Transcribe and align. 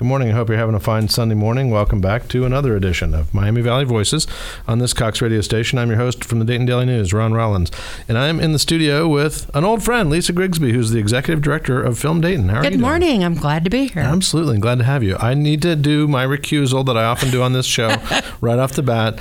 Good 0.00 0.06
morning. 0.06 0.30
I 0.30 0.32
hope 0.32 0.48
you're 0.48 0.56
having 0.56 0.74
a 0.74 0.80
fine 0.80 1.08
Sunday 1.08 1.34
morning. 1.34 1.70
Welcome 1.70 2.00
back 2.00 2.26
to 2.28 2.46
another 2.46 2.74
edition 2.74 3.12
of 3.14 3.34
Miami 3.34 3.60
Valley 3.60 3.84
Voices 3.84 4.26
on 4.66 4.78
this 4.78 4.94
Cox 4.94 5.20
radio 5.20 5.42
station. 5.42 5.78
I'm 5.78 5.90
your 5.90 5.98
host 5.98 6.24
from 6.24 6.38
the 6.38 6.46
Dayton 6.46 6.64
Daily 6.64 6.86
News, 6.86 7.12
Ron 7.12 7.34
Rollins. 7.34 7.70
And 8.08 8.16
I'm 8.16 8.40
in 8.40 8.52
the 8.52 8.58
studio 8.58 9.06
with 9.06 9.50
an 9.52 9.62
old 9.62 9.82
friend, 9.82 10.08
Lisa 10.08 10.32
Grigsby, 10.32 10.72
who's 10.72 10.88
the 10.90 10.98
executive 10.98 11.42
director 11.42 11.82
of 11.82 11.98
Film 11.98 12.22
Dayton. 12.22 12.48
How 12.48 12.60
are 12.60 12.62
Good 12.62 12.72
you 12.72 12.78
doing? 12.78 12.88
morning. 12.88 13.24
I'm 13.24 13.34
glad 13.34 13.62
to 13.64 13.68
be 13.70 13.88
here. 13.88 14.00
Absolutely. 14.02 14.56
Glad 14.56 14.78
to 14.78 14.84
have 14.84 15.02
you. 15.02 15.16
I 15.18 15.34
need 15.34 15.60
to 15.62 15.76
do 15.76 16.08
my 16.08 16.24
recusal 16.24 16.82
that 16.86 16.96
I 16.96 17.04
often 17.04 17.30
do 17.30 17.42
on 17.42 17.52
this 17.52 17.66
show 17.66 17.88
right 18.40 18.58
off 18.58 18.72
the 18.72 18.82
bat. 18.82 19.20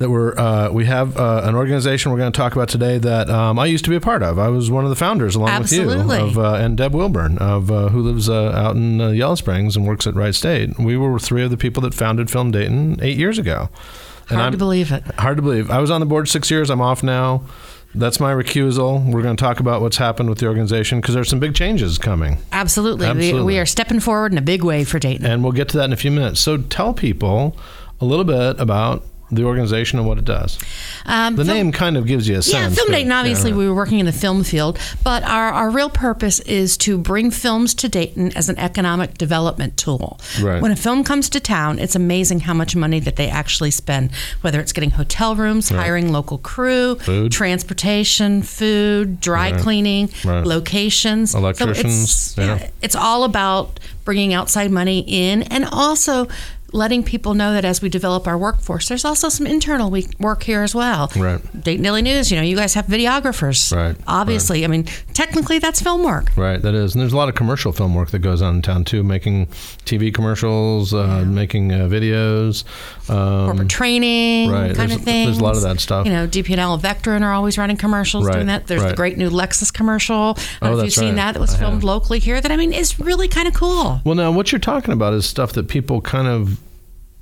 That 0.00 0.08
we're 0.08 0.34
uh, 0.34 0.70
we 0.70 0.86
have 0.86 1.18
uh, 1.18 1.42
an 1.44 1.54
organization 1.54 2.10
we're 2.10 2.16
going 2.16 2.32
to 2.32 2.36
talk 2.36 2.54
about 2.54 2.70
today 2.70 2.96
that 2.96 3.28
um, 3.28 3.58
I 3.58 3.66
used 3.66 3.84
to 3.84 3.90
be 3.90 3.96
a 3.96 4.00
part 4.00 4.22
of. 4.22 4.38
I 4.38 4.48
was 4.48 4.70
one 4.70 4.84
of 4.84 4.88
the 4.88 4.96
founders, 4.96 5.34
along 5.34 5.50
Absolutely. 5.50 5.98
with 6.06 6.18
you, 6.20 6.24
of 6.26 6.38
uh, 6.38 6.54
and 6.54 6.74
Deb 6.74 6.94
Wilburn, 6.94 7.36
of 7.36 7.70
uh, 7.70 7.88
who 7.90 8.00
lives 8.00 8.26
uh, 8.26 8.50
out 8.52 8.76
in 8.76 8.98
uh, 8.98 9.08
Yellow 9.10 9.34
Springs 9.34 9.76
and 9.76 9.86
works 9.86 10.06
at 10.06 10.14
Wright 10.14 10.34
State. 10.34 10.78
We 10.78 10.96
were 10.96 11.18
three 11.18 11.42
of 11.42 11.50
the 11.50 11.58
people 11.58 11.82
that 11.82 11.92
founded 11.92 12.30
Film 12.30 12.50
Dayton 12.50 12.98
eight 13.02 13.18
years 13.18 13.36
ago. 13.38 13.68
And 14.30 14.38
Hard 14.38 14.40
I'm- 14.40 14.52
to 14.52 14.58
believe 14.58 14.90
it. 14.90 15.04
Hard 15.18 15.36
to 15.36 15.42
believe. 15.42 15.70
I 15.70 15.80
was 15.80 15.90
on 15.90 16.00
the 16.00 16.06
board 16.06 16.30
six 16.30 16.50
years. 16.50 16.70
I'm 16.70 16.80
off 16.80 17.02
now. 17.02 17.42
That's 17.94 18.18
my 18.20 18.32
recusal. 18.32 19.04
We're 19.04 19.20
going 19.20 19.36
to 19.36 19.44
talk 19.44 19.60
about 19.60 19.82
what's 19.82 19.98
happened 19.98 20.30
with 20.30 20.38
the 20.38 20.46
organization 20.46 21.02
because 21.02 21.14
there's 21.14 21.28
some 21.28 21.40
big 21.40 21.54
changes 21.54 21.98
coming. 21.98 22.38
Absolutely. 22.52 23.04
We, 23.04 23.10
Absolutely. 23.10 23.42
we 23.42 23.58
are 23.58 23.66
stepping 23.66 24.00
forward 24.00 24.32
in 24.32 24.38
a 24.38 24.42
big 24.42 24.64
way 24.64 24.84
for 24.84 24.98
Dayton. 24.98 25.26
and 25.26 25.42
we'll 25.42 25.52
get 25.52 25.68
to 25.70 25.76
that 25.76 25.84
in 25.84 25.92
a 25.92 25.96
few 25.98 26.10
minutes. 26.10 26.40
So 26.40 26.56
tell 26.56 26.94
people 26.94 27.54
a 28.00 28.06
little 28.06 28.24
bit 28.24 28.58
about 28.58 29.04
the 29.32 29.44
organization 29.44 29.98
and 29.98 30.06
what 30.08 30.18
it 30.18 30.24
does. 30.24 30.58
Um, 31.06 31.36
The 31.36 31.44
Film- 31.44 31.56
name 31.56 31.72
kind 31.72 31.96
of 31.96 32.06
gives 32.06 32.26
you 32.28 32.36
a 32.38 32.42
sense. 32.42 32.52
Yeah. 32.52 32.68
Film 32.70 32.90
Dayton, 32.90 33.12
obviously, 33.12 33.50
yeah. 33.50 33.56
we 33.56 33.68
were 33.68 33.74
working 33.74 33.98
in 34.00 34.06
the 34.06 34.12
film 34.12 34.42
field, 34.44 34.78
but 35.04 35.22
our, 35.22 35.50
our 35.52 35.70
real 35.70 35.90
purpose 35.90 36.40
is 36.40 36.76
to 36.78 36.98
bring 36.98 37.30
films 37.30 37.74
to 37.74 37.88
Dayton 37.88 38.36
as 38.36 38.48
an 38.48 38.58
economic 38.58 39.18
development 39.18 39.76
tool. 39.76 40.18
Right. 40.42 40.60
When 40.60 40.72
a 40.72 40.76
film 40.76 41.04
comes 41.04 41.28
to 41.30 41.40
town, 41.40 41.78
it's 41.78 41.94
amazing 41.94 42.40
how 42.40 42.54
much 42.54 42.74
money 42.74 43.00
that 43.00 43.16
they 43.16 43.28
actually 43.28 43.70
spend, 43.70 44.10
whether 44.40 44.60
it's 44.60 44.72
getting 44.72 44.90
hotel 44.90 45.36
rooms, 45.36 45.68
hiring 45.68 46.12
local 46.12 46.38
crew, 46.38 46.96
Food. 46.96 47.32
transportation, 47.32 48.42
food, 48.42 49.20
dry 49.20 49.52
cleaning, 49.52 50.10
Right. 50.24 50.44
locations. 50.44 51.30
So 51.32 51.38
Electricians, 51.38 52.02
it's, 52.02 52.38
yeah. 52.38 52.68
it's 52.82 52.94
all 52.96 53.24
about 53.24 53.78
bringing 54.04 54.32
outside 54.34 54.70
money 54.70 55.04
in 55.06 55.42
and 55.44 55.64
also 55.70 56.26
letting 56.72 57.02
people 57.02 57.34
know 57.34 57.52
that 57.52 57.64
as 57.64 57.82
we 57.82 57.88
develop 57.88 58.26
our 58.26 58.38
workforce, 58.38 58.88
there's 58.88 59.04
also 59.04 59.28
some 59.28 59.46
internal 59.46 59.90
work 60.18 60.42
here 60.44 60.62
as 60.62 60.74
well. 60.74 61.10
Right. 61.16 61.40
Dayton 61.64 61.82
Daily 61.82 62.02
News, 62.02 62.30
you 62.30 62.36
know, 62.36 62.42
you 62.42 62.56
guys 62.56 62.74
have 62.74 62.86
videographers. 62.86 63.74
Right, 63.74 63.96
Obviously. 64.06 64.64
I 64.64 64.68
mean, 64.68 64.84
technically 65.14 65.58
that's 65.58 65.80
film 65.82 66.04
work. 66.04 66.30
Right, 66.36 66.60
that 66.62 66.74
is. 66.74 66.94
And 66.94 67.00
there's 67.02 67.12
a 67.12 67.16
lot 67.16 67.28
of 67.28 67.34
commercial 67.34 67.72
film 67.72 67.94
work 67.94 68.10
that 68.10 68.20
goes 68.20 68.40
on 68.42 68.56
in 68.56 68.62
town 68.62 68.84
too, 68.84 69.02
making 69.02 69.46
TV 69.84 70.12
commercials, 70.14 70.94
uh, 70.94 71.24
making 71.26 71.72
uh, 71.72 71.88
videos. 71.88 72.64
Um, 73.10 73.46
Corporate 73.46 73.68
training 73.68 74.50
right, 74.50 74.66
kind 74.76 74.90
there's- 74.90 74.94
of 74.96 75.02
thing. 75.02 75.26
there's 75.26 75.38
a 75.38 75.42
lot 75.44 75.56
of 75.56 75.62
that 75.62 75.80
stuff. 75.80 76.06
You 76.06 76.12
know, 76.12 76.26
DP&L 76.26 76.74
and 76.74 76.82
Vectren 76.82 77.22
are 77.22 77.32
always 77.32 77.58
running 77.58 77.76
commercials 77.76 78.26
Right, 78.26 78.34
doing 78.34 78.46
that. 78.46 78.66
There's 78.66 78.82
the 78.84 78.94
great 78.94 79.18
new 79.18 79.30
Lexus 79.30 79.72
commercial. 79.72 80.36
I 80.60 80.66
don't 80.66 80.72
Oh, 80.72 80.72
know 80.72 80.78
if 80.78 80.84
you've 80.84 80.94
seen 80.94 81.08
right. 81.08 81.16
that. 81.16 81.32
That 81.34 81.40
was 81.40 81.54
I 81.54 81.58
filmed 81.58 81.74
have. 81.76 81.84
locally 81.84 82.18
here. 82.20 82.40
That 82.40 82.52
I 82.52 82.56
mean 82.56 82.72
is 82.72 83.00
really 83.00 83.26
kind 83.28 83.48
of 83.48 83.54
cool. 83.54 84.00
well, 84.04 84.14
now 84.14 84.30
what 84.30 84.52
you're 84.52 84.58
talking 84.60 84.92
about 84.92 85.12
is 85.14 85.26
stuff 85.26 85.52
that 85.54 85.66
people 85.68 86.00
kind 86.00 86.28
of 86.28 86.59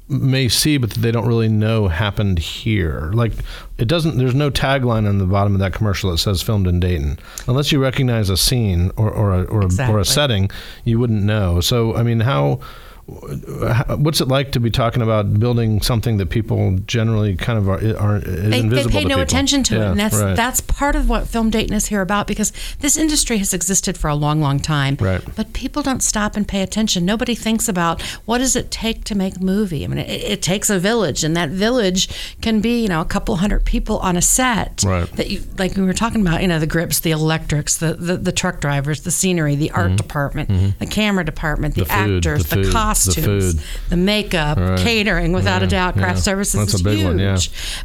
may 0.08 0.48
see, 0.48 0.78
but 0.78 0.90
that 0.90 1.00
they 1.00 1.10
don't 1.10 1.26
really 1.26 1.48
know 1.48 1.88
happened 1.88 2.38
here. 2.38 3.10
Like 3.14 3.32
it 3.76 3.88
doesn't. 3.88 4.18
There's 4.18 4.34
no 4.34 4.50
tagline 4.50 5.08
on 5.08 5.18
the 5.18 5.26
bottom 5.26 5.54
of 5.54 5.60
that 5.60 5.72
commercial 5.72 6.10
that 6.10 6.18
says 6.18 6.42
"filmed 6.42 6.66
in 6.66 6.80
Dayton," 6.80 7.18
unless 7.46 7.72
you 7.72 7.82
recognize 7.82 8.30
a 8.30 8.36
scene 8.36 8.90
or 8.96 9.10
or 9.10 9.34
a, 9.34 9.42
or, 9.44 9.62
a, 9.62 9.90
or 9.90 9.98
a 9.98 10.04
setting, 10.04 10.50
you 10.84 10.98
wouldn't 10.98 11.22
know. 11.22 11.60
So, 11.60 11.94
I 11.94 12.02
mean, 12.02 12.20
how? 12.20 12.60
What's 13.08 14.20
it 14.20 14.28
like 14.28 14.52
to 14.52 14.60
be 14.60 14.70
talking 14.70 15.02
about 15.02 15.40
building 15.40 15.80
something 15.82 16.18
that 16.18 16.28
people 16.30 16.78
generally 16.86 17.36
kind 17.36 17.58
of 17.58 17.68
are, 17.68 17.78
are 17.96 18.16
is 18.18 18.50
they, 18.50 18.62
they 18.62 18.84
pay 18.84 19.02
no 19.04 19.08
people? 19.08 19.20
attention 19.20 19.62
to 19.64 19.76
it, 19.76 19.80
and 19.80 20.00
that's 20.00 20.14
right. 20.14 20.36
that's 20.36 20.60
part 20.60 20.94
of 20.94 21.08
what 21.08 21.26
Film 21.26 21.50
Dayton 21.50 21.74
is 21.74 21.86
here 21.86 22.00
about 22.00 22.26
because 22.26 22.52
this 22.80 22.96
industry 22.96 23.38
has 23.38 23.54
existed 23.54 23.96
for 23.98 24.08
a 24.08 24.14
long, 24.14 24.40
long 24.40 24.60
time. 24.60 24.96
Right. 25.00 25.22
But 25.34 25.52
people 25.52 25.82
don't 25.82 26.02
stop 26.02 26.36
and 26.36 26.46
pay 26.46 26.62
attention. 26.62 27.04
Nobody 27.04 27.34
thinks 27.34 27.68
about 27.68 28.02
what 28.26 28.38
does 28.38 28.54
it 28.54 28.70
take 28.70 29.04
to 29.04 29.14
make 29.14 29.36
a 29.36 29.42
movie. 29.42 29.84
I 29.84 29.88
mean, 29.88 29.98
it, 29.98 30.10
it 30.10 30.42
takes 30.42 30.68
a 30.68 30.78
village, 30.78 31.24
and 31.24 31.34
that 31.36 31.48
village 31.48 32.36
can 32.40 32.60
be 32.60 32.82
you 32.82 32.88
know 32.88 33.00
a 33.00 33.06
couple 33.06 33.36
hundred 33.36 33.64
people 33.64 33.98
on 34.00 34.16
a 34.16 34.22
set. 34.22 34.84
Right. 34.84 35.10
That 35.12 35.30
you 35.30 35.42
like 35.56 35.76
we 35.76 35.82
were 35.82 35.94
talking 35.94 36.20
about. 36.20 36.42
You 36.42 36.48
know, 36.48 36.58
the 36.58 36.66
grips, 36.66 37.00
the 37.00 37.10
electrics, 37.10 37.78
the 37.78 37.94
the, 37.94 38.16
the 38.16 38.32
truck 38.32 38.60
drivers, 38.60 39.02
the 39.02 39.10
scenery, 39.10 39.54
the 39.56 39.70
art 39.70 39.96
department, 39.96 40.78
the 40.78 40.86
camera 40.86 41.24
department, 41.24 41.74
the, 41.74 41.88
Mm-hmm. 41.88 41.88
The 41.88 42.04
food, 42.06 42.26
actors, 42.26 42.46
the 42.48 42.56
the 42.56 42.70
costumes, 43.06 43.54
food. 43.54 43.62
the 43.88 43.96
makeup, 43.96 44.58
Right. 44.58 44.78
catering. 44.78 45.32
Without 45.32 45.62
a 45.62 45.66
doubt, 45.66 45.94
craft 45.94 46.18
yeah. 46.18 46.22
services 46.22 46.60
That's 46.60 46.74
is 46.74 46.80
huge. 46.80 47.04
one, 47.04 47.18
yeah. 47.18 47.38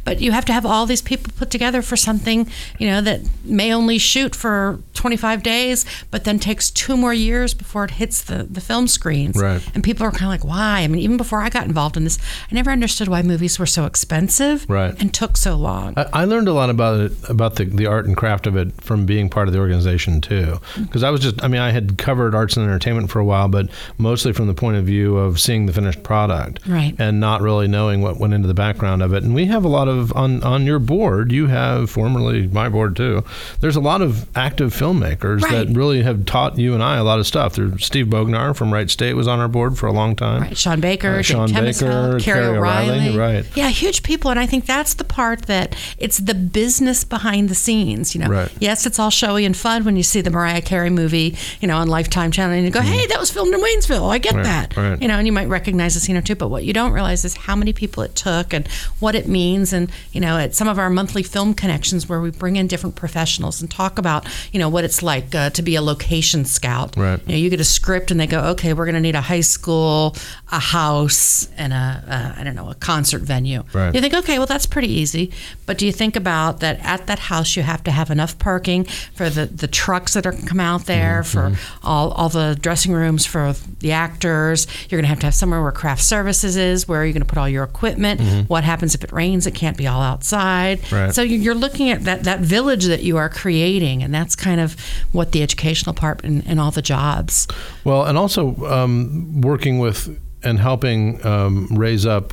But 0.04 0.20
you 0.20 0.32
have 0.32 0.44
to 0.46 0.52
have 0.52 0.66
all 0.66 0.86
these 0.86 1.02
people 1.02 1.32
put 1.36 1.50
together 1.50 1.82
for 1.82 1.96
something, 1.96 2.48
you 2.78 2.86
know, 2.88 3.00
that 3.00 3.20
may 3.44 3.72
only 3.72 3.98
shoot 3.98 4.34
for 4.34 4.78
25 5.04 5.42
days, 5.42 5.84
but 6.10 6.24
then 6.24 6.38
takes 6.38 6.70
two 6.70 6.96
more 6.96 7.12
years 7.12 7.52
before 7.52 7.84
it 7.84 7.90
hits 7.90 8.22
the, 8.24 8.44
the 8.44 8.60
film 8.62 8.88
screens. 8.88 9.36
Right. 9.36 9.60
And 9.74 9.84
people 9.84 10.06
are 10.06 10.10
kind 10.10 10.22
of 10.24 10.28
like, 10.30 10.44
why? 10.44 10.80
I 10.80 10.88
mean, 10.88 11.02
even 11.02 11.18
before 11.18 11.42
I 11.42 11.50
got 11.50 11.66
involved 11.66 11.98
in 11.98 12.04
this, 12.04 12.18
I 12.50 12.54
never 12.54 12.70
understood 12.70 13.08
why 13.08 13.20
movies 13.20 13.58
were 13.58 13.66
so 13.66 13.84
expensive 13.84 14.64
Right. 14.66 14.98
and 14.98 15.12
took 15.12 15.36
so 15.36 15.56
long. 15.56 15.92
I, 15.98 16.06
I 16.14 16.24
learned 16.24 16.48
a 16.48 16.54
lot 16.54 16.70
about 16.70 17.00
it, 17.00 17.12
about 17.28 17.56
the, 17.56 17.66
the 17.66 17.84
art 17.84 18.06
and 18.06 18.16
craft 18.16 18.46
of 18.46 18.56
it 18.56 18.72
from 18.82 19.04
being 19.04 19.28
part 19.28 19.46
of 19.46 19.52
the 19.52 19.60
organization 19.60 20.22
too. 20.22 20.58
Mm-hmm. 20.58 20.84
Because 20.84 21.02
I 21.02 21.10
was 21.10 21.20
just, 21.20 21.44
I 21.44 21.48
mean, 21.48 21.60
I 21.60 21.70
had 21.70 21.98
covered 21.98 22.34
arts 22.34 22.56
and 22.56 22.64
entertainment 22.64 23.10
for 23.10 23.18
a 23.18 23.24
while, 23.26 23.48
but 23.48 23.68
mostly 23.98 24.32
from 24.32 24.46
the 24.46 24.54
point 24.54 24.78
of 24.78 24.86
view 24.86 25.18
of 25.18 25.38
seeing 25.38 25.66
the 25.66 25.74
finished 25.74 26.02
product, 26.02 26.66
Right. 26.66 26.94
and 26.98 27.20
not 27.20 27.42
really 27.42 27.68
knowing 27.68 28.00
what 28.00 28.16
went 28.18 28.32
into 28.32 28.48
the 28.48 28.54
background 28.54 29.02
of 29.02 29.12
it. 29.12 29.22
And 29.22 29.34
we 29.34 29.44
have 29.46 29.66
a 29.66 29.68
lot 29.68 29.86
of 29.86 30.14
on 30.16 30.42
on 30.44 30.64
your 30.64 30.78
board. 30.78 31.30
You 31.30 31.48
have 31.48 31.90
formerly 31.90 32.46
my 32.46 32.70
board 32.70 32.96
too. 32.96 33.22
There's 33.60 33.76
a 33.76 33.80
lot 33.80 34.00
of 34.00 34.26
active 34.36 34.72
filmmakers 35.00 35.40
that 35.42 35.68
really 35.76 36.02
have 36.02 36.24
taught 36.26 36.58
you 36.58 36.74
and 36.74 36.82
I 36.82 36.96
a 36.96 37.04
lot 37.04 37.18
of 37.18 37.26
stuff. 37.26 37.54
There's 37.54 37.84
Steve 37.84 38.06
Bognar 38.06 38.54
from 38.56 38.72
Wright 38.72 38.88
State 38.90 39.14
was 39.14 39.28
on 39.28 39.38
our 39.40 39.48
board 39.48 39.78
for 39.78 39.86
a 39.86 39.92
long 39.92 40.16
time. 40.16 40.42
Right, 40.42 40.56
Sean 40.56 40.80
Baker, 40.80 41.16
Uh, 41.16 41.22
Sean 41.22 41.52
Baker, 41.52 42.18
Carrie 42.20 42.44
O'Reilly, 42.46 43.08
O'Reilly, 43.10 43.18
right. 43.18 43.46
Yeah, 43.56 43.68
huge 43.68 44.02
people, 44.02 44.30
and 44.30 44.40
I 44.40 44.46
think 44.46 44.66
that's 44.66 44.94
the 44.94 45.04
part 45.04 45.42
that 45.42 45.76
it's 45.98 46.18
the 46.18 46.34
business 46.34 47.04
behind 47.04 47.48
the 47.48 47.54
scenes. 47.54 48.14
You 48.14 48.22
know, 48.22 48.28
Right. 48.28 48.50
yes, 48.60 48.86
it's 48.86 48.98
all 48.98 49.10
showy 49.10 49.44
and 49.44 49.56
fun 49.56 49.84
when 49.84 49.96
you 49.96 50.02
see 50.02 50.20
the 50.20 50.30
Mariah 50.30 50.62
Carey 50.62 50.90
movie, 50.90 51.36
you 51.60 51.68
know, 51.68 51.76
on 51.76 51.88
Lifetime 51.88 52.30
Channel, 52.30 52.56
and 52.56 52.64
you 52.64 52.70
go, 52.70 52.80
"Hey, 52.80 53.06
that 53.06 53.18
was 53.20 53.30
filmed 53.30 53.54
in 53.54 53.60
Waynesville." 53.60 54.10
I 54.10 54.18
get. 54.18 54.34
Right, 54.34 54.44
that, 54.44 54.76
right. 54.76 55.00
you 55.00 55.08
know, 55.08 55.16
and 55.18 55.26
you 55.26 55.32
might 55.32 55.48
recognize 55.48 55.96
a 55.96 56.00
scene 56.00 56.16
or 56.16 56.22
two, 56.22 56.34
but 56.34 56.48
what 56.48 56.64
you 56.64 56.72
don't 56.72 56.92
realize 56.92 57.24
is 57.24 57.36
how 57.36 57.56
many 57.56 57.72
people 57.72 58.02
it 58.02 58.14
took 58.14 58.52
and 58.52 58.66
what 59.00 59.14
it 59.14 59.28
means. 59.28 59.72
And 59.72 59.90
you 60.12 60.20
know, 60.20 60.38
at 60.38 60.54
some 60.54 60.68
of 60.68 60.78
our 60.78 60.90
monthly 60.90 61.22
film 61.22 61.54
connections, 61.54 62.08
where 62.08 62.20
we 62.20 62.30
bring 62.30 62.56
in 62.56 62.66
different 62.66 62.96
professionals 62.96 63.60
and 63.60 63.70
talk 63.70 63.98
about, 63.98 64.26
you 64.52 64.58
know, 64.58 64.68
what 64.68 64.83
it's 64.84 65.02
like 65.02 65.34
uh, 65.34 65.50
to 65.50 65.62
be 65.62 65.74
a 65.76 65.82
location 65.82 66.44
scout. 66.44 66.96
Right. 66.96 67.20
You 67.26 67.32
know, 67.32 67.38
you 67.38 67.50
get 67.50 67.60
a 67.60 67.64
script 67.64 68.10
and 68.10 68.20
they 68.20 68.26
go, 68.26 68.40
okay, 68.50 68.72
we're 68.72 68.84
going 68.84 68.94
to 68.94 69.00
need 69.00 69.14
a 69.14 69.20
high 69.20 69.40
school, 69.40 70.14
a 70.52 70.58
house, 70.60 71.48
and 71.56 71.72
a, 71.72 72.34
a 72.36 72.40
I 72.40 72.44
don't 72.44 72.54
know, 72.56 72.70
a 72.70 72.74
concert 72.74 73.22
venue. 73.22 73.64
Right. 73.72 73.94
You 73.94 74.00
think, 74.00 74.14
okay, 74.14 74.38
well, 74.38 74.46
that's 74.46 74.66
pretty 74.66 74.88
easy. 74.92 75.32
But 75.66 75.78
do 75.78 75.86
you 75.86 75.92
think 75.92 76.16
about 76.16 76.60
that 76.60 76.78
at 76.80 77.06
that 77.06 77.18
house 77.18 77.56
you 77.56 77.62
have 77.62 77.82
to 77.84 77.90
have 77.90 78.10
enough 78.10 78.38
parking 78.38 78.84
for 79.14 79.30
the, 79.30 79.46
the 79.46 79.66
trucks 79.68 80.14
that 80.14 80.26
are 80.26 80.32
come 80.32 80.60
out 80.60 80.86
there, 80.86 81.22
Mm-hmm. 81.24 81.54
for 81.54 81.86
all, 81.86 82.10
all 82.12 82.28
the 82.28 82.56
dressing 82.60 82.92
rooms 82.92 83.24
for 83.26 83.54
the 83.80 83.92
actors? 83.92 84.66
You're 84.88 84.98
going 85.00 85.04
to 85.04 85.08
have 85.08 85.20
to 85.20 85.26
have 85.26 85.34
somewhere 85.34 85.62
where 85.62 85.72
craft 85.72 86.02
services 86.02 86.56
is, 86.56 86.86
where 86.88 87.00
are 87.00 87.04
you're 87.04 87.12
going 87.12 87.22
to 87.22 87.28
put 87.28 87.38
all 87.38 87.48
your 87.48 87.64
equipment. 87.64 88.20
What 88.48 88.64
happens 88.64 88.94
if 88.94 89.04
it 89.04 89.12
rains? 89.12 89.46
It 89.46 89.54
can't 89.54 89.76
be 89.76 89.86
all 89.86 90.02
outside. 90.02 90.80
Mm-hmm. 90.82 90.94
Right. 90.94 91.14
So 91.14 91.22
you- 91.22 91.38
you're 91.44 91.54
looking 91.54 91.90
at 91.90 92.04
that, 92.04 92.24
that 92.24 92.40
village 92.40 92.84
that 92.86 93.02
you 93.02 93.16
are 93.16 93.28
creating, 93.28 94.02
and 94.02 94.14
that's 94.14 94.34
kind 94.36 94.60
of 94.60 94.63
what 95.12 95.32
the 95.32 95.42
educational 95.42 95.94
part 95.94 96.22
and, 96.24 96.42
and 96.46 96.60
all 96.60 96.70
the 96.70 96.82
jobs. 96.82 97.46
Well, 97.84 98.04
and 98.04 98.16
also 98.18 98.54
um, 98.66 99.40
working 99.40 99.78
with 99.78 100.20
and 100.42 100.58
helping 100.58 101.24
um, 101.26 101.68
raise 101.70 102.04
up 102.06 102.32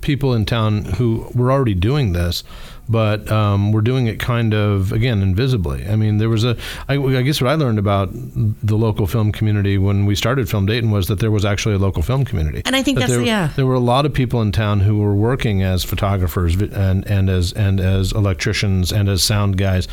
people 0.00 0.34
in 0.34 0.44
town 0.44 0.84
who 0.84 1.30
were 1.34 1.52
already 1.52 1.72
doing 1.74 2.12
this, 2.12 2.42
but 2.88 3.30
um, 3.30 3.70
we're 3.72 3.80
doing 3.80 4.08
it 4.08 4.18
kind 4.18 4.52
of 4.52 4.90
again 4.92 5.22
invisibly. 5.22 5.86
I 5.86 5.94
mean, 5.96 6.18
there 6.18 6.28
was 6.28 6.44
a. 6.44 6.56
I, 6.88 6.96
I 6.98 7.22
guess 7.22 7.40
what 7.40 7.48
I 7.50 7.54
learned 7.54 7.78
about 7.78 8.08
the 8.12 8.76
local 8.76 9.06
film 9.06 9.30
community 9.32 9.78
when 9.78 10.04
we 10.04 10.16
started 10.16 10.50
Film 10.50 10.66
Dayton 10.66 10.90
was 10.90 11.06
that 11.06 11.20
there 11.20 11.30
was 11.30 11.44
actually 11.44 11.76
a 11.76 11.78
local 11.78 12.02
film 12.02 12.24
community, 12.24 12.62
And 12.66 12.74
I 12.76 12.82
think 12.82 12.98
That 12.98 13.02
that's- 13.08 13.16
there, 13.18 13.26
yeah. 13.26 13.50
There 13.54 13.66
were 13.66 13.74
a 13.74 13.80
lot 13.80 14.04
of 14.04 14.12
people 14.12 14.42
in 14.42 14.50
town 14.52 14.80
who 14.80 14.98
were 14.98 15.14
working 15.14 15.62
as 15.62 15.84
photographers 15.84 16.56
and 16.60 17.06
and 17.06 17.30
as 17.30 17.52
and 17.52 17.80
as 17.80 18.12
electricians 18.12 18.92
and 18.92 19.08
as 19.08 19.22
sound 19.22 19.56
guys, 19.56 19.86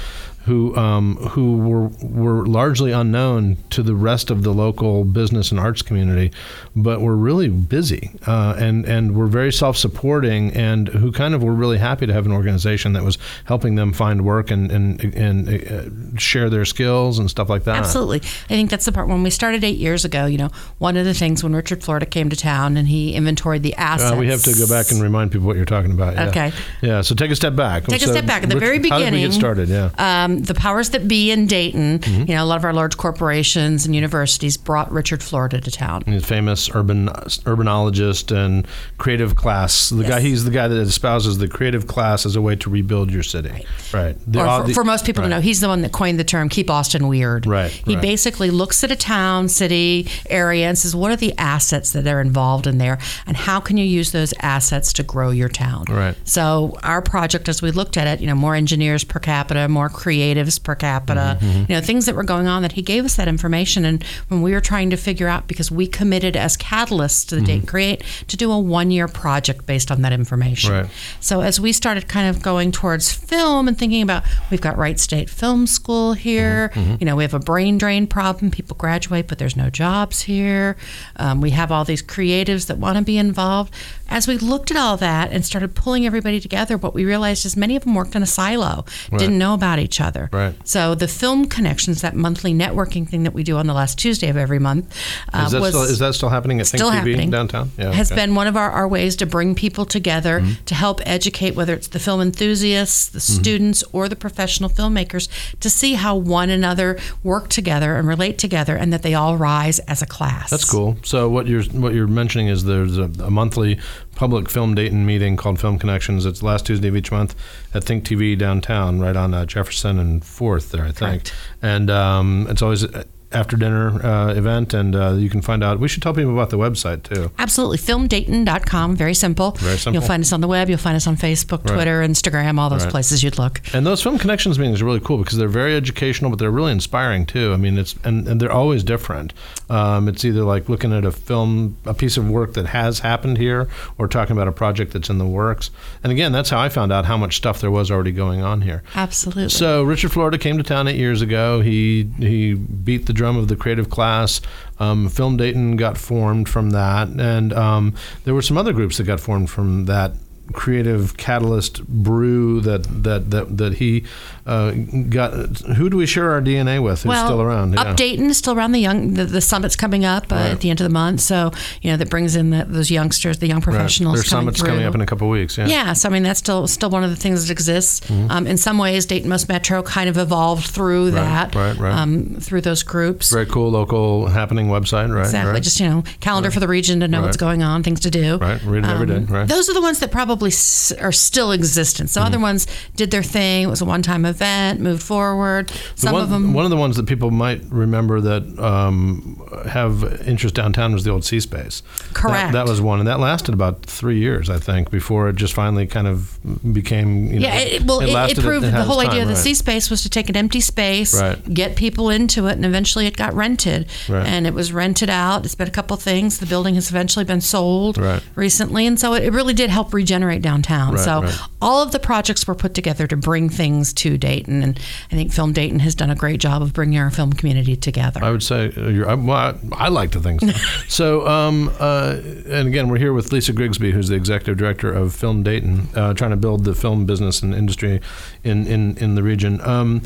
who 0.45 0.75
um, 0.75 1.17
who 1.17 1.57
were 1.57 1.87
were 2.01 2.45
largely 2.47 2.91
unknown 2.91 3.57
to 3.69 3.83
the 3.83 3.93
rest 3.93 4.31
of 4.31 4.41
the 4.43 4.51
local 4.51 5.03
business 5.03 5.51
and 5.51 5.59
arts 5.59 5.81
community, 5.81 6.31
but 6.75 6.99
were 7.01 7.15
really 7.15 7.47
busy 7.49 8.11
uh, 8.25 8.55
and 8.57 8.85
and 8.85 9.15
were 9.15 9.27
very 9.27 9.51
self 9.53 9.77
supporting 9.77 10.51
and 10.53 10.87
who 10.87 11.11
kind 11.11 11.33
of 11.35 11.43
were 11.43 11.53
really 11.53 11.77
happy 11.77 12.07
to 12.07 12.13
have 12.13 12.25
an 12.25 12.31
organization 12.31 12.93
that 12.93 13.03
was 13.03 13.17
helping 13.45 13.75
them 13.75 13.93
find 13.93 14.25
work 14.25 14.49
and 14.49 14.71
and 14.71 15.03
and 15.15 15.49
uh, 15.49 16.17
share 16.17 16.49
their 16.49 16.65
skills 16.65 17.19
and 17.19 17.29
stuff 17.29 17.47
like 17.49 17.63
that. 17.65 17.75
Absolutely, 17.77 18.17
I 18.19 18.53
think 18.55 18.69
that's 18.71 18.85
the 18.85 18.91
part 18.91 19.07
when 19.07 19.21
we 19.23 19.29
started 19.29 19.63
eight 19.63 19.77
years 19.77 20.05
ago. 20.05 20.25
You 20.25 20.37
know, 20.39 20.49
one 20.79 20.97
of 20.97 21.05
the 21.05 21.13
things 21.13 21.43
when 21.43 21.53
Richard 21.55 21.83
Florida 21.83 22.05
came 22.07 22.29
to 22.29 22.35
town 22.35 22.77
and 22.77 22.87
he 22.87 23.13
inventoried 23.13 23.61
the 23.63 23.75
assets. 23.75 24.11
Uh, 24.13 24.15
we 24.17 24.27
have 24.29 24.41
to 24.43 24.53
go 24.53 24.67
back 24.67 24.91
and 24.91 25.01
remind 25.01 25.31
people 25.31 25.45
what 25.47 25.55
you're 25.55 25.65
talking 25.65 25.91
about. 25.91 26.15
Yeah. 26.15 26.29
Okay. 26.29 26.51
Yeah. 26.81 27.01
So 27.01 27.13
take 27.15 27.29
a 27.31 27.35
step 27.35 27.55
back. 27.55 27.85
Take 27.85 28.01
a 28.01 28.05
So 28.05 28.11
step 28.11 28.25
back. 28.25 28.43
At 28.43 28.49
the 28.49 28.55
Rich- 28.55 28.63
very 28.63 28.77
How 28.89 28.97
did 28.97 29.05
we 29.05 29.11
beginning, 29.11 29.29
get 29.29 29.33
started? 29.37 29.69
Yeah. 29.69 29.89
um, 29.97 30.30
the 30.39 30.53
powers 30.53 30.89
that 30.91 31.07
be 31.07 31.31
in 31.31 31.47
Dayton, 31.47 31.99
Mm-hmm. 31.99 32.21
you 32.29 32.35
know, 32.35 32.43
a 32.43 32.45
lot 32.45 32.57
of 32.57 32.63
our 32.65 32.73
large 32.73 32.97
corporations 32.97 33.85
and 33.85 33.93
universities 33.95 34.57
brought 34.57 34.91
Richard 34.91 35.21
Florida 35.23 35.59
to 35.61 35.71
town. 35.71 36.03
He's 36.05 36.23
a 36.23 36.25
famous 36.25 36.69
urban 36.73 37.09
urbanologist 37.55 38.35
and 38.35 38.67
creative 38.97 39.35
class. 39.35 39.89
The 39.89 40.03
guy 40.03 40.21
he's 40.21 40.43
the 40.45 40.51
guy 40.51 40.67
that 40.67 40.77
espouses 40.79 41.37
the 41.37 41.47
creative 41.47 41.87
class 41.87 42.25
as 42.25 42.35
a 42.35 42.41
way 42.41 42.55
to 42.57 42.69
rebuild 42.69 43.11
your 43.11 43.23
city. 43.23 43.65
Right. 43.93 44.15
The- 44.27 44.41
or 44.41 44.61
for, 44.61 44.67
the- 44.67 44.73
for 44.73 44.83
most 44.83 45.05
people 45.05 45.21
right. 45.21 45.29
to 45.29 45.35
know, 45.35 45.41
he's 45.41 45.59
the 45.61 45.67
one 45.67 45.81
that 45.81 45.91
coined 45.91 46.19
the 46.19 46.23
term 46.23 46.49
"keep 46.49 46.69
Austin 46.69 47.07
weird." 47.07 47.45
Right, 47.45 47.71
He 47.71 47.95
right. 47.95 48.01
basically 48.01 48.49
looks 48.49 48.83
at 48.83 48.91
a 48.91 48.95
town, 48.95 49.49
city, 49.49 50.07
area, 50.29 50.67
and 50.67 50.77
says, 50.77 50.95
"What 50.95 51.11
are 51.11 51.15
the 51.15 51.33
assets 51.37 51.91
that 51.91 52.07
are 52.07 52.21
involved 52.21 52.67
in 52.67 52.77
there, 52.77 52.97
and 53.25 53.35
how 53.37 53.59
can 53.59 53.77
you 53.77 53.85
use 53.85 54.11
those 54.11 54.33
assets 54.41 54.93
to 54.93 55.03
grow 55.03 55.31
your 55.31 55.49
town?" 55.49 55.85
Right. 55.89 56.15
So 56.23 56.77
our 56.83 57.01
project, 57.01 57.49
as 57.49 57.61
we 57.61 57.71
looked 57.71 57.97
at 57.97 58.07
it, 58.07 58.21
you 58.21 58.27
know, 58.27 58.35
more 58.35 58.55
engineers 58.55 59.03
per 59.03 59.19
capita, 59.19 59.67
more 59.67 59.89
creatives 60.21 60.61
per 60.61 60.75
capita, 60.75 61.37
Mm-hmm, 61.41 61.71
you 61.71 61.75
know, 61.75 61.81
things 61.81 62.05
that 62.05 62.15
were 62.15 62.23
going 62.23 62.47
on. 62.47 62.61
That 62.61 62.73
he 62.73 62.81
gave 62.81 63.05
us 63.05 63.15
that 63.15 63.27
information, 63.27 63.85
and 63.85 64.03
when 64.27 64.41
we 64.41 64.51
were 64.53 64.61
trying 64.61 64.89
to 64.91 64.97
figure 64.97 65.27
out, 65.27 65.47
because 65.47 65.71
we 65.71 65.87
committed 65.87 66.35
as 66.35 66.57
catalysts 66.57 67.27
to 67.29 67.35
the 67.35 67.41
Mm-hmm. 67.41 67.45
Dayton 67.45 67.67
Create 67.67 68.03
to 68.27 68.37
do 68.37 68.51
a 68.51 68.59
one-year 68.59 69.07
project 69.07 69.65
based 69.65 69.91
on 69.91 70.01
that 70.03 70.13
information. 70.13 70.71
Right. 70.71 70.89
So 71.19 71.41
as 71.41 71.59
we 71.59 71.73
started 71.73 72.07
kind 72.07 72.29
of 72.29 72.41
going 72.41 72.71
towards 72.71 73.11
film 73.11 73.67
and 73.67 73.77
thinking 73.77 74.01
about, 74.03 74.23
we've 74.51 74.61
got 74.61 74.77
Wright 74.77 74.99
State 74.99 75.29
Film 75.29 75.65
School 75.67 76.13
here. 76.13 76.69
Mm-hmm, 76.73 76.95
You 76.99 77.05
know, 77.05 77.15
we 77.15 77.23
have 77.23 77.33
a 77.33 77.39
brain 77.39 77.77
drain 77.77 78.05
problem. 78.07 78.51
People 78.51 78.75
graduate, 78.77 79.27
but 79.27 79.37
there's 79.39 79.55
no 79.57 79.69
jobs 79.69 80.21
here. 80.21 80.77
Um, 81.17 81.41
we 81.41 81.49
have 81.51 81.71
all 81.71 81.83
these 81.85 82.03
creatives 82.03 82.67
that 82.67 82.77
want 82.77 82.97
to 82.97 83.03
be 83.03 83.17
involved. 83.17 83.73
As 84.11 84.27
we 84.27 84.37
looked 84.37 84.71
at 84.71 84.77
all 84.77 84.97
that 84.97 85.31
and 85.31 85.45
started 85.45 85.73
pulling 85.73 86.05
everybody 86.05 86.39
together, 86.39 86.77
what 86.77 86.93
we 86.93 87.05
realized 87.05 87.45
is 87.45 87.55
many 87.55 87.75
of 87.77 87.83
them 87.85 87.95
worked 87.95 88.15
in 88.15 88.21
a 88.21 88.25
silo, 88.27 88.85
didn't 89.17 89.37
know 89.37 89.53
about 89.53 89.79
each 89.79 90.01
other. 90.01 90.29
Right. 90.33 90.53
So 90.67 90.95
the 90.95 91.07
film 91.07 91.45
connections, 91.47 92.01
that 92.01 92.15
monthly 92.15 92.53
networking 92.53 93.07
thing 93.07 93.23
that 93.23 93.33
we 93.33 93.43
do 93.43 93.57
on 93.57 93.67
the 93.67 93.73
last 93.73 93.97
Tuesday 93.97 94.27
of 94.29 94.37
every 94.37 94.59
month, 94.59 94.93
uh, 95.33 95.43
Is 95.45 95.51
that, 95.53 95.61
was 95.61 95.69
still, 95.69 95.83
is 95.83 95.99
that 95.99 96.13
still 96.13 96.29
happening 96.29 96.59
at 96.59 96.67
Think 96.67 96.79
still 96.79 96.91
TV 96.91 96.95
happening. 96.95 97.29
downtown? 97.31 97.71
Yeah. 97.77 97.91
has 97.93 98.11
okay. 98.11 98.21
been 98.21 98.35
one 98.35 98.47
of 98.47 98.57
our, 98.57 98.69
our 98.69 98.87
ways 98.87 99.15
to 99.17 99.25
bring 99.25 99.55
people 99.55 99.85
together 99.85 100.41
Mm-hmm. 100.41 100.63
to 100.65 100.75
help 100.75 101.01
educate 101.05 101.55
whether 101.55 101.73
it's 101.73 101.87
the 101.87 101.99
film 101.99 102.21
enthusiasts 102.21 103.07
the 103.09 103.19
students 103.19 103.83
or 103.93 104.09
the 104.09 104.15
professional 104.15 104.69
filmmakers 104.69 105.27
to 105.59 105.69
see 105.69 105.93
how 105.93 106.15
one 106.15 106.49
another 106.49 106.97
work 107.23 107.47
together 107.49 107.95
and 107.95 108.07
relate 108.07 108.37
together 108.37 108.75
and 108.75 108.91
that 108.91 109.01
they 109.03 109.13
all 109.13 109.37
rise 109.37 109.79
as 109.87 110.01
a 110.01 110.05
class 110.05 110.49
That's 110.49 110.69
cool. 110.69 110.97
So 111.03 111.29
what 111.29 111.47
you're 111.47 111.63
what 111.63 111.93
you're 111.93 112.07
mentioning 112.07 112.47
is 112.47 112.63
there's 112.65 112.97
a, 112.97 113.03
a 113.23 113.29
monthly 113.31 113.79
public 114.15 114.49
film 114.49 114.75
Dayton 114.75 115.05
meeting 115.05 115.37
called 115.37 115.59
Film 115.59 115.79
Connections. 115.79 116.25
It's 116.25 116.43
last 116.43 116.65
Tuesday 116.65 116.87
of 116.87 116.95
each 116.95 117.11
month 117.11 117.35
at 117.73 117.83
Think 117.83 118.03
TV 118.03 118.37
downtown, 118.37 118.99
right 118.99 119.15
on 119.15 119.33
uh, 119.33 119.45
Jefferson 119.45 119.99
and 119.99 120.23
Fourth 120.23 120.71
there, 120.71 120.83
I 120.83 120.91
think. 120.91 120.97
Correct. 120.97 121.33
And 121.61 121.89
um, 121.89 122.47
it's 122.49 122.61
always 122.61 122.85
after 123.33 123.55
dinner 123.57 124.03
uh, 124.05 124.33
event, 124.33 124.73
and 124.73 124.95
uh, 124.95 125.11
you 125.13 125.29
can 125.29 125.41
find 125.41 125.63
out. 125.63 125.79
We 125.79 125.87
should 125.87 126.01
tell 126.03 126.13
people 126.13 126.33
about 126.33 126.49
the 126.49 126.57
website 126.57 127.03
too. 127.03 127.31
Absolutely. 127.39 127.77
Filmdayton.com. 127.77 128.95
Very 128.95 129.13
simple. 129.13 129.51
Very 129.51 129.77
simple. 129.77 129.93
You'll 129.99 130.07
find 130.07 130.21
us 130.23 130.33
on 130.33 130.41
the 130.41 130.47
web. 130.47 130.69
You'll 130.69 130.77
find 130.77 130.95
us 130.95 131.07
on 131.07 131.15
Facebook, 131.17 131.63
Right. 131.65 131.73
Twitter, 131.75 132.01
Instagram, 132.01 132.59
all 132.59 132.69
those 132.69 132.83
Right. 132.83 132.91
places 132.91 133.23
you'd 133.23 133.37
look. 133.37 133.61
And 133.73 133.85
those 133.85 134.01
film 134.01 134.17
connections 134.17 134.57
meetings 134.59 134.81
are 134.81 134.85
really 134.85 134.99
cool 134.99 135.17
because 135.17 135.37
they're 135.37 135.47
very 135.47 135.75
educational, 135.75 136.29
but 136.29 136.39
they're 136.39 136.51
really 136.51 136.71
inspiring 136.71 137.25
too. 137.25 137.53
I 137.53 137.57
mean, 137.57 137.77
it's 137.77 137.95
and, 138.03 138.27
and 138.27 138.41
they're 138.41 138.51
always 138.51 138.83
different. 138.83 139.33
Um, 139.69 140.07
it's 140.07 140.25
either 140.25 140.43
like 140.43 140.69
looking 140.69 140.93
at 140.93 141.05
a 141.05 141.11
film, 141.11 141.77
a 141.85 141.93
piece 141.93 142.17
of 142.17 142.27
work 142.29 142.53
that 142.53 142.67
has 142.67 142.99
happened 142.99 143.37
here, 143.37 143.67
or 143.97 144.07
talking 144.07 144.35
about 144.35 144.47
a 144.47 144.51
project 144.51 144.93
that's 144.93 145.09
in 145.09 145.17
the 145.17 145.25
works. 145.25 145.71
And 146.03 146.11
again, 146.11 146.31
that's 146.31 146.49
how 146.49 146.59
I 146.59 146.69
found 146.69 146.91
out 146.91 147.05
how 147.05 147.17
much 147.17 147.37
stuff 147.37 147.61
there 147.61 147.71
was 147.71 147.89
already 147.91 148.11
going 148.11 148.41
on 148.41 148.61
here. 148.61 148.83
Absolutely. 148.95 149.49
So 149.49 149.83
Richard 149.83 150.11
Florida 150.11 150.37
came 150.37 150.57
to 150.57 150.63
town 150.63 150.87
eight 150.87 150.97
years 150.97 151.21
ago. 151.21 151.61
He 151.61 152.09
he 152.19 152.53
beat 152.53 153.05
the 153.05 153.13
drum 153.21 153.37
of 153.37 153.47
the 153.49 153.55
creative 153.55 153.87
class. 153.87 154.41
Um, 154.79 155.07
Film 155.07 155.37
Dayton 155.37 155.75
got 155.75 155.95
formed 155.95 156.49
from 156.49 156.71
that, 156.71 157.07
and 157.07 157.53
um, 157.53 157.93
there 158.23 158.33
were 158.33 158.41
some 158.41 158.57
other 158.57 158.73
groups 158.73 158.97
that 158.97 159.03
got 159.03 159.19
formed 159.19 159.47
from 159.47 159.85
that 159.85 160.13
creative 160.53 161.17
catalyst 161.17 161.85
brew 161.87 162.61
that 162.61 162.83
that 163.03 163.31
that, 163.31 163.57
that 163.57 163.73
he 163.75 164.05
uh, 164.45 164.71
got. 165.09 165.31
Who 165.77 165.89
do 165.89 165.97
we 165.97 166.05
share 166.05 166.31
our 166.31 166.41
DNA 166.41 166.81
with? 166.81 167.03
Who's 167.03 167.09
well, 167.09 167.25
still 167.25 167.41
around? 167.41 167.77
Up 167.77 167.95
Dayton 167.95 168.29
is 168.29 168.37
still 168.37 168.53
around. 168.53 168.71
The 168.71 168.79
young, 168.79 169.13
the, 169.13 169.25
the 169.25 169.41
summit's 169.41 169.75
coming 169.75 170.05
up 170.05 170.31
uh, 170.31 170.35
Right. 170.35 170.51
at 170.51 170.61
the 170.61 170.69
end 170.69 170.79
of 170.81 170.85
the 170.85 170.93
month, 170.93 171.21
so 171.21 171.51
you 171.81 171.91
know 171.91 171.97
that 171.97 172.09
brings 172.09 172.35
in 172.35 172.49
the, 172.49 172.65
those 172.65 172.89
youngsters, 172.89 173.39
the 173.39 173.47
young 173.47 173.57
Right. 173.57 173.63
professionals. 173.63 174.15
Their 174.15 174.23
coming 174.23 174.41
summit's 174.45 174.59
through. 174.59 174.69
coming 174.69 174.85
up 174.85 174.95
in 174.95 175.01
a 175.01 175.05
couple 175.05 175.27
of 175.27 175.31
weeks. 175.31 175.57
Yeah. 175.57 175.67
Yeah, 175.67 175.93
so 175.93 176.09
I 176.09 176.11
mean 176.11 176.23
that's 176.23 176.39
still 176.39 176.67
still 176.67 176.89
one 176.89 177.03
of 177.03 177.09
the 177.09 177.15
things 177.15 177.47
that 177.47 177.51
exists. 177.51 178.01
Um, 178.29 178.47
in 178.47 178.57
some 178.57 178.77
ways, 178.77 179.05
Dayton 179.05 179.29
Most 179.29 179.47
Metro 179.47 179.83
kind 179.83 180.09
of 180.09 180.17
evolved 180.17 180.65
through 180.67 181.11
that, 181.11 181.53
right, 181.53 181.77
right. 181.77 181.93
Um, 181.93 182.37
through 182.39 182.61
those 182.61 182.81
groups. 182.83 183.31
Very 183.31 183.45
cool 183.45 183.69
local 183.69 184.27
happening 184.27 184.67
website. 184.67 185.13
Right. 185.13 185.25
Exactly. 185.25 185.53
Right. 185.53 185.63
Just 185.63 185.79
you 185.79 185.87
know, 185.87 186.03
calendar 186.19 186.49
for 186.49 186.59
the 186.59 186.67
region 186.67 186.99
to 187.01 187.07
know 187.07 187.21
what's 187.21 187.37
going 187.37 187.61
on, 187.61 187.83
things 187.83 187.99
to 188.01 188.09
do. 188.09 188.37
Right. 188.37 188.61
Read 188.63 188.83
it 188.85 188.89
every 188.89 189.05
day, 189.05 189.19
right. 189.19 189.47
Those 189.47 189.69
are 189.69 189.73
the 189.73 189.81
ones 189.81 189.99
that 189.99 190.11
probably 190.11 190.40
s- 190.49 190.91
are 190.99 191.11
still 191.11 191.51
existent. 191.51 192.09
Some 192.09 192.21
Mm-hmm. 192.21 192.27
other 192.33 192.39
ones 192.41 192.67
did 192.95 193.11
their 193.11 193.23
thing. 193.23 193.63
It 193.63 193.67
was 193.69 193.81
a 193.81 193.85
one-time 193.85 194.25
event, 194.25 194.79
moved 194.79 195.03
forward. 195.03 195.71
Some 195.95 196.13
one, 196.13 196.23
of 196.23 196.29
them. 196.29 196.53
one 196.53 196.65
of 196.65 196.71
the 196.71 196.77
ones 196.77 196.95
that 196.97 197.05
people 197.05 197.31
might 197.31 197.61
remember 197.69 198.21
that 198.21 198.59
um, 198.59 199.41
have 199.67 200.03
interest 200.27 200.55
downtown 200.55 200.93
was 200.93 201.03
the 201.03 201.09
old 201.11 201.25
Sea 201.25 201.39
Space. 201.39 201.83
Correct. 202.13 202.53
That, 202.53 202.65
that 202.65 202.69
was 202.69 202.79
one, 202.81 202.99
and 202.99 203.07
that 203.07 203.19
lasted 203.19 203.53
about 203.53 203.85
three 203.85 204.19
years, 204.19 204.49
I 204.49 204.59
think, 204.59 204.89
before 204.91 205.29
it 205.29 205.35
just 205.35 205.53
finally 205.53 205.87
kind 205.87 206.07
of 206.07 206.39
became. 206.73 207.27
You 207.27 207.39
know, 207.39 207.47
yeah, 207.47 207.57
it, 207.59 207.83
well, 207.83 207.99
it, 208.01 208.09
it, 208.37 208.39
proved 208.43 208.65
it 208.65 208.71
that 208.71 208.77
the 208.77 208.83
whole 208.83 208.99
its 209.01 209.09
idea 209.09 209.23
of 209.23 209.27
the 209.27 209.33
right. 209.33 209.43
sea 209.43 209.53
space 209.53 209.89
was 209.89 210.03
to 210.03 210.09
take 210.09 210.29
an 210.29 210.37
empty 210.37 210.61
space, 210.61 211.19
Right. 211.19 211.53
get 211.53 211.75
people 211.75 212.09
into 212.09 212.47
it, 212.47 212.53
and 212.53 212.65
eventually 212.65 213.07
it 213.07 213.17
got 213.17 213.33
rented. 213.33 213.87
Right. 214.07 214.25
And 214.25 214.47
it 214.47 214.53
was 214.53 214.71
rented 214.71 215.09
out. 215.09 215.43
It's 215.45 215.55
been 215.55 215.67
a 215.67 215.71
couple 215.71 215.97
things. 215.97 216.37
The 216.39 216.45
building 216.45 216.75
has 216.75 216.89
eventually 216.89 217.25
been 217.25 217.41
sold 217.41 217.97
recently, 218.35 218.85
and 218.87 218.99
so 218.99 219.13
it 219.13 219.31
really 219.33 219.53
did 219.53 219.69
help 219.69 219.93
regenerate 219.93 220.30
downtown. 220.39 220.93
Right, 220.93 221.03
so 221.03 221.23
right. 221.23 221.39
all 221.61 221.81
of 221.81 221.91
the 221.91 221.99
projects 221.99 222.47
were 222.47 222.55
put 222.55 222.73
together 222.73 223.07
to 223.07 223.17
bring 223.17 223.49
things 223.49 223.93
to 223.93 224.17
Dayton, 224.17 224.63
and 224.63 224.79
I 225.11 225.15
think 225.15 225.31
Film 225.31 225.53
Dayton 225.53 225.79
has 225.79 225.95
done 225.95 226.09
a 226.09 226.15
great 226.15 226.39
job 226.39 226.61
of 226.61 226.73
bringing 226.73 226.99
our 226.99 227.09
film 227.09 227.33
community 227.33 227.75
together. 227.75 228.23
I 228.23 228.31
would 228.31 228.43
say 228.43 228.71
uh. 228.77 229.07
I, 229.07 229.15
well, 229.15 229.37
I, 229.37 229.85
I 229.85 229.87
like 229.89 230.11
to 230.11 230.19
think 230.19 230.41
so. 230.41 230.47
so, 230.87 231.27
um, 231.27 231.73
uh, 231.79 232.17
and 232.47 232.67
again, 232.67 232.87
we're 232.87 232.97
here 232.97 233.13
with 233.13 233.31
Lisa 233.31 233.53
Grigsby, 233.53 233.91
who's 233.91 234.09
the 234.09 234.15
executive 234.15 234.57
director 234.57 234.91
of 234.91 235.13
Film 235.13 235.43
Dayton, 235.43 235.87
uh, 235.95 236.13
trying 236.13 236.31
to 236.31 236.37
build 236.37 236.63
the 236.63 236.75
film 236.75 237.05
business 237.05 237.41
and 237.41 237.53
industry 237.55 237.99
in 238.43 238.67
in 238.67 238.97
in 238.97 239.15
the 239.15 239.23
region. 239.23 239.59
Um, 239.61 240.03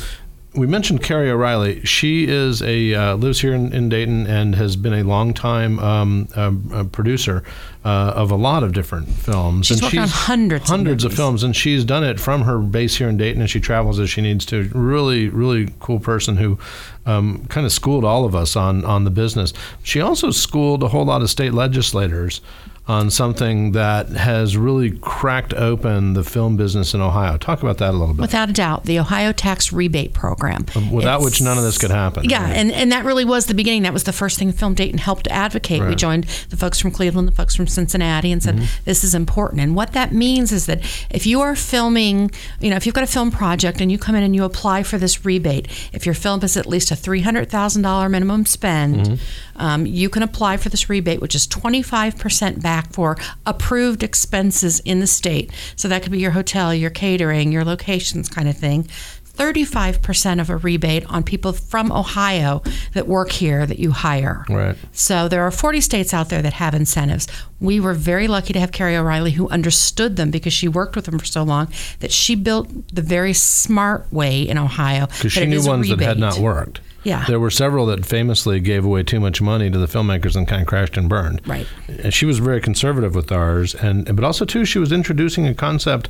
we 0.56 0.68
mentioned 0.68 1.04
Carrie 1.04 1.30
O'Reilly. 1.30 1.84
She 1.86 2.28
is 2.28 2.62
a 2.62 2.94
uh, 2.94 3.16
lives 3.18 3.42
here 3.42 3.54
in, 3.54 3.74
in 3.74 3.90
Dayton 3.90 4.26
and 4.28 4.56
has 4.56 4.76
been 4.76 4.94
a 4.94 5.04
long 5.04 5.34
time 5.34 5.80
um, 5.80 6.28
uh, 6.36 6.84
producer 6.86 7.44
uh, 7.84 8.14
of 8.16 8.32
a 8.32 8.36
lot 8.36 8.64
of 8.64 8.74
different 8.74 9.10
films. 9.10 9.68
She's 9.68 9.82
and 9.82 9.84
worked 9.84 9.98
on 9.98 10.08
hundreds 10.08 10.64
of 10.64 10.70
hundreds 10.70 11.04
of 11.04 11.12
movies. 11.12 11.18
films, 11.18 11.44
and 11.44 11.56
she's 11.56 11.84
done 11.84 12.04
it 12.04 12.20
from 12.20 12.44
her 12.44 12.60
base 12.60 12.96
here 12.96 13.10
in 13.10 13.18
Dayton, 13.18 13.42
and 13.42 13.50
she 13.50 13.60
travels 13.60 14.00
as 14.00 14.10
she 14.10 14.22
needs 14.22 14.46
to. 14.48 14.70
Really, 14.74 15.30
really 15.30 15.74
cool 15.80 16.00
person 16.00 16.38
who 16.38 16.58
um, 17.06 17.46
kind 17.48 17.66
of 17.66 17.72
schooled 17.72 18.06
all 18.06 18.26
of 18.26 18.36
us 18.36 18.56
on 18.56 18.86
on 18.86 19.04
the 19.04 19.12
business. 19.12 19.54
She 19.84 20.02
also 20.02 20.32
schooled 20.32 20.84
a 20.84 20.90
whole 20.90 21.06
lot 21.06 21.22
of 21.22 21.30
state 21.30 21.54
legislators 21.54 22.42
on 22.88 23.10
something 23.10 23.72
that 23.72 24.10
has 24.10 24.56
really 24.56 24.92
cracked 25.00 25.56
open 25.56 26.14
the 26.14 26.24
film 26.24 26.56
business 26.56 26.94
in 26.94 27.02
Ohio. 27.02 27.36
Talk 27.36 27.64
about 27.64 27.80
that 27.80 27.90
a 27.90 27.98
little 27.98 28.14
bit. 28.14 28.22
Without 28.22 28.48
a 28.50 28.54
doubt, 28.54 28.84
the 28.86 29.00
Ohio 29.00 29.32
Tax 29.32 29.74
Rebate 29.74 30.14
Program. 30.14 30.66
Without 30.92 31.16
It's- 31.18 31.24
which 31.24 31.42
none 31.42 31.58
of 31.58 31.64
this 31.64 31.80
could 31.80 31.90
happen. 31.90 32.26
Yeah, 32.30 32.46
and, 32.46 32.72
and 32.72 32.92
that 32.92 33.04
really 33.04 33.26
was 33.26 33.48
the 33.48 33.56
beginning. 33.56 33.82
That 33.84 33.94
was 33.94 34.04
the 34.04 34.14
first 34.14 34.38
thing 34.38 34.52
Film 34.52 34.76
Dayton 34.76 35.00
helped 35.00 35.28
advocate. 35.30 35.82
We 35.84 35.96
joined 35.96 36.26
the 36.50 36.58
folks 36.58 36.80
from 36.80 36.92
Cleveland, 36.92 37.28
the 37.28 37.32
folks 37.32 37.56
from 37.56 37.66
Cincinnati, 37.66 38.32
and 38.32 38.44
said 38.44 38.56
Mm-hmm. 38.58 38.66
this 38.86 39.04
is 39.04 39.16
important. 39.16 39.62
And 39.62 39.76
what 39.76 39.94
that 39.94 40.14
means 40.14 40.52
is 40.52 40.68
that 40.68 40.82
if 41.10 41.26
you 41.26 41.42
are 41.42 41.56
filming, 41.56 42.30
you 42.62 42.70
know, 42.70 42.76
if 42.76 42.86
you've 42.86 42.94
got 42.96 43.04
a 43.04 43.08
film 43.08 43.32
project 43.32 43.82
and 43.82 43.92
you 43.92 43.98
come 43.98 44.14
in 44.14 44.22
and 44.22 44.36
you 44.36 44.44
apply 44.44 44.84
for 44.84 45.00
this 45.00 45.26
rebate, 45.26 45.68
if 45.92 46.06
your 46.06 46.14
film 46.16 46.42
is 46.44 46.56
at 46.56 46.68
least 46.68 46.92
a 46.92 46.96
three 46.96 47.22
hundred 47.22 47.50
thousand 47.50 47.82
dollar 47.82 48.10
minimum 48.10 48.46
spend, 48.46 48.96
Mm-hmm. 48.96 49.16
Um, 49.58 49.86
you 49.86 50.10
can 50.10 50.24
apply 50.24 50.58
for 50.58 50.70
this 50.70 50.90
rebate, 50.90 51.22
which 51.22 51.36
is 51.36 51.48
twenty 51.48 51.82
five 51.82 52.18
percent 52.18 52.62
back 52.62 52.94
for 52.94 53.18
approved 53.46 54.04
expenses 54.04 54.80
in 54.82 55.00
the 55.00 55.08
state. 55.08 55.52
So 55.76 55.88
that 55.88 56.04
could 56.04 56.12
be 56.12 56.20
your 56.20 56.32
hotel, 56.32 56.74
your 56.74 56.90
catering, 56.90 57.52
your 57.52 57.66
locations, 57.66 58.30
kind 58.30 58.48
of 58.48 58.58
thing. 58.58 58.88
35% 59.36 60.40
of 60.40 60.50
a 60.50 60.58
rebate 60.58 61.06
on 61.08 61.24
people 61.24 61.54
from 61.54 61.92
Ohio 61.92 62.64
that 62.94 63.08
work 63.08 63.32
here 63.32 63.66
that 63.66 63.80
you 63.80 63.92
hire. 63.92 64.46
Right. 64.50 64.76
So 64.94 65.28
there 65.28 65.44
are 65.44 65.52
40 65.52 65.82
states 65.82 66.14
out 66.14 66.30
there 66.30 66.42
that 66.42 66.54
have 66.54 66.74
incentives. 66.74 67.28
We 67.60 67.80
were 67.80 67.94
very 67.94 68.28
lucky 68.28 68.54
to 68.54 68.60
have 68.60 68.72
Carrie 68.72 68.96
O'Reilly 68.96 69.32
who 69.32 69.50
understood 69.50 70.16
them 70.16 70.32
because 70.32 70.54
she 70.54 70.68
worked 70.68 70.96
with 70.96 71.06
them 71.06 71.20
for 71.20 71.26
so 71.26 71.44
long 71.44 71.68
that 72.00 72.12
she 72.12 72.36
built 72.36 72.70
the 72.94 73.02
very 73.02 73.34
smart 73.34 74.12
way 74.12 74.42
in 74.42 74.58
Ohio. 74.58 75.08
Because 75.08 75.34
she 75.34 75.46
knew 75.46 75.66
ones 75.66 75.90
that 75.90 76.00
had 76.00 76.18
not 76.18 76.38
worked. 76.38 76.80
Yeah. 77.06 77.24
There 77.28 77.40
were 77.40 77.52
several 77.52 77.86
that 77.86 78.06
famously 78.06 78.60
gave 78.60 78.84
away 78.84 79.04
too 79.04 79.20
much 79.20 79.42
money 79.42 79.70
to 79.70 79.78
the 79.78 79.86
filmmakers 79.86 80.36
and 80.36 80.48
kind 80.48 80.62
of 80.62 80.68
crashed 80.68 80.98
and 80.98 81.08
burned. 81.08 81.48
Right. 81.48 81.68
And 81.88 82.14
she 82.14 82.26
was 82.26 82.40
very 82.40 82.60
conservative 82.60 83.16
with 83.16 83.32
ours, 83.32 83.76
and 83.76 84.14
but 84.16 84.26
also 84.26 84.44
too 84.44 84.66
she 84.66 84.80
was 84.80 84.92
introducing 84.92 85.48
a 85.48 85.54
concept. 85.54 86.10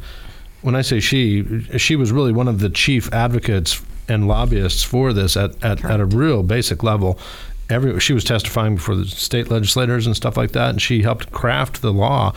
When 0.62 0.74
I 0.74 0.82
say 0.82 1.00
she, 1.00 1.62
she 1.78 1.96
was 1.96 2.12
really 2.12 2.32
one 2.32 2.48
of 2.48 2.60
the 2.60 2.70
chief 2.70 3.14
advocates 3.14 3.84
and 4.08 4.28
lobbyists 4.28 4.84
for 4.84 5.14
this 5.14 5.38
at, 5.38 5.64
at, 5.64 5.86
at 5.86 6.00
a 6.00 6.06
real 6.06 6.42
basic 6.42 6.82
level. 6.82 7.20
Every 7.70 8.00
she 8.00 8.14
was 8.14 8.24
testifying 8.24 8.76
before 8.76 8.96
the 8.96 9.06
state 9.06 9.52
legislators 9.52 10.08
and 10.08 10.16
stuff 10.16 10.38
like 10.38 10.52
that, 10.52 10.70
and 10.70 10.82
she 10.82 11.02
helped 11.02 11.32
craft 11.32 11.82
the 11.82 11.92
law 11.92 12.34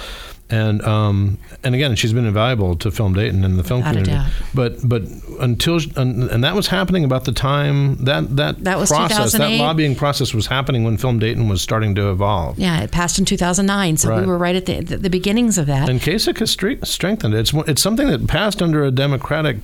and 0.50 0.82
um, 0.82 1.38
and 1.62 1.74
again, 1.74 1.94
she's 1.96 2.12
been 2.12 2.24
invaluable 2.26 2.76
to 2.76 2.90
Film 2.90 3.12
Dayton 3.14 3.44
and 3.44 3.58
the 3.58 3.64
film 3.64 3.80
Without 3.80 4.04
community. 4.04 4.30
But 4.54 4.76
but 4.88 5.02
until 5.40 5.78
and 5.96 6.42
that 6.44 6.54
was 6.54 6.68
happening 6.68 7.04
about 7.04 7.24
the 7.24 7.32
time 7.32 7.96
that 8.04 8.36
that 8.36 8.64
That 8.64 8.78
was 8.78 8.90
process 8.90 9.32
that 9.32 9.50
lobbying 9.52 9.94
process 9.94 10.32
was 10.32 10.46
happening 10.46 10.84
when 10.84 10.96
Film 10.96 11.18
Dayton 11.18 11.48
was 11.48 11.60
starting 11.62 11.94
to 11.96 12.10
evolve. 12.10 12.58
Yeah, 12.58 12.80
it 12.80 12.90
passed 12.90 13.18
in 13.18 13.24
2009, 13.24 13.96
so 13.98 14.08
Right. 14.08 14.20
we 14.20 14.26
were 14.26 14.38
right 14.38 14.56
at 14.56 14.66
the, 14.66 14.80
the, 14.80 14.96
the 14.96 15.10
beginnings 15.10 15.58
of 15.58 15.66
that. 15.66 15.88
And 15.88 16.00
Kasich 16.00 16.38
has 16.38 16.54
stre- 16.56 16.84
strengthened 16.86 17.34
it. 17.34 17.40
It's 17.40 17.52
it's 17.68 17.82
something 17.82 18.08
that 18.08 18.26
passed 18.26 18.62
under 18.62 18.84
a 18.84 18.90
Democratic 18.90 19.56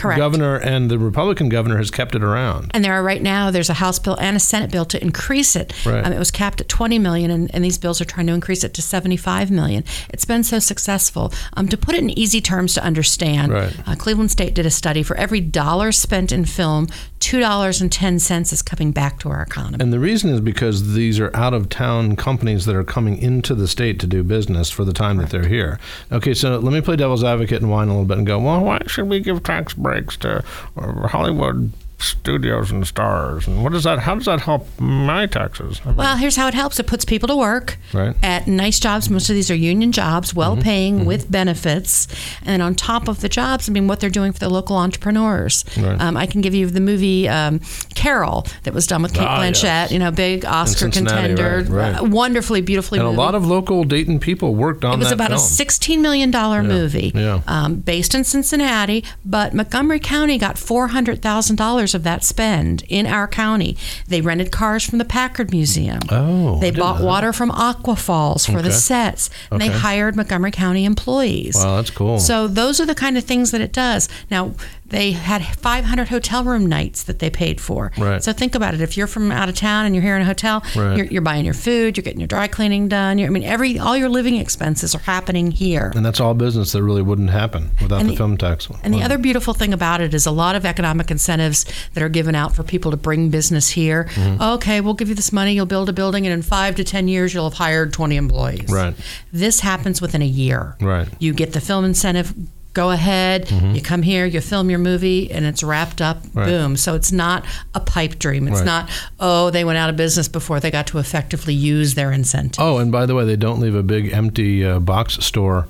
Correct. 0.00 0.18
governor, 0.18 0.56
and 0.56 0.90
the 0.90 0.98
Republican 0.98 1.48
governor 1.48 1.76
has 1.78 1.90
kept 1.90 2.14
it 2.14 2.22
around. 2.22 2.70
And 2.74 2.84
there 2.84 2.94
are 2.94 3.02
right 3.02 3.22
now 3.22 3.50
there's 3.50 3.70
a 3.70 3.74
House 3.74 3.98
bill 3.98 4.16
and 4.20 4.36
a 4.36 4.40
Senate 4.40 4.70
bill 4.70 4.84
to 4.86 5.02
increase 5.02 5.56
it. 5.56 5.72
Right. 5.86 6.04
Um, 6.04 6.12
it 6.12 6.18
was 6.18 6.30
capped 6.30 6.60
at 6.60 6.68
20 6.68 6.98
million, 6.98 7.30
and, 7.30 7.54
and 7.54 7.64
these 7.64 7.78
bills 7.78 8.00
are 8.00 8.04
trying 8.04 8.26
to 8.28 8.32
increase 8.32 8.64
it 8.64 8.74
to 8.74 8.82
75 8.82 9.50
million. 9.50 9.84
It's 10.10 10.24
been 10.24 10.42
so 10.44 10.58
successful. 10.58 11.32
Um, 11.54 11.68
to 11.68 11.76
put 11.76 11.94
it 11.94 11.98
in 12.02 12.10
easy 12.18 12.40
terms 12.40 12.74
to 12.74 12.82
understand, 12.84 13.52
Right. 13.52 13.76
uh, 13.88 13.94
Cleveland 13.96 14.30
State 14.30 14.54
did 14.54 14.66
a 14.66 14.70
study. 14.70 15.02
For 15.02 15.16
every 15.16 15.40
dollar 15.40 15.92
spent 15.92 16.32
in 16.32 16.44
film, 16.44 16.86
two 17.18 17.40
dollars 17.40 17.80
and 17.82 17.92
ten 17.92 18.18
cents 18.18 18.52
is 18.52 18.62
coming 18.62 18.92
back 18.92 19.18
to 19.20 19.28
our 19.28 19.42
economy. 19.42 19.76
And 19.82 19.92
the 19.92 19.98
reason 20.00 20.30
is 20.30 20.40
because 20.40 20.94
these 20.94 21.20
are 21.20 21.34
out 21.36 21.52
of 21.54 21.68
town 21.68 22.16
companies 22.16 22.64
that 22.66 22.74
are 22.74 22.84
coming 22.84 23.18
into 23.18 23.54
the 23.54 23.68
state 23.68 23.98
to 24.00 24.06
do 24.06 24.22
business 24.22 24.70
for 24.70 24.84
the 24.84 24.92
time 24.92 25.18
that 25.18 25.30
they're 25.30 25.46
here. 25.46 25.78
Okay, 26.10 26.32
so 26.34 26.58
let 26.58 26.72
me 26.72 26.80
play 26.80 26.96
devil's 26.96 27.22
advocate 27.24 27.60
and 27.60 27.70
whine 27.70 27.88
a 27.88 27.90
little 27.92 28.06
bit 28.06 28.18
and 28.18 28.26
go, 28.26 28.38
well, 28.38 28.60
why 28.64 28.80
should 28.86 29.08
we 29.08 29.20
give 29.20 29.42
tax 29.42 29.74
breaks 29.74 29.89
to 29.98 30.44
uh, 30.76 31.08
Hollywood 31.08 31.72
studios 31.98 32.70
and 32.70 32.86
stars? 32.86 33.46
And 33.46 33.62
what 33.62 33.72
does 33.72 33.84
that, 33.84 33.98
how 33.98 34.14
does 34.14 34.24
that 34.24 34.40
help 34.40 34.66
my 34.80 35.26
taxes? 35.26 35.80
I 35.84 35.88
mean, 35.88 35.96
Well, 35.96 36.16
here's 36.16 36.34
how 36.36 36.48
it 36.48 36.54
helps. 36.54 36.80
It 36.80 36.86
puts 36.86 37.04
people 37.04 37.28
to 37.28 37.36
work 37.36 37.76
Right. 37.92 38.16
at 38.22 38.46
nice 38.46 38.80
jobs. 38.80 39.10
Most 39.10 39.28
of 39.28 39.34
these 39.34 39.50
are 39.50 39.54
union 39.54 39.92
jobs, 39.92 40.32
well 40.34 40.56
paying 40.56 41.04
with 41.04 41.30
benefits. 41.30 42.08
And 42.42 42.62
on 42.62 42.74
top 42.74 43.06
of 43.06 43.20
the 43.20 43.28
jobs, 43.28 43.68
I 43.68 43.72
mean, 43.72 43.86
what 43.86 44.00
they're 44.00 44.08
doing 44.08 44.32
for 44.32 44.38
the 44.38 44.48
local 44.48 44.76
entrepreneurs. 44.76 45.62
Right. 45.76 46.00
Um, 46.00 46.16
I 46.16 46.24
can 46.24 46.40
give 46.40 46.54
you 46.54 46.66
the 46.68 46.80
movie 46.80 47.28
um, 47.28 47.60
Carol 48.00 48.46
that 48.62 48.72
was 48.72 48.86
done 48.86 49.02
with 49.02 49.12
Kate 49.12 49.26
Ah, 49.28 49.38
Blanchett, 49.40 49.62
yes. 49.62 49.92
you 49.92 49.98
know, 49.98 50.10
big 50.10 50.44
Oscar 50.46 50.88
contender. 50.90 51.64
right, 51.68 51.92
right. 52.00 52.02
wonderfully, 52.02 52.60
beautifully 52.62 52.98
and 52.98 53.06
a 53.06 53.10
lot 53.10 53.34
of 53.34 53.46
local 53.46 53.84
Dayton 53.84 54.18
people 54.20 54.54
worked 54.54 54.84
on 54.84 54.94
It 54.94 54.98
was 55.04 55.12
about 55.12 55.28
film. 55.28 55.40
a 55.40 55.42
$16 55.42 56.00
million 56.00 56.30
movie 56.66 57.12
yeah. 57.14 57.42
Um, 57.46 57.76
based 57.76 58.14
in 58.14 58.24
Cincinnati, 58.24 59.04
but 59.24 59.52
Montgomery 59.54 60.00
County 60.00 60.38
got 60.38 60.56
$400,000 60.56 61.94
of 61.94 62.02
that 62.04 62.24
spend 62.24 62.84
in 62.88 63.06
our 63.06 63.26
county. 63.28 63.76
They 64.08 64.20
rented 64.20 64.50
cars 64.50 64.84
from 64.84 64.98
the 64.98 65.04
Packard 65.04 65.50
Museum. 65.50 66.00
Oh, 66.10 66.58
They 66.60 66.70
bought 66.70 67.02
water 67.02 67.32
from 67.32 67.50
Aqua 67.50 67.96
Falls 67.96 68.46
for 68.46 68.62
the 68.62 68.72
sets. 68.72 69.30
And 69.50 69.60
they 69.60 69.68
hired 69.68 70.16
Montgomery 70.16 70.50
County 70.52 70.84
employees. 70.84 71.56
Wow, 71.56 71.76
that's 71.76 71.90
cool. 71.90 72.18
So 72.18 72.48
those 72.48 72.80
are 72.80 72.86
the 72.86 72.94
kind 72.94 73.16
of 73.18 73.24
things 73.24 73.50
that 73.50 73.60
it 73.60 73.72
does. 73.72 74.08
Now, 74.30 74.54
they 74.90 75.12
had 75.12 75.44
500 75.44 76.08
hotel 76.08 76.44
room 76.44 76.66
nights 76.66 77.04
that 77.04 77.18
they 77.20 77.30
paid 77.30 77.60
for. 77.60 77.90
Right. 77.96 78.22
So 78.22 78.32
think 78.32 78.54
about 78.54 78.74
it. 78.74 78.80
If 78.80 78.96
you're 78.96 79.06
from 79.06 79.32
out 79.32 79.48
of 79.48 79.54
town 79.54 79.86
and 79.86 79.94
you're 79.94 80.02
here 80.02 80.16
in 80.16 80.22
a 80.22 80.26
hotel, 80.26 80.62
Right. 80.76 80.96
you're, 80.96 81.06
you're 81.06 81.22
buying 81.22 81.44
your 81.44 81.54
food, 81.54 81.96
you're 81.96 82.02
getting 82.02 82.20
your 82.20 82.26
dry 82.26 82.46
cleaning 82.48 82.88
done. 82.88 83.18
You're, 83.18 83.28
I 83.28 83.30
mean, 83.30 83.42
every 83.44 83.78
all 83.78 83.96
your 83.96 84.08
living 84.08 84.36
expenses 84.36 84.94
are 84.94 84.98
happening 85.00 85.50
here. 85.50 85.92
and 85.94 86.04
that's 86.04 86.20
all 86.20 86.34
business 86.34 86.72
that 86.72 86.82
really 86.82 87.02
wouldn't 87.02 87.30
happen 87.30 87.70
without 87.80 88.02
the, 88.02 88.10
the- 88.10 88.16
film 88.16 88.36
tax. 88.36 88.68
And 88.84 88.92
the 88.92 89.02
other 89.02 89.16
beautiful 89.18 89.54
thing 89.54 89.72
about 89.72 90.00
it 90.00 90.12
is 90.12 90.26
a 90.26 90.30
lot 90.30 90.54
of 90.56 90.66
economic 90.66 91.10
incentives 91.10 91.64
that 91.94 92.02
are 92.02 92.08
given 92.08 92.34
out 92.34 92.54
for 92.54 92.62
people 92.62 92.90
to 92.90 92.96
bring 92.96 93.30
business 93.30 93.68
here. 93.70 94.04
Mm-hmm. 94.14 94.42
Okay, 94.42 94.80
we'll 94.80 94.94
give 94.94 95.08
you 95.08 95.14
this 95.14 95.32
money, 95.32 95.52
you'll 95.54 95.66
build 95.66 95.88
a 95.88 95.92
building, 95.92 96.26
and 96.26 96.32
in 96.34 96.42
five 96.42 96.74
to 96.76 96.84
10 96.84 97.08
years, 97.08 97.32
you'll 97.32 97.48
have 97.48 97.56
hired 97.58 97.92
20 97.92 98.16
employees. 98.16 98.68
Right. 98.70 98.94
This 99.32 99.60
happens 99.60 100.00
within 100.02 100.20
a 100.22 100.26
year. 100.26 100.76
Right. 100.80 101.08
You 101.20 101.32
get 101.32 101.52
the 101.52 101.60
film 101.60 101.84
incentive. 101.84 102.34
Go 102.72 102.90
ahead, 102.92 103.50
you 103.50 103.80
come 103.82 104.02
here, 104.02 104.24
you 104.26 104.40
film 104.40 104.70
your 104.70 104.78
movie, 104.78 105.28
and 105.30 105.44
it's 105.44 105.62
wrapped 105.64 106.00
up. 106.00 106.22
Mm-hmm. 106.22 106.38
Right. 106.38 106.46
Boom. 106.46 106.76
So 106.76 106.94
it's 106.94 107.10
not 107.10 107.44
a 107.74 107.80
pipe 107.80 108.18
dream. 108.20 108.46
It's 108.46 108.58
Right. 108.58 108.64
not, 108.64 108.90
oh, 109.18 109.50
they 109.50 109.64
went 109.64 109.78
out 109.78 109.90
of 109.90 109.96
business 109.96 110.28
before 110.28 110.60
they 110.60 110.70
got 110.70 110.86
to 110.88 110.98
effectively 110.98 111.52
use 111.54 111.94
their 111.94 112.12
incentive. 112.12 112.62
Oh, 112.62 112.78
and 112.78 112.92
by 112.92 113.06
the 113.06 113.14
way, 113.16 113.24
they 113.24 113.34
don't 113.36 113.58
leave 113.60 113.74
a 113.74 113.82
big 113.82 114.12
empty 114.12 114.64
uh, 114.64 114.78
box 114.78 115.14
store. 115.24 115.66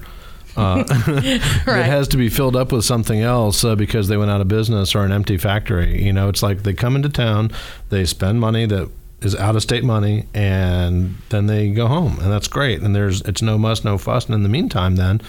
Uh, 0.59 0.83
that 0.85 1.63
Right. 1.67 1.87
has 1.87 2.07
to 2.09 2.19
be 2.19 2.29
filled 2.29 2.55
up 2.55 2.71
with 2.71 2.85
something 2.85 3.21
else 3.23 3.65
uh, 3.65 3.75
because 3.77 4.09
they 4.09 4.19
went 4.19 4.31
out 4.31 4.43
of 4.43 4.49
business 4.49 4.95
or 4.95 5.03
an 5.05 5.13
empty 5.13 5.39
factory. 5.39 6.05
You 6.05 6.13
know, 6.13 6.29
it's 6.29 6.43
like 6.43 6.65
they 6.65 6.75
come 6.75 6.97
into 6.97 7.09
town, 7.09 7.51
they 7.89 8.05
spend 8.05 8.41
money 8.41 8.67
that 8.67 8.91
is 9.23 9.35
out 9.37 9.57
of 9.57 9.63
state 9.63 9.85
money, 9.85 10.27
and 10.35 11.15
then 11.31 11.47
they 11.47 11.71
go 11.71 11.87
home, 11.87 12.19
and 12.21 12.31
that's 12.33 12.49
great. 12.49 12.81
And 12.83 12.95
there's 12.95 13.23
it's 13.23 13.41
no 13.43 13.57
muss, 13.59 13.85
no 13.85 13.97
fuss. 13.97 14.27
And 14.27 14.35
in 14.35 14.43
the 14.43 14.49
meantime, 14.49 14.97
then 14.97 15.21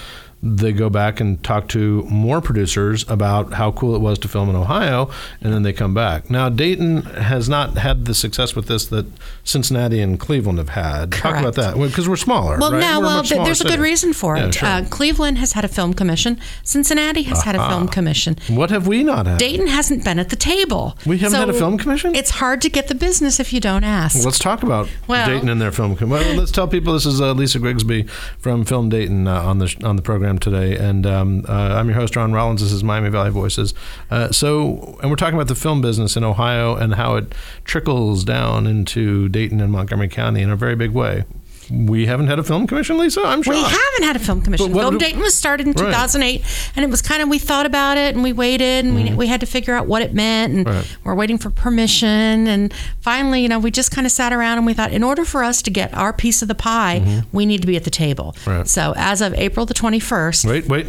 they 0.43 0.71
go 0.71 0.89
back 0.89 1.19
and 1.19 1.41
talk 1.43 1.67
to 1.69 2.01
more 2.09 2.41
producers 2.41 3.05
about 3.07 3.53
how 3.53 3.71
cool 3.73 3.95
it 3.95 3.99
was 3.99 4.17
to 4.19 4.27
film 4.27 4.49
in 4.49 4.55
Ohio, 4.55 5.09
and 5.41 5.53
then 5.53 5.61
they 5.63 5.71
come 5.73 5.93
back. 5.93 6.29
Now, 6.31 6.49
Dayton 6.49 7.03
has 7.03 7.47
not 7.47 7.77
had 7.77 8.05
the 8.05 8.15
success 8.15 8.55
with 8.55 8.65
this 8.67 8.85
that 8.87 9.05
Cincinnati 9.43 9.99
and 10.01 10.19
Cleveland 10.19 10.57
have 10.57 10.69
had. 10.69 11.11
Talk 11.11 11.37
about 11.37 11.55
that 11.55 11.75
because 11.75 12.09
we're 12.09 12.15
smaller. 12.15 12.57
Well, 12.57 12.71
right? 12.71 12.79
no, 12.81 12.99
We're 12.99 13.05
well, 13.05 13.23
th- 13.23 13.43
there's 13.43 13.61
a 13.61 13.65
good 13.65 13.71
city. 13.73 13.83
reason 13.83 14.13
for 14.13 14.35
Yeah, 14.37 14.47
it. 14.47 14.53
sure. 14.55 14.67
Uh, 14.67 14.85
Cleveland 14.89 15.37
has 15.37 15.53
had 15.53 15.63
a 15.63 15.67
film 15.67 15.93
commission. 15.93 16.39
Cincinnati 16.63 17.21
has 17.23 17.43
had 17.43 17.55
a 17.55 17.67
film 17.69 17.87
commission. 17.87 18.35
what 18.47 18.69
have 18.71 18.87
we 18.87 19.03
not 19.03 19.25
had? 19.27 19.37
Dayton 19.37 19.67
hasn't 19.67 20.03
been 20.03 20.17
at 20.19 20.29
the 20.29 20.35
table. 20.35 20.97
We 21.05 21.17
haven't 21.19 21.39
had 21.39 21.49
a 21.49 21.53
film 21.53 21.77
commission? 21.77 22.15
It's 22.15 22.31
hard 22.31 22.61
to 22.61 22.69
get 22.69 22.87
the 22.87 22.95
business 22.95 23.39
if 23.39 23.53
you 23.53 23.59
don't 23.59 23.83
ask. 23.83 24.23
Let's 24.25 24.39
talk 24.39 24.63
about 24.63 24.89
Well- 25.07 25.27
Dayton 25.27 25.49
and 25.49 25.61
their 25.61 25.71
film. 25.71 25.95
com- 25.95 26.09
Well, 26.09 26.35
let's 26.35 26.51
tell 26.51 26.67
people 26.67 26.93
this 26.93 27.05
is 27.05 27.21
uh, 27.21 27.33
Lisa 27.33 27.59
Grigsby 27.59 28.03
from 28.39 28.65
Film 28.65 28.89
Dayton 28.89 29.27
uh, 29.27 29.41
on 29.43 29.59
the 29.59 29.67
sh- 29.67 29.77
on 29.83 29.95
the 29.97 30.01
program 30.01 30.30
today, 30.39 30.77
and 30.77 31.05
um, 31.05 31.45
uh, 31.47 31.75
I'm 31.75 31.87
your 31.87 31.95
host 31.95 32.15
Ron 32.15 32.33
Rollins. 32.33 32.61
This 32.61 32.71
is 32.71 32.83
Miami 32.83 33.09
Valley 33.09 33.31
Voices. 33.31 33.73
Uh, 34.09 34.31
so, 34.31 34.97
and 35.01 35.09
we're 35.09 35.15
talking 35.15 35.35
about 35.35 35.47
the 35.47 35.55
film 35.55 35.81
business 35.81 36.15
in 36.15 36.23
Ohio 36.23 36.75
and 36.75 36.95
how 36.95 37.15
it 37.15 37.33
trickles 37.63 38.23
down 38.23 38.67
into 38.67 39.29
Dayton 39.29 39.59
and 39.61 39.71
Montgomery 39.71 40.09
County 40.09 40.41
in 40.41 40.49
a 40.49 40.55
very 40.55 40.75
big 40.75 40.91
way. 40.91 41.23
We 41.69 42.05
haven't 42.05 42.27
had 42.27 42.39
a 42.39 42.43
film 42.43 42.67
commission, 42.67 42.97
Lisa. 42.97 43.21
I'm 43.23 43.43
sure. 43.43 43.53
we 43.53 43.61
haven't 43.61 44.03
had 44.03 44.15
a 44.15 44.19
film 44.19 44.41
commission. 44.41 44.73
Film 44.73 44.97
Dayton 44.97 45.19
was 45.21 45.35
started 45.35 45.67
in 45.67 45.73
Right. 45.73 45.85
2008, 45.91 46.43
and 46.75 46.83
it 46.83 46.89
was 46.89 47.01
kind 47.01 47.21
of 47.21 47.29
we 47.29 47.39
thought 47.39 47.65
about 47.65 47.97
it 47.97 48.13
and 48.15 48.23
we 48.23 48.33
waited 48.33 48.85
and 48.85 48.95
we, 48.95 49.13
we 49.13 49.27
had 49.27 49.39
to 49.41 49.45
figure 49.45 49.73
out 49.75 49.87
what 49.87 50.01
it 50.01 50.13
meant, 50.13 50.53
and 50.53 50.65
Mm-hmm. 50.65 50.77
Right. 50.77 50.97
we're 51.03 51.15
waiting 51.15 51.37
for 51.37 51.49
permission. 51.49 52.47
And 52.47 52.73
finally, 53.01 53.41
you 53.41 53.49
know, 53.49 53.59
we 53.59 53.71
just 53.71 53.91
kind 53.91 54.05
of 54.05 54.11
sat 54.11 54.33
around 54.33 54.57
and 54.57 54.65
we 54.65 54.73
thought, 54.73 54.91
in 54.91 55.03
order 55.03 55.23
for 55.25 55.43
us 55.43 55.61
to 55.63 55.69
get 55.71 55.93
our 55.93 56.11
piece 56.13 56.41
of 56.41 56.47
the 56.47 56.55
pie, 56.55 57.23
we 57.31 57.45
need 57.45 57.61
to 57.61 57.67
be 57.67 57.75
at 57.75 57.83
the 57.83 57.89
table. 57.89 58.33
Mm-hmm. 58.39 58.49
Right. 58.49 58.67
So 58.67 58.93
as 58.97 59.21
of 59.21 59.33
April 59.35 59.65
the 59.65 59.73
21st, 59.73 60.49
Wait, 60.49 60.67
wait. 60.67 60.87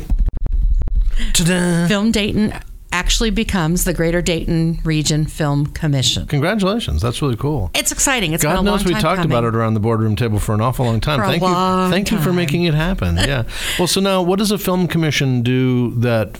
Ta-da. 1.34 1.86
Film 1.86 2.10
Dayton 2.10 2.52
actually 2.92 3.30
becomes 3.30 3.84
the 3.84 3.92
Greater 3.92 4.22
Dayton 4.22 4.80
Region 4.84 5.26
Film 5.26 5.66
Commission. 5.66 6.26
Congratulations. 6.26 7.02
That's 7.02 7.20
really 7.22 7.36
cool. 7.36 7.70
It's 7.74 7.90
exciting. 7.90 8.32
It's 8.32 8.44
been 8.44 8.54
God 8.54 8.64
knows 8.64 8.84
we 8.84 8.92
talked 8.92 9.16
coming. 9.16 9.32
about 9.32 9.44
it 9.44 9.54
around 9.54 9.74
the 9.74 9.80
boardroom 9.80 10.16
table 10.16 10.38
for 10.38 10.54
an 10.54 10.60
awful 10.60 10.84
long 10.84 11.00
time. 11.00 11.20
For 11.20 11.26
thank 11.26 11.42
you, 11.42 11.90
thank 11.90 12.10
you 12.10 12.18
for 12.20 12.32
making 12.32 12.64
it 12.64 12.74
happen. 12.74 13.16
Yeah. 13.16 13.44
well, 13.78 13.88
so 13.88 14.00
now, 14.00 14.22
what 14.22 14.38
does 14.38 14.50
a 14.50 14.58
film 14.58 14.86
commission 14.88 15.42
do 15.42 15.92
that 16.00 16.36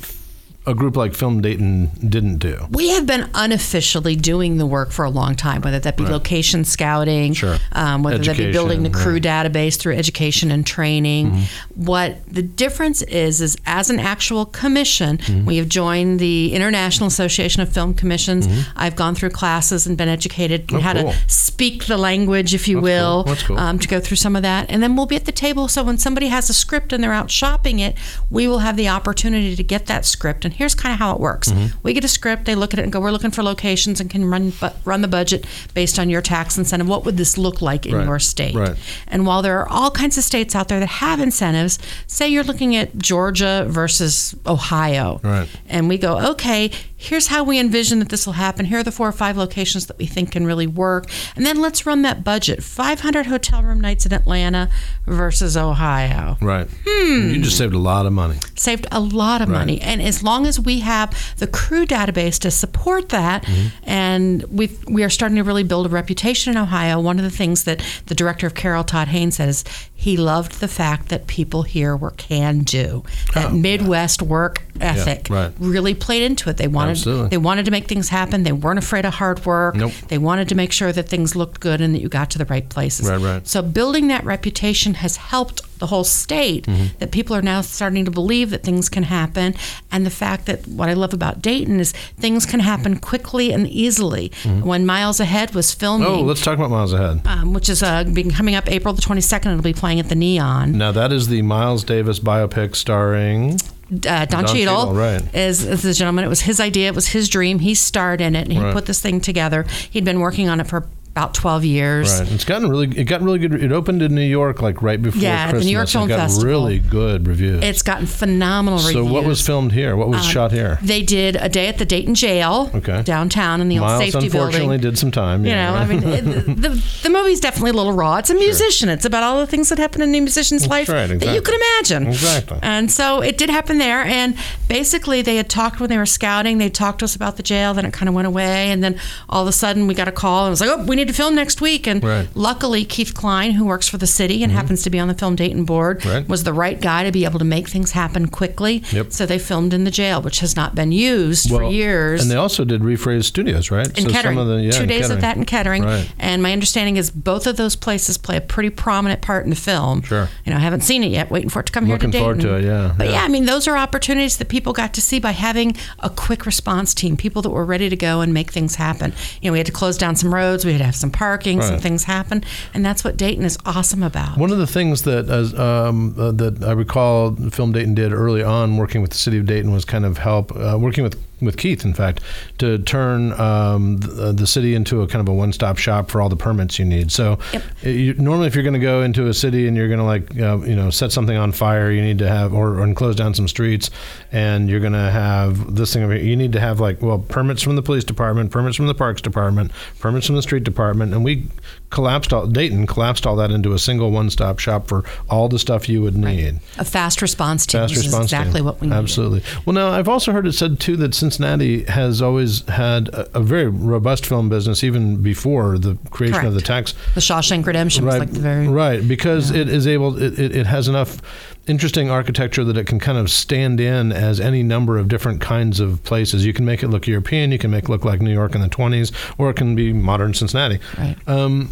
a 0.64 0.74
group 0.74 0.96
like 0.96 1.14
Film 1.14 1.40
Dayton 1.40 1.90
didn't 2.08 2.38
do? 2.38 2.66
We 2.70 2.90
have 2.90 3.04
been 3.06 3.28
unofficially 3.34 4.14
doing 4.16 4.58
the 4.58 4.66
work 4.66 4.92
for 4.92 5.04
a 5.04 5.10
long 5.10 5.34
time, 5.34 5.60
whether 5.62 5.80
that 5.80 5.96
be 5.96 6.04
location 6.04 6.64
scouting, 6.64 7.32
Sure. 7.34 7.56
um, 7.72 8.02
whether 8.02 8.18
that 8.18 8.36
be 8.36 8.52
building 8.52 8.82
the 8.84 8.90
crew 8.90 9.14
right. 9.14 9.22
database 9.22 9.76
through 9.78 9.94
education 9.96 10.50
and 10.52 10.64
training. 10.66 11.32
Mm-hmm. 11.32 11.84
What 11.84 12.18
the 12.32 12.42
difference 12.42 13.02
is, 13.02 13.40
is 13.40 13.56
as 13.66 13.90
an 13.90 13.98
actual 13.98 14.46
commission, 14.46 15.18
Mm-hmm. 15.18 15.44
we 15.46 15.56
have 15.56 15.68
joined 15.68 16.20
the 16.20 16.52
International 16.54 17.06
Association 17.08 17.60
of 17.62 17.72
Film 17.72 17.92
Commissions. 17.94 18.46
I've 18.76 18.94
gone 18.96 19.14
through 19.14 19.30
classes 19.30 19.86
and 19.86 19.96
been 19.98 20.08
educated 20.08 20.66
Mm-hmm. 20.68 20.76
Oh, 20.76 20.80
how 20.80 20.92
cool. 20.94 21.12
to 21.12 21.18
speak 21.28 21.86
the 21.86 21.96
language, 21.96 22.54
if 22.54 22.68
you 22.68 22.76
That's 22.76 22.84
will, 22.84 23.24
cool. 23.24 23.34
Cool. 23.42 23.58
Um, 23.58 23.78
to 23.78 23.88
go 23.88 23.98
through 24.00 24.16
some 24.18 24.36
of 24.36 24.42
that. 24.42 24.70
And 24.70 24.82
then 24.82 24.94
we'll 24.96 25.06
be 25.06 25.16
at 25.16 25.24
the 25.24 25.32
table. 25.32 25.66
So 25.68 25.82
when 25.82 25.98
somebody 25.98 26.28
has 26.28 26.48
a 26.48 26.54
script 26.54 26.92
and 26.92 27.02
they're 27.02 27.12
out 27.12 27.30
shopping 27.30 27.78
it, 27.80 27.96
we 28.30 28.46
will 28.46 28.60
have 28.60 28.76
the 28.76 28.88
opportunity 28.88 29.56
to 29.56 29.62
get 29.64 29.86
that 29.86 30.04
script 30.04 30.44
and 30.44 30.51
And 30.52 30.58
here's 30.58 30.74
kind 30.74 30.92
of 30.92 30.98
how 30.98 31.14
it 31.14 31.20
works: 31.20 31.48
Mm-hmm. 31.48 31.78
we 31.82 31.94
get 31.94 32.04
a 32.04 32.08
script, 32.08 32.44
they 32.44 32.54
look 32.54 32.74
at 32.74 32.78
it 32.78 32.82
and 32.82 32.92
go, 32.92 33.00
"We're 33.00 33.10
looking 33.10 33.30
for 33.30 33.42
locations 33.42 34.00
and 34.00 34.10
can 34.10 34.26
run 34.26 34.50
bu- 34.50 34.68
run 34.84 35.00
the 35.00 35.08
budget 35.08 35.46
based 35.72 35.98
on 35.98 36.10
your 36.10 36.20
tax 36.20 36.58
incentive. 36.58 36.86
What 36.86 37.06
would 37.06 37.16
this 37.16 37.38
look 37.38 37.62
like 37.62 37.86
in 37.86 37.94
Right. 37.94 38.04
your 38.06 38.18
state?" 38.18 38.54
Right. 38.54 38.76
And 39.08 39.24
while 39.26 39.40
there 39.40 39.58
are 39.60 39.68
all 39.68 39.90
kinds 39.90 40.18
of 40.18 40.24
states 40.24 40.54
out 40.54 40.68
there 40.68 40.78
that 40.80 40.88
have 40.88 41.20
incentives, 41.20 41.78
say 42.06 42.28
you're 42.28 42.44
looking 42.44 42.76
at 42.76 42.98
Georgia 42.98 43.64
versus 43.68 44.34
Ohio, 44.46 45.20
Right. 45.24 45.48
and 45.68 45.88
we 45.88 45.96
go, 45.96 46.18
okay, 46.32 46.70
here's 46.96 47.28
how 47.28 47.42
we 47.42 47.58
envision 47.58 47.98
that 48.00 48.10
this 48.10 48.26
will 48.26 48.34
happen. 48.34 48.66
Here 48.66 48.78
are 48.78 48.82
the 48.82 48.92
four 48.92 49.08
or 49.08 49.12
five 49.12 49.36
locations 49.36 49.86
that 49.86 49.98
we 49.98 50.06
think 50.06 50.32
can 50.32 50.46
really 50.46 50.66
work. 50.68 51.06
And 51.34 51.44
then 51.46 51.60
let's 51.60 51.84
run 51.86 52.02
that 52.02 52.22
budget 52.22 52.62
500 52.62 53.26
hotel 53.26 53.62
room 53.62 53.80
nights 53.80 54.06
in 54.06 54.12
Atlanta 54.12 54.68
versus 55.06 55.56
Ohio. 55.56 56.36
Right. 56.40 56.68
Hmm. 56.86 57.30
You 57.34 57.42
just 57.42 57.58
saved 57.58 57.74
a 57.74 57.78
lot 57.78 58.06
of 58.06 58.12
money. 58.12 58.36
Saved 58.54 58.86
a 58.92 59.00
lot 59.00 59.42
of 59.42 59.48
money. 59.48 59.80
And 59.80 60.00
as 60.00 60.22
long 60.22 60.41
as 60.46 60.60
we 60.60 60.80
have 60.80 61.36
the 61.38 61.46
crew 61.46 61.86
database 61.86 62.38
to 62.40 62.50
support 62.50 63.08
that, 63.10 63.44
mm-hmm. 63.44 63.68
and 63.84 64.42
we 64.44 64.70
we 64.88 65.04
are 65.04 65.10
starting 65.10 65.36
to 65.36 65.44
really 65.44 65.64
build 65.64 65.86
a 65.86 65.88
reputation 65.88 66.52
in 66.52 66.58
Ohio, 66.58 67.00
one 67.00 67.18
of 67.18 67.24
the 67.24 67.30
things 67.30 67.64
that 67.64 67.82
the 68.06 68.14
director 68.14 68.46
of 68.46 68.54
Carol 68.54 68.84
Todd 68.84 69.08
Haynes 69.08 69.36
said 69.36 69.48
is 69.48 69.64
he 70.02 70.16
loved 70.16 70.58
the 70.60 70.66
fact 70.68 71.08
that 71.10 71.26
people 71.28 71.62
here 71.62 71.96
were 71.96 72.10
can 72.10 72.60
do. 72.64 73.04
That 73.34 73.52
Midwest 73.52 74.20
work 74.20 74.62
ethic 74.80 75.28
right. 75.30 75.52
really 75.60 75.94
played 75.94 76.22
into 76.24 76.50
it. 76.50 76.56
They 76.56 76.66
wanted 76.66 76.92
Absolutely. 76.92 77.28
they 77.28 77.38
wanted 77.38 77.64
to 77.66 77.70
make 77.70 77.86
things 77.86 78.08
happen. 78.08 78.42
They 78.42 78.50
weren't 78.52 78.80
afraid 78.80 79.04
of 79.04 79.14
hard 79.14 79.46
work. 79.46 79.76
Nope. 79.76 79.92
They 80.08 80.18
wanted 80.18 80.48
to 80.48 80.54
make 80.56 80.72
sure 80.72 80.92
that 80.92 81.08
things 81.08 81.36
looked 81.36 81.60
good 81.60 81.80
and 81.80 81.94
that 81.94 82.00
you 82.00 82.08
got 82.08 82.30
to 82.32 82.38
the 82.38 82.46
right 82.46 82.68
places. 82.68 83.08
Right, 83.08 83.20
right. 83.20 83.46
So 83.46 83.62
building 83.62 84.08
that 84.08 84.24
reputation 84.24 84.94
has 84.94 85.16
helped 85.16 85.62
the 85.78 85.86
whole 85.86 86.04
state 86.04 86.66
Mm-hmm. 86.66 86.98
that 86.98 87.10
people 87.12 87.34
are 87.36 87.42
now 87.42 87.60
starting 87.60 88.04
to 88.04 88.10
believe 88.10 88.50
that 88.50 88.62
things 88.62 88.88
can 88.88 89.02
happen 89.04 89.54
and 89.90 90.04
the 90.06 90.10
fact 90.10 90.46
that 90.46 90.66
what 90.68 90.88
I 90.88 90.94
love 90.94 91.12
about 91.14 91.42
Dayton 91.42 91.80
is 91.80 91.92
things 91.92 92.44
can 92.46 92.60
happen 92.60 92.98
quickly 92.98 93.52
and 93.52 93.66
easily. 93.68 94.32
When 94.62 94.84
Miles 94.86 95.20
Ahead 95.20 95.54
was 95.54 95.72
filming 95.72 96.08
Mm-hmm. 96.08 96.20
Oh, 96.20 96.22
let's 96.22 96.42
talk 96.42 96.54
about 96.58 96.70
Miles 96.70 96.92
Ahead. 96.92 97.26
um, 97.26 97.52
which 97.52 97.68
is 97.68 97.82
uh, 97.82 98.04
being 98.04 98.30
coming 98.30 98.54
up 98.54 98.68
April 98.70 98.94
the 98.94 99.02
22nd. 99.02 99.46
It'll 99.52 99.62
be 99.62 99.72
playing 99.72 99.91
at 100.00 100.08
the 100.08 100.14
Neon. 100.14 100.72
Now 100.78 100.92
that 100.92 101.12
is 101.12 101.28
the 101.28 101.42
Miles 101.42 101.84
Davis 101.84 102.18
biopic 102.20 102.74
starring. 102.76 103.54
uh, 103.54 104.24
Don, 104.24 104.26
Don 104.26 104.46
Cheadle, 104.46 104.54
Cheadle, 104.86 104.92
right. 104.94 105.34
is, 105.34 105.64
is 105.64 105.82
the 105.82 105.92
gentleman. 105.92 106.24
It 106.24 106.28
was 106.28 106.40
his 106.42 106.60
idea. 106.60 106.88
It 106.88 106.94
was 106.94 107.08
his 107.08 107.28
dream. 107.28 107.58
He 107.58 107.74
starred 107.74 108.20
in 108.20 108.34
it, 108.34 108.42
and 108.42 108.52
he 108.52 108.58
Right. 108.58 108.72
put 108.72 108.86
this 108.86 109.00
thing 109.00 109.20
together. 109.20 109.66
He'd 109.90 110.04
been 110.04 110.20
working 110.20 110.48
on 110.48 110.60
it 110.60 110.66
for 110.66 110.86
about 111.12 111.34
12 111.34 111.64
years. 111.66 112.20
Right. 112.20 112.32
It's 112.32 112.44
gotten 112.44 112.70
really. 112.70 112.88
It 112.98 113.04
got 113.04 113.20
really 113.20 113.38
good. 113.38 113.52
It 113.62 113.70
opened 113.70 114.00
in 114.00 114.14
New 114.14 114.22
York 114.22 114.62
like 114.62 114.80
right 114.80 115.00
before 115.00 115.20
Yeah, 115.20 115.46
the 115.46 115.50
Christmas. 115.52 115.66
New 115.66 115.72
York 115.72 115.88
Film 115.90 116.04
it 116.04 116.08
got 116.08 116.20
Festival. 116.20 116.48
really 116.48 116.78
good 116.78 117.26
reviews. 117.28 117.62
It's 117.62 117.82
gotten 117.82 118.06
phenomenal 118.06 118.78
so 118.78 118.88
reviews. 118.88 119.06
So 119.08 119.12
what 119.12 119.24
was 119.24 119.40
filmed 119.46 119.72
here? 119.72 119.94
What 119.94 120.08
was 120.08 120.24
um, 120.24 120.32
shot 120.32 120.52
here? 120.52 120.78
They 120.82 121.02
did 121.02 121.36
a 121.36 121.50
day 121.50 121.68
at 121.68 121.76
the 121.76 121.84
Dayton 121.84 122.14
jail 122.14 122.70
Okay. 122.74 123.02
downtown 123.02 123.60
in 123.60 123.68
the 123.68 123.78
old 123.78 123.88
Miles 123.88 124.04
safety 124.04 124.26
unfortunately 124.26 124.78
building. 124.78 124.80
did 124.80 124.98
some 124.98 125.10
time. 125.10 125.44
You 125.44 125.52
know, 125.54 125.74
I 125.74 125.86
mean, 125.86 126.02
it, 126.06 126.22
the, 126.24 126.82
the 127.02 127.10
movie's 127.10 127.40
definitely 127.40 127.70
a 127.72 127.74
little 127.74 127.92
raw. 127.92 128.16
It's 128.16 128.30
a 128.30 128.34
musician. 128.34 128.88
It's 128.88 129.04
about 129.04 129.22
all 129.22 129.38
the 129.38 129.46
things 129.46 129.68
that 129.68 129.78
happen 129.78 130.00
in 130.00 130.14
a 130.14 130.20
musician's 130.20 130.66
life 130.66 130.88
right, 130.88 131.08
that 131.08 131.10
you 131.10 131.16
exactly. 131.16 131.40
could 131.42 131.54
imagine. 131.54 132.06
Exactly. 132.06 132.58
And 132.62 132.90
so 132.90 133.20
it 133.20 133.36
did 133.36 133.50
happen 133.50 133.76
there. 133.76 134.02
And 134.02 134.34
basically, 134.66 135.20
they 135.20 135.36
had 135.36 135.50
talked 135.50 135.78
when 135.78 135.90
they 135.90 135.98
were 135.98 136.06
scouting. 136.06 136.56
They 136.56 136.70
talked 136.70 137.00
to 137.00 137.04
us 137.04 137.14
about 137.14 137.36
the 137.36 137.42
jail. 137.42 137.74
Then 137.74 137.84
it 137.84 137.92
kind 137.92 138.08
of 138.08 138.14
went 138.14 138.26
away. 138.26 138.70
And 138.70 138.82
then 138.82 138.98
all 139.28 139.42
of 139.42 139.48
a 139.48 139.52
sudden, 139.52 139.86
we 139.86 139.92
got 139.94 140.08
a 140.08 140.12
call 140.12 140.46
and 140.46 140.48
it 140.48 140.52
was 140.52 140.60
like, 140.62 140.70
"Oh, 140.70 140.84
we 140.86 140.96
need 140.96 141.01
to 141.04 141.12
film 141.12 141.34
next 141.34 141.60
week." 141.60 141.86
And 141.86 142.02
Right. 142.02 142.28
luckily, 142.34 142.84
Keith 142.84 143.14
Klein, 143.14 143.52
who 143.52 143.64
works 143.64 143.88
for 143.88 143.98
the 143.98 144.06
city 144.06 144.42
and 144.42 144.52
happens 144.52 144.82
to 144.82 144.90
be 144.90 144.98
on 144.98 145.08
the 145.08 145.14
Film 145.14 145.36
Dayton 145.36 145.64
board, 145.64 146.00
Mm-hmm. 146.00 146.08
Right. 146.10 146.28
was 146.28 146.44
the 146.44 146.52
right 146.52 146.80
guy 146.80 147.04
to 147.04 147.12
be 147.12 147.24
able 147.24 147.38
to 147.38 147.44
make 147.44 147.68
things 147.68 147.92
happen 147.92 148.28
quickly. 148.28 148.82
Yep. 148.90 149.12
So 149.12 149.26
they 149.26 149.38
filmed 149.38 149.72
in 149.74 149.84
the 149.84 149.90
jail, 149.90 150.20
which 150.22 150.40
has 150.40 150.56
not 150.56 150.74
been 150.74 150.92
used 150.92 151.48
for 151.48 151.64
years 151.64 152.22
And 152.22 152.30
they 152.30 152.36
also 152.36 152.64
did 152.64 152.82
Rephrase 152.82 153.24
Studios, 153.24 153.70
right? 153.70 153.86
in 153.98 154.04
So 154.04 154.10
Kettering. 154.10 154.36
Some 154.36 154.38
of 154.38 154.48
the, 154.48 154.62
yeah, 154.62 154.70
Two 154.72 154.86
days 154.86 155.02
Kettering. 155.02 155.16
of 155.16 155.20
that 155.22 155.36
in 155.36 155.44
Kettering. 155.44 155.82
Right. 155.84 156.08
And 156.18 156.42
my 156.42 156.52
understanding 156.52 156.96
is 156.96 157.10
both 157.10 157.46
of 157.46 157.56
those 157.56 157.76
places 157.76 158.16
play 158.18 158.36
a 158.36 158.40
pretty 158.40 158.70
prominent 158.70 159.20
part 159.22 159.44
in 159.44 159.50
the 159.50 159.56
film. 159.56 160.02
Sure. 160.02 160.28
You 160.44 160.52
know, 160.52 160.56
I 160.58 160.60
haven't 160.60 160.82
seen 160.82 161.02
it 161.04 161.10
yet. 161.10 161.30
Waiting 161.30 161.48
for 161.50 161.60
it 161.60 161.66
to 161.66 161.72
come 161.72 161.84
Looking 161.84 162.12
here 162.12 162.12
to 162.12 162.12
Dayton. 162.12 162.26
Looking 162.28 162.42
forward 162.42 162.60
to 162.62 162.66
it, 162.68 162.70
yeah, 162.88 162.94
But 162.96 163.06
yeah. 163.08 163.12
yeah. 163.14 163.24
I 163.24 163.28
mean, 163.28 163.46
those 163.46 163.66
are 163.68 163.76
opportunities 163.76 164.36
that 164.38 164.48
people 164.48 164.72
got 164.72 164.92
to 164.94 165.00
see 165.00 165.18
by 165.18 165.32
having 165.32 165.76
a 166.00 166.10
quick 166.10 166.46
response 166.46 166.94
team, 166.94 167.16
people 167.16 167.42
that 167.42 167.50
were 167.50 167.64
ready 167.64 167.88
to 167.88 167.96
go 167.96 168.20
and 168.20 168.32
make 168.34 168.50
things 168.50 168.76
happen. 168.76 169.12
You 169.40 169.48
know, 169.48 169.52
we 169.52 169.58
had 169.58 169.66
to 169.66 169.72
close 169.72 169.96
down 169.98 170.16
some 170.16 170.34
roads, 170.34 170.64
we 170.64 170.72
had 170.72 170.78
to 170.78 170.84
have 170.92 171.00
some 171.00 171.10
parking, 171.10 171.62
some 171.62 171.78
things 171.78 172.04
happen, 172.04 172.44
and 172.74 172.84
that's 172.84 173.02
what 173.02 173.16
Dayton 173.16 173.44
is 173.44 173.58
awesome 173.64 174.02
about. 174.02 174.36
One 174.36 174.52
of 174.52 174.58
the 174.58 174.66
things 174.66 175.02
that 175.02 175.28
as, 175.28 175.54
um, 175.58 176.14
uh, 176.18 176.32
that 176.32 176.62
I 176.62 176.72
recall 176.72 177.34
Film 177.50 177.72
Dayton 177.72 177.94
did 177.94 178.12
early 178.12 178.42
on, 178.42 178.76
working 178.76 179.00
with 179.00 179.10
the 179.10 179.16
city 179.16 179.38
of 179.38 179.46
Dayton, 179.46 179.72
was 179.72 179.84
kind 179.84 180.04
of 180.04 180.18
help 180.18 180.54
uh, 180.54 180.76
working 180.78 181.02
with 181.02 181.18
with 181.42 181.56
Keith, 181.56 181.84
in 181.84 181.92
fact, 181.94 182.20
to 182.58 182.78
turn 182.78 183.32
um, 183.40 183.98
the, 183.98 184.32
the 184.32 184.46
city 184.46 184.74
into 184.74 185.02
a 185.02 185.06
kind 185.06 185.20
of 185.20 185.28
a 185.28 185.34
one-stop 185.36 185.76
shop 185.78 186.10
for 186.10 186.20
all 186.22 186.28
the 186.28 186.36
permits 186.36 186.78
you 186.78 186.84
need. 186.84 187.10
So, 187.12 187.38
Yep. 187.52 187.62
uh, 187.84 187.88
you, 187.88 188.14
normally, 188.14 188.46
if 188.46 188.54
you're 188.54 188.62
going 188.64 188.72
to 188.74 188.78
go 188.80 189.02
into 189.02 189.26
a 189.26 189.34
city 189.34 189.66
and 189.68 189.76
you're 189.76 189.88
going 189.88 189.98
to 190.00 190.04
like 190.04 190.38
uh, 190.40 190.58
you 190.64 190.76
know 190.76 190.90
set 190.90 191.12
something 191.12 191.36
on 191.36 191.52
fire, 191.52 191.90
you 191.90 192.00
need 192.02 192.18
to 192.18 192.28
have 192.28 192.54
or, 192.54 192.80
or 192.80 192.94
close 192.94 193.16
down 193.16 193.34
some 193.34 193.48
streets, 193.48 193.90
and 194.30 194.68
you're 194.70 194.80
going 194.80 194.92
to 194.92 195.10
have 195.10 195.74
this 195.74 195.92
thing 195.92 196.02
over 196.02 196.14
here. 196.14 196.22
You 196.24 196.36
need 196.36 196.52
to 196.52 196.60
have 196.60 196.80
like 196.80 197.02
well 197.02 197.18
permits 197.18 197.62
from 197.62 197.76
the 197.76 197.82
police 197.82 198.04
department, 198.04 198.50
permits 198.50 198.76
from 198.76 198.86
the 198.86 198.94
parks 198.94 199.20
department, 199.20 199.72
permits 199.98 200.26
from 200.26 200.36
the 200.36 200.42
street 200.42 200.64
department, 200.64 201.12
and 201.12 201.24
we 201.24 201.48
collapsed 201.90 202.32
all 202.32 202.46
Dayton 202.46 202.86
collapsed 202.86 203.26
all 203.26 203.36
that 203.36 203.50
into 203.50 203.72
a 203.74 203.78
single 203.78 204.10
one-stop 204.10 204.58
shop 204.58 204.86
for 204.88 205.04
all 205.28 205.48
the 205.48 205.58
stuff 205.58 205.88
you 205.88 206.00
would 206.02 206.16
need. 206.16 206.60
a 206.78 206.84
fast 206.84 207.20
response 207.20 207.66
team 207.66 207.80
Fast 207.82 207.92
is 207.92 208.04
response 208.04 208.24
exactly 208.26 208.60
team. 208.60 208.64
what 208.64 208.80
we 208.80 208.86
need. 208.86 208.94
Absolutely. 208.94 209.42
Well, 209.66 209.74
now 209.74 209.90
I've 209.90 210.08
also 210.08 210.32
heard 210.32 210.46
it 210.46 210.52
said 210.52 210.80
too 210.80 210.96
that 210.98 211.14
Cincinnati 211.32 211.84
has 211.84 212.20
always 212.20 212.68
had 212.68 213.08
a, 213.08 213.38
a 213.38 213.40
very 213.40 213.66
robust 213.66 214.26
film 214.26 214.48
business, 214.48 214.84
even 214.84 215.22
before 215.22 215.78
the 215.78 215.96
creation 216.10 216.44
of 216.44 216.54
the 216.54 216.60
tax. 216.60 216.94
The 217.14 217.20
Shawshank 217.20 217.64
Redemption 217.64 218.04
was 218.04 218.14
Right, 218.14 218.20
like 218.20 218.32
the 218.32 218.40
very 218.40 218.68
right, 218.68 219.06
because 219.06 219.50
it 219.50 219.68
is 219.68 219.86
able, 219.86 220.22
it, 220.22 220.38
it, 220.38 220.54
it 220.54 220.66
has 220.66 220.88
enough 220.88 221.22
interesting 221.66 222.10
architecture 222.10 222.64
that 222.64 222.76
it 222.76 222.86
can 222.86 222.98
kind 222.98 223.16
of 223.16 223.30
stand 223.30 223.80
in 223.80 224.12
as 224.12 224.40
any 224.40 224.62
number 224.62 224.98
of 224.98 225.08
different 225.08 225.40
kinds 225.40 225.80
of 225.80 226.02
places. 226.02 226.44
You 226.44 226.52
can 226.52 226.66
make 226.66 226.82
it 226.82 226.88
look 226.88 227.06
European, 227.06 227.50
you 227.50 227.58
can 227.58 227.70
make 227.70 227.84
it 227.84 227.88
look 227.88 228.04
like 228.04 228.20
New 228.20 228.32
York 228.32 228.54
in 228.54 228.60
the 228.60 228.68
20s, 228.68 229.12
or 229.38 229.50
it 229.50 229.56
can 229.56 229.74
be 229.74 229.92
modern 229.92 230.34
Cincinnati. 230.34 230.80
right. 230.98 231.16
Um, 231.26 231.70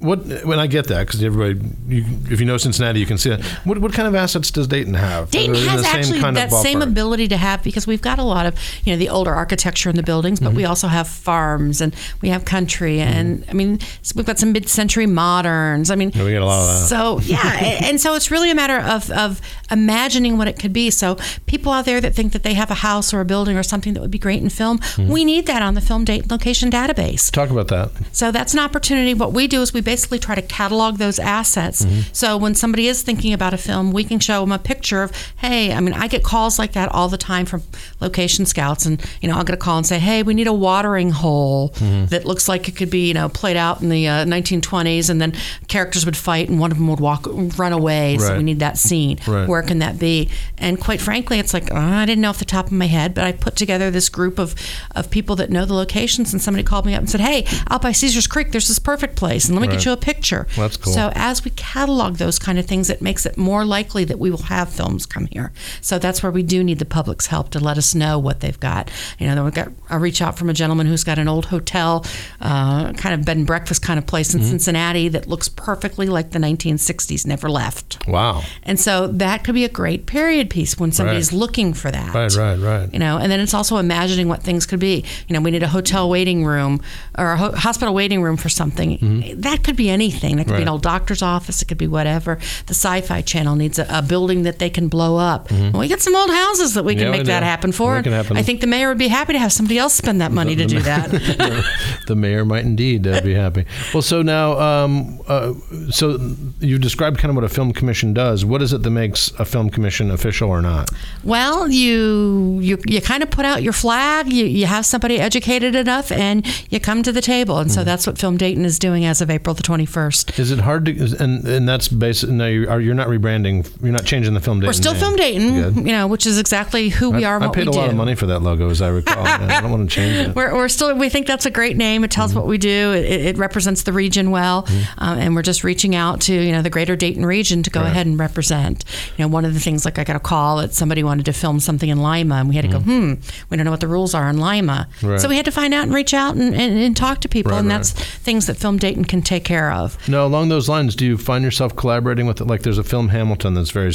what 0.00 0.18
when 0.46 0.58
I 0.58 0.66
get 0.66 0.86
that 0.88 1.06
because 1.06 1.22
everybody, 1.22 1.60
you, 1.86 2.04
if 2.30 2.40
you 2.40 2.46
know 2.46 2.56
Cincinnati, 2.56 2.98
you 3.00 3.06
can 3.06 3.18
see 3.18 3.30
that. 3.30 3.44
What, 3.64 3.78
what 3.78 3.92
kind 3.92 4.08
of 4.08 4.14
assets 4.14 4.50
does 4.50 4.66
Dayton 4.66 4.94
have? 4.94 5.30
Dayton 5.30 5.52
That 5.52 5.58
are 5.58 5.62
in 5.62 5.68
has 5.68 5.84
actually 5.84 6.20
kind 6.20 6.36
of 6.38 6.50
that 6.50 6.62
same 6.62 6.80
ability 6.82 7.28
to 7.28 7.36
have 7.36 7.62
because 7.62 7.86
we've 7.86 8.00
got 8.00 8.18
a 8.18 8.22
lot 8.22 8.46
of 8.46 8.54
you 8.84 8.92
know 8.92 8.98
the 8.98 9.08
older 9.10 9.32
architecture 9.34 9.90
in 9.90 9.96
the 9.96 10.02
buildings, 10.02 10.40
but 10.40 10.52
we 10.54 10.62
Mm-hmm. 10.62 10.70
also 10.70 10.88
have 10.88 11.06
farms 11.08 11.80
and 11.80 11.94
we 12.22 12.28
have 12.30 12.44
country 12.44 13.00
and 13.00 13.44
I 13.48 13.52
mean 13.52 13.78
we've 14.14 14.24
got 14.26 14.38
some 14.38 14.52
mid-century 14.52 15.06
moderns. 15.06 15.90
I 15.90 15.96
mean, 15.96 16.10
Yeah, 16.14 16.24
we 16.24 16.30
get 16.30 16.42
a 16.42 16.46
lot 16.46 16.60
of 16.62 16.66
that. 16.80 16.86
So 16.88 17.20
yeah, 17.30 17.56
a- 17.60 17.84
and 17.88 18.00
so 18.00 18.14
it's 18.14 18.30
really 18.30 18.50
a 18.50 18.54
matter 18.54 18.78
of 18.78 19.10
of 19.10 19.40
imagining 19.70 20.38
what 20.38 20.48
it 20.48 20.58
could 20.58 20.72
be. 20.72 20.90
So 20.90 21.16
people 21.46 21.72
out 21.72 21.84
there 21.84 22.00
that 22.00 22.14
think 22.14 22.32
that 22.32 22.42
they 22.42 22.54
have 22.54 22.70
a 22.70 22.74
house 22.74 23.12
or 23.14 23.20
a 23.20 23.24
building 23.24 23.56
or 23.56 23.62
something 23.62 23.94
that 23.94 24.00
would 24.00 24.10
be 24.10 24.18
great 24.18 24.42
in 24.42 24.48
film, 24.48 24.78
Mm-hmm. 24.80 25.10
we 25.12 25.24
need 25.24 25.46
that 25.46 25.62
on 25.62 25.74
the 25.74 25.80
film 25.80 26.04
date 26.04 26.30
location 26.30 26.70
database. 26.70 27.30
Talk 27.30 27.50
about 27.50 27.68
that. 27.68 27.90
So 28.12 28.32
that's 28.32 28.54
an 28.54 28.60
opportunity. 28.60 29.14
What 29.14 29.32
we 29.32 29.46
do 29.46 29.60
is 29.62 29.72
we 29.74 29.80
basically 29.90 30.20
try 30.20 30.36
to 30.36 30.42
catalog 30.42 30.98
those 30.98 31.18
assets. 31.18 31.84
Mm-hmm. 31.84 32.12
So 32.12 32.36
when 32.36 32.54
somebody 32.54 32.86
is 32.86 33.02
thinking 33.02 33.32
about 33.32 33.52
a 33.52 33.58
film, 33.58 33.90
we 33.90 34.04
can 34.04 34.20
show 34.20 34.40
them 34.40 34.52
a 34.52 34.58
picture 34.58 35.02
of, 35.02 35.10
hey, 35.38 35.72
I 35.72 35.80
mean, 35.80 35.94
I 35.94 36.06
get 36.06 36.22
calls 36.22 36.60
like 36.60 36.74
that 36.74 36.88
all 36.92 37.08
the 37.08 37.18
time 37.18 37.44
from 37.44 37.64
location 38.00 38.46
scouts, 38.46 38.86
and 38.86 39.04
you 39.20 39.28
know, 39.28 39.36
I'll 39.36 39.42
get 39.42 39.54
a 39.54 39.64
call 39.66 39.78
and 39.78 39.86
say, 39.86 39.98
hey, 39.98 40.22
we 40.22 40.32
need 40.32 40.46
a 40.46 40.52
watering 40.52 41.10
hole 41.10 41.70
mm-hmm. 41.70 42.06
that 42.06 42.24
looks 42.24 42.48
like 42.48 42.68
it 42.68 42.76
could 42.76 42.88
be, 42.88 43.08
you 43.08 43.14
know, 43.14 43.28
played 43.28 43.56
out 43.56 43.82
in 43.82 43.88
the 43.88 44.06
uh, 44.06 44.24
1920s, 44.26 45.10
and 45.10 45.20
then 45.20 45.32
characters 45.66 46.04
would 46.06 46.16
fight, 46.16 46.48
and 46.48 46.60
one 46.60 46.70
of 46.70 46.78
them 46.78 46.86
would 46.86 47.00
walk, 47.00 47.26
run 47.58 47.72
away. 47.72 48.16
So 48.18 48.36
we 48.36 48.44
need 48.44 48.60
that 48.60 48.78
scene. 48.78 49.18
Right. 49.26 49.48
Where 49.48 49.62
can 49.62 49.80
that 49.80 49.98
be? 49.98 50.28
And 50.56 50.80
quite 50.80 51.00
frankly, 51.00 51.40
it's 51.40 51.52
like 51.52 51.72
oh, 51.72 51.76
I 51.76 52.06
didn't 52.06 52.20
know 52.22 52.30
off 52.30 52.38
the 52.38 52.44
top 52.44 52.66
of 52.66 52.72
my 52.72 52.86
head, 52.86 53.12
but 53.14 53.24
I 53.24 53.32
put 53.32 53.56
together 53.56 53.90
this 53.90 54.08
group 54.08 54.38
of 54.38 54.54
of 54.94 55.10
people 55.10 55.34
that 55.36 55.50
know 55.50 55.64
the 55.64 55.74
locations, 55.74 56.32
and 56.32 56.40
somebody 56.40 56.62
called 56.62 56.86
me 56.86 56.94
up 56.94 57.00
and 57.00 57.10
said, 57.10 57.20
hey, 57.20 57.44
out 57.70 57.82
by 57.82 57.90
Caesar's 57.90 58.28
Creek, 58.28 58.52
there's 58.52 58.68
this 58.68 58.78
perfect 58.78 59.16
place, 59.16 59.46
and 59.46 59.56
let 59.56 59.62
me 59.62 59.68
Right. 59.68 59.76
get 59.78 59.79
you 59.84 59.92
a 59.92 59.96
picture. 59.96 60.46
That's 60.56 60.76
cool. 60.76 60.92
So 60.92 61.10
as 61.14 61.44
we 61.44 61.50
catalog 61.52 62.16
those 62.16 62.38
kind 62.38 62.58
of 62.58 62.66
things, 62.66 62.90
it 62.90 63.00
makes 63.02 63.26
it 63.26 63.36
more 63.36 63.64
likely 63.64 64.04
that 64.04 64.18
we 64.18 64.30
will 64.30 64.42
have 64.44 64.68
films 64.72 65.06
come 65.06 65.26
here. 65.26 65.52
So 65.80 65.98
that's 65.98 66.22
where 66.22 66.32
we 66.32 66.42
do 66.42 66.62
need 66.64 66.78
the 66.78 66.84
public's 66.84 67.26
help 67.26 67.50
to 67.50 67.60
let 67.60 67.76
us 67.78 67.94
know 67.94 68.18
what 68.18 68.40
they've 68.40 68.58
got. 68.60 68.90
You 69.18 69.26
know, 69.26 69.34
then 69.34 69.44
we 69.44 69.50
got 69.50 69.68
a 69.88 69.98
reach 69.98 70.22
out 70.22 70.38
from 70.38 70.48
a 70.50 70.52
gentleman 70.52 70.86
who's 70.86 71.04
got 71.04 71.18
an 71.18 71.28
old 71.28 71.46
hotel, 71.46 72.04
uh, 72.40 72.92
kind 72.94 73.14
of 73.14 73.24
bed 73.24 73.36
and 73.36 73.46
breakfast 73.46 73.82
kind 73.82 73.98
of 73.98 74.06
place 74.06 74.30
Mm-hmm. 74.30 74.38
in 74.44 74.44
Cincinnati 74.50 75.08
that 75.08 75.26
looks 75.26 75.48
perfectly 75.48 76.06
like 76.06 76.30
the 76.30 76.38
1960s, 76.38 77.26
never 77.26 77.48
left. 77.50 78.06
Wow. 78.06 78.42
And 78.62 78.78
so 78.78 79.06
that 79.08 79.44
could 79.44 79.54
be 79.54 79.64
a 79.64 79.68
great 79.68 80.06
period 80.06 80.50
piece 80.50 80.78
when 80.78 80.92
somebody's 80.92 81.32
Right. 81.32 81.38
looking 81.40 81.74
for 81.74 81.90
that. 81.90 82.14
Right, 82.14 82.32
right, 82.36 82.58
right. 82.58 82.92
You 82.92 82.98
know, 82.98 83.18
and 83.18 83.30
then 83.32 83.40
it's 83.40 83.54
also 83.54 83.78
imagining 83.78 84.28
what 84.28 84.42
things 84.42 84.66
could 84.66 84.78
be. 84.80 85.04
You 85.28 85.34
know, 85.34 85.40
we 85.40 85.50
need 85.50 85.62
a 85.62 85.68
hotel 85.68 86.08
waiting 86.08 86.44
room 86.44 86.80
or 87.18 87.32
a 87.32 87.36
ho- 87.36 87.52
hospital 87.52 87.92
waiting 87.94 88.22
room 88.22 88.36
for 88.36 88.48
something. 88.48 88.98
Mm-hmm. 88.98 89.40
That 89.40 89.64
could 89.64 89.69
could 89.70 89.76
be 89.76 89.88
anything. 89.90 90.38
It 90.40 90.46
could 90.48 90.56
be 90.56 90.62
an 90.62 90.68
old 90.68 90.82
doctor's 90.82 91.22
office. 91.22 91.62
It 91.62 91.66
could 91.66 91.78
be 91.78 91.86
whatever. 91.86 92.38
The 92.66 92.74
Sci-Fi 92.74 93.22
Channel 93.22 93.54
needs 93.54 93.78
a, 93.78 93.86
a 93.88 94.02
building 94.02 94.42
that 94.42 94.58
they 94.58 94.68
can 94.68 94.88
blow 94.88 95.16
up. 95.16 95.50
Well, 95.50 95.78
we 95.78 95.88
got 95.88 96.00
some 96.00 96.16
old 96.16 96.30
houses 96.30 96.74
that 96.74 96.84
we 96.84 96.94
can 96.94 97.00
Mm-hmm. 97.00 97.06
Yeah, 97.06 97.10
make 97.12 97.20
we 97.20 97.26
that 97.28 97.42
happen 97.42 97.72
for. 97.72 98.02
Happen. 98.02 98.36
I 98.36 98.42
think 98.42 98.60
the 98.60 98.66
mayor 98.66 98.88
would 98.88 98.98
be 98.98 99.08
happy 99.08 99.32
to 99.32 99.38
have 99.38 99.52
somebody 99.52 99.78
else 99.78 99.94
spend 99.94 100.20
that 100.20 100.32
money 100.32 100.54
to 100.56 100.66
do 100.66 100.80
that. 100.80 101.10
the 102.06 102.14
mayor 102.14 102.44
might 102.44 102.64
indeed 102.64 103.06
uh, 103.06 103.20
be 103.22 103.32
happy. 103.34 103.64
Well, 103.94 104.02
so 104.02 104.20
now, 104.22 104.58
um, 104.60 105.20
uh, 105.26 105.54
so 105.90 106.18
you've 106.60 106.82
described 106.82 107.18
kind 107.18 107.30
of 107.30 107.36
what 107.36 107.44
a 107.44 107.48
film 107.48 107.72
commission 107.72 108.12
does. 108.12 108.44
What 108.44 108.60
is 108.60 108.72
it 108.72 108.82
that 108.82 108.90
makes 108.90 109.30
a 109.38 109.44
film 109.44 109.70
commission 109.70 110.10
official 110.10 110.50
or 110.50 110.60
not? 110.60 110.90
Well, 111.24 111.70
you 111.70 112.58
you 112.60 112.78
you 112.86 113.00
kind 113.00 113.22
of 113.22 113.30
put 113.30 113.44
out 113.44 113.62
your 113.62 113.72
flag. 113.72 114.32
You 114.32 114.44
you 114.44 114.66
have 114.66 114.84
somebody 114.84 115.18
educated 115.18 115.74
enough, 115.74 116.12
and 116.12 116.46
you 116.70 116.80
come 116.80 117.02
to 117.02 117.12
the 117.12 117.22
table. 117.22 117.58
And 117.58 117.72
so 117.72 117.82
that's 117.82 118.06
what 118.06 118.18
Film 118.18 118.36
Dayton 118.36 118.64
is 118.64 118.78
doing 118.78 119.04
as 119.04 119.20
of 119.20 119.30
April 119.30 119.54
the 119.60 119.66
twenty 119.66 119.84
first. 119.86 120.38
Is 120.38 120.50
it 120.50 120.58
hard 120.60 120.86
to? 120.86 120.92
And 121.20 121.46
and 121.46 121.68
that's 121.68 121.88
basic. 121.88 122.30
No, 122.30 122.46
you 122.46 122.68
are. 122.68 122.80
You're 122.80 122.94
not 122.94 123.08
rebranding. 123.08 123.68
You're 123.82 123.92
not 123.92 124.04
changing 124.06 124.34
the 124.34 124.40
film. 124.40 124.60
Date. 124.60 124.66
We're 124.66 124.72
still 124.72 124.94
Film 124.94 125.16
Dayton, 125.16 125.86
you 125.86 125.92
know, 125.92 126.06
which 126.06 126.26
is 126.26 126.38
exactly 126.38 126.88
who 126.88 127.10
we 127.10 127.24
are. 127.24 127.36
And 127.36 127.44
I 127.44 127.46
what 127.48 127.54
paid 127.56 127.68
we 127.68 127.74
a 127.74 127.76
lot 127.76 127.90
of 127.90 127.96
money 127.96 128.14
for 128.14 128.26
that 128.26 128.40
logo, 128.40 128.70
as 128.70 128.80
I 128.82 128.88
recall. 128.88 129.24
I 129.26 129.60
don't 129.60 129.70
want 129.70 129.88
to 129.88 129.94
change 129.94 130.28
it. 130.28 130.34
We're, 130.36 130.54
we're 130.54 130.68
still 130.68 130.94
we 130.96 131.08
think 131.08 131.26
that's 131.26 131.46
a 131.46 131.50
great 131.50 131.76
name. 131.76 132.04
It 132.04 132.10
tells 132.10 132.34
what 132.34 132.46
we 132.46 132.58
do. 132.58 132.92
It, 132.92 133.04
it 133.26 133.38
represents 133.38 133.82
the 133.82 133.92
region 133.92 134.30
well, 134.30 134.66
um, 134.98 135.18
and 135.18 135.34
we're 135.34 135.42
just 135.42 135.62
reaching 135.64 135.94
out 135.94 136.20
to 136.22 136.34
you 136.34 136.52
know 136.52 136.62
the 136.62 136.70
greater 136.70 136.96
Dayton 136.96 137.26
region 137.26 137.62
to 137.62 137.70
go 137.70 137.80
Right. 137.80 137.90
ahead 137.90 138.06
and 138.06 138.18
represent. 138.18 138.84
You 139.16 139.24
know, 139.24 139.28
one 139.28 139.44
of 139.44 139.54
the 139.54 139.60
things 139.60 139.84
like 139.84 139.98
I 139.98 140.04
got 140.04 140.16
a 140.16 140.20
call 140.20 140.58
that 140.58 140.72
somebody 140.74 141.02
wanted 141.02 141.24
to 141.26 141.32
film 141.32 141.60
something 141.60 141.88
in 141.88 142.02
Lima, 142.02 142.36
and 142.36 142.48
we 142.48 142.54
had 142.56 142.64
to 142.64 142.70
go, 142.70 142.78
hmm, 142.80 143.14
we 143.50 143.56
don't 143.56 143.64
know 143.64 143.70
what 143.70 143.80
the 143.80 143.88
rules 143.88 144.14
are 144.14 144.28
in 144.28 144.38
Lima, 144.38 144.88
Right. 145.02 145.20
so 145.20 145.28
we 145.28 145.36
had 145.36 145.44
to 145.46 145.50
find 145.50 145.74
out 145.74 145.84
and 145.84 145.94
reach 145.94 146.14
out 146.14 146.34
and, 146.36 146.54
and, 146.54 146.78
and 146.78 146.96
talk 146.96 147.20
to 147.22 147.28
people, 147.28 147.52
Right, 147.52 147.58
and 147.60 147.70
that's 147.70 147.90
things 147.92 148.46
that 148.46 148.56
Film 148.56 148.76
Dayton 148.78 149.04
can 149.04 149.22
take 149.22 149.44
care 149.50 149.70
of. 149.72 149.96
No, 150.08 150.24
along 150.26 150.48
those 150.48 150.68
lines, 150.68 150.94
do 150.94 151.04
you 151.04 151.16
find 151.18 151.42
yourself 151.44 151.74
collaborating 151.76 152.26
with 152.26 152.40
it? 152.40 152.46
Like, 152.46 152.62
there's 152.62 152.78
a 152.78 152.84
film 152.84 153.08
Hamilton 153.08 153.54
that's 153.54 153.70
very 153.70 153.92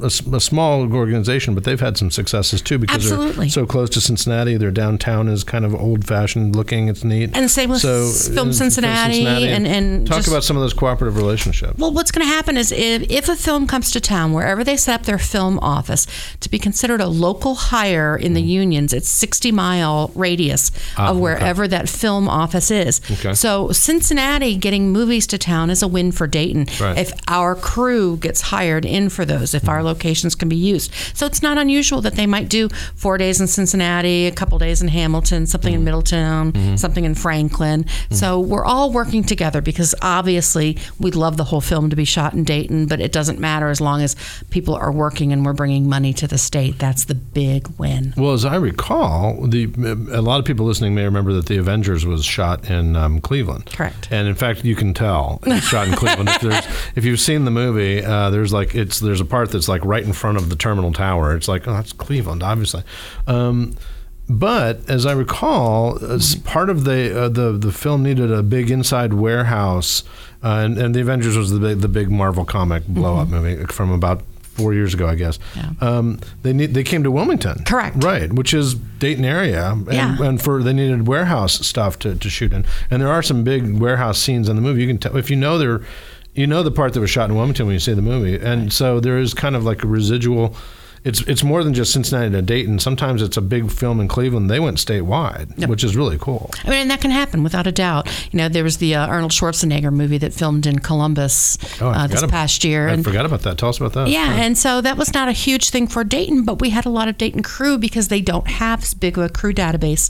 a, 0.00 0.06
a 0.36 0.40
small 0.40 0.92
organization, 0.94 1.54
but 1.54 1.64
they've 1.64 1.80
had 1.88 1.96
some 1.96 2.10
successes 2.10 2.62
too 2.62 2.78
because 2.78 2.96
Absolutely. 2.96 3.46
they're 3.46 3.50
so 3.62 3.66
close 3.66 3.90
to 3.90 4.00
Cincinnati. 4.00 4.56
Their 4.56 4.70
downtown 4.70 5.28
is 5.28 5.44
kind 5.44 5.64
of 5.64 5.74
old-fashioned 5.74 6.56
looking. 6.56 6.88
It's 6.88 7.04
neat. 7.04 7.30
And 7.36 7.50
same 7.50 7.70
with 7.70 7.80
So, 7.80 8.10
Film 8.34 8.48
uh, 8.48 8.52
Cincinnati, 8.52 9.26
and, 9.26 9.66
and 9.66 10.06
talk 10.06 10.16
just- 10.18 10.28
about 10.28 10.44
some 10.44 10.56
of 10.56 10.62
those 10.62 10.74
cooperative 10.74 11.16
relationships. 11.16 11.78
Well, 11.78 11.92
what's 11.92 12.10
going 12.10 12.26
to 12.26 12.32
happen 12.32 12.56
is 12.56 12.72
if, 12.72 13.02
if 13.10 13.28
a 13.28 13.36
film 13.36 13.66
comes 13.66 13.90
to 13.92 14.00
town, 14.00 14.32
wherever 14.32 14.64
they 14.64 14.76
set 14.76 14.94
up 15.00 15.06
their 15.06 15.18
film 15.18 15.58
office, 15.60 16.06
to 16.40 16.48
be 16.50 16.58
considered 16.58 17.00
a 17.00 17.06
local 17.08 17.54
hire 17.54 18.16
in 18.16 18.34
the 18.34 18.42
unions, 18.42 18.92
it's 18.92 19.08
60 19.08 19.52
mile 19.52 20.10
radius 20.14 20.54
Mm. 20.54 20.80
Ah, 20.96 21.10
of 21.10 21.16
okay. 21.16 21.22
wherever 21.22 21.68
that 21.68 21.88
film 21.88 22.28
office 22.28 22.70
is. 22.70 23.00
Okay. 23.10 23.34
So 23.34 23.70
Cincinnati 23.72 24.56
getting 24.56 24.83
movies 24.92 25.26
to 25.28 25.38
town 25.38 25.70
is 25.70 25.82
a 25.82 25.88
win 25.88 26.12
for 26.12 26.26
Dayton. 26.26 26.66
Right. 26.80 26.98
If 26.98 27.12
our 27.28 27.54
crew 27.54 28.16
gets 28.16 28.40
hired 28.40 28.84
in 28.84 29.08
for 29.08 29.24
those, 29.24 29.54
if 29.54 29.68
our 29.68 29.82
locations 29.82 30.34
can 30.34 30.48
be 30.48 30.56
used. 30.56 30.92
So 31.14 31.26
it's 31.26 31.42
not 31.42 31.58
unusual 31.58 32.00
that 32.02 32.14
they 32.14 32.26
might 32.26 32.48
do 32.48 32.68
four 32.94 33.18
days 33.18 33.40
in 33.40 33.46
Cincinnati, 33.46 34.26
a 34.26 34.32
couple 34.32 34.58
days 34.58 34.80
in 34.82 34.88
Hamilton, 34.88 35.46
something 35.46 35.72
Mm-hmm. 35.72 35.78
in 35.80 35.84
Middletown, 35.84 36.76
something 36.78 37.04
in 37.04 37.14
Franklin. 37.14 37.86
So 38.10 38.38
we're 38.38 38.64
all 38.64 38.92
working 38.92 39.24
together 39.24 39.60
because 39.60 39.94
obviously 40.02 40.78
we'd 41.00 41.14
love 41.16 41.36
the 41.36 41.44
whole 41.44 41.60
film 41.60 41.90
to 41.90 41.96
be 41.96 42.04
shot 42.04 42.34
in 42.34 42.44
Dayton, 42.44 42.86
but 42.86 43.00
it 43.00 43.12
doesn't 43.12 43.38
matter 43.38 43.68
as 43.70 43.80
long 43.80 44.02
as 44.02 44.14
people 44.50 44.74
are 44.74 44.92
working 44.92 45.32
and 45.32 45.44
we're 45.44 45.52
bringing 45.52 45.88
money 45.88 46.12
to 46.14 46.26
the 46.26 46.38
state. 46.38 46.78
That's 46.78 47.04
the 47.06 47.14
big 47.14 47.68
win. 47.78 48.14
Well, 48.16 48.32
as 48.32 48.44
I 48.44 48.56
recall, 48.56 49.46
the 49.46 49.64
a 50.12 50.20
lot 50.22 50.38
of 50.38 50.44
people 50.44 50.66
listening 50.66 50.94
may 50.94 51.04
remember 51.04 51.32
that 51.32 51.46
the 51.46 51.56
Avengers 51.56 52.04
was 52.06 52.24
shot 52.24 52.68
in 52.70 52.94
um, 52.96 53.20
Cleveland. 53.20 53.66
Correct. 53.66 54.08
And 54.10 54.28
in 54.28 54.34
fact, 54.34 54.64
you 54.64 54.73
can 54.74 54.94
tell 54.94 55.40
it's 55.44 55.66
shot 55.66 55.88
in 55.88 55.94
Cleveland. 55.96 56.28
if, 56.30 56.96
if 56.98 57.04
you've 57.04 57.20
seen 57.20 57.44
the 57.44 57.50
movie, 57.50 58.04
uh, 58.04 58.30
there's 58.30 58.52
like 58.52 58.74
it's 58.74 59.00
there's 59.00 59.20
a 59.20 59.24
part 59.24 59.50
that's 59.50 59.68
like 59.68 59.84
right 59.84 60.04
in 60.04 60.12
front 60.12 60.38
of 60.38 60.48
the 60.48 60.56
terminal 60.56 60.92
tower. 60.92 61.34
It's 61.36 61.48
like 61.48 61.66
oh, 61.68 61.72
that's 61.72 61.92
Cleveland, 61.92 62.42
obviously. 62.42 62.82
Um, 63.26 63.76
but 64.28 64.88
as 64.88 65.04
I 65.04 65.12
recall, 65.12 66.02
as 66.02 66.36
part 66.36 66.70
of 66.70 66.84
the 66.84 67.24
uh, 67.24 67.28
the 67.28 67.52
the 67.52 67.72
film 67.72 68.02
needed 68.02 68.30
a 68.30 68.42
big 68.42 68.70
inside 68.70 69.12
warehouse, 69.14 70.02
uh, 70.42 70.62
and, 70.64 70.78
and 70.78 70.94
the 70.94 71.00
Avengers 71.00 71.36
was 71.36 71.50
the 71.50 71.58
big, 71.58 71.80
the 71.80 71.88
big 71.88 72.10
Marvel 72.10 72.44
comic 72.44 72.86
blow 72.86 73.16
up 73.16 73.28
movie 73.28 73.62
from 73.66 73.90
about 73.90 74.22
four 74.56 74.72
years 74.74 74.94
ago, 74.94 75.06
I 75.08 75.14
guess. 75.14 75.38
Yeah. 75.56 75.70
Um, 75.80 76.20
they 76.42 76.52
need 76.52 76.74
they 76.74 76.82
came 76.84 77.02
to 77.04 77.10
Wilmington, 77.10 77.64
Correct. 77.64 78.02
right, 78.02 78.32
which 78.32 78.54
is 78.54 78.74
Dayton 78.74 79.24
area, 79.24 79.70
and, 79.72 79.86
Yeah. 79.92 80.16
and 80.22 80.40
for 80.40 80.62
they 80.62 80.72
needed 80.72 81.06
warehouse 81.06 81.66
stuff 81.66 81.98
to, 82.00 82.14
to 82.14 82.30
shoot 82.30 82.52
in, 82.52 82.64
and 82.90 83.02
there 83.02 83.10
are 83.10 83.22
some 83.22 83.44
big 83.44 83.78
warehouse 83.78 84.18
scenes 84.18 84.48
in 84.48 84.56
the 84.56 84.62
movie. 84.62 84.82
You 84.82 84.88
can 84.88 84.98
tell 84.98 85.16
if 85.16 85.28
you 85.30 85.36
know 85.36 85.58
there, 85.58 85.80
you 86.34 86.46
know 86.46 86.62
the 86.62 86.70
part 86.70 86.92
that 86.94 87.00
was 87.00 87.10
shot 87.10 87.28
in 87.30 87.36
Wilmington 87.36 87.66
when 87.66 87.74
you 87.74 87.80
see 87.80 87.94
the 87.94 88.02
movie, 88.02 88.36
and 88.36 88.72
so 88.72 89.00
there 89.00 89.18
is 89.18 89.34
kind 89.34 89.54
of 89.56 89.64
like 89.64 89.82
a 89.84 89.88
residual. 89.88 90.54
It's 91.04 91.20
it's 91.22 91.44
more 91.44 91.62
than 91.62 91.74
just 91.74 91.92
Cincinnati 91.92 92.30
to 92.30 92.40
Dayton. 92.40 92.78
Sometimes 92.78 93.20
it's 93.20 93.36
a 93.36 93.42
big 93.42 93.70
film 93.70 94.00
in 94.00 94.08
Cleveland. 94.08 94.50
They 94.50 94.58
went 94.58 94.78
statewide, 94.78 95.52
Yep. 95.58 95.68
which 95.68 95.84
is 95.84 95.94
really 95.94 96.16
cool. 96.18 96.50
I 96.64 96.70
mean, 96.70 96.78
and 96.80 96.90
that 96.90 97.02
can 97.02 97.10
happen 97.10 97.42
without 97.42 97.66
a 97.66 97.72
doubt. 97.72 98.06
You 98.32 98.38
know, 98.38 98.48
there 98.48 98.64
was 98.64 98.78
the 98.78 98.94
uh, 98.94 99.06
Arnold 99.06 99.32
Schwarzenegger 99.32 99.92
movie 99.92 100.16
that 100.18 100.32
filmed 100.32 100.64
in 100.66 100.78
Columbus 100.78 101.58
Oh, 101.80 101.88
uh, 101.90 102.06
this 102.06 102.20
about- 102.20 102.30
past 102.30 102.64
year. 102.64 102.88
I 102.88 102.92
and 102.94 103.04
forgot 103.04 103.26
about 103.26 103.42
that. 103.42 103.58
Tell 103.58 103.68
us 103.68 103.78
about 103.78 103.92
that. 103.92 104.08
Yeah, 104.08 104.32
and 104.34 104.56
so 104.56 104.80
that 104.80 104.96
was 104.96 105.12
not 105.12 105.28
a 105.28 105.32
huge 105.32 105.68
thing 105.70 105.86
for 105.88 106.04
Dayton, 106.04 106.42
but 106.44 106.60
we 106.60 106.70
had 106.70 106.86
a 106.86 106.90
lot 106.90 107.08
of 107.08 107.18
Dayton 107.18 107.42
crew 107.42 107.76
because 107.76 108.08
they 108.08 108.22
don't 108.22 108.46
have 108.48 108.82
as 108.82 108.94
big 108.94 109.18
of 109.18 109.24
a 109.24 109.28
crew 109.28 109.52
database 109.52 110.08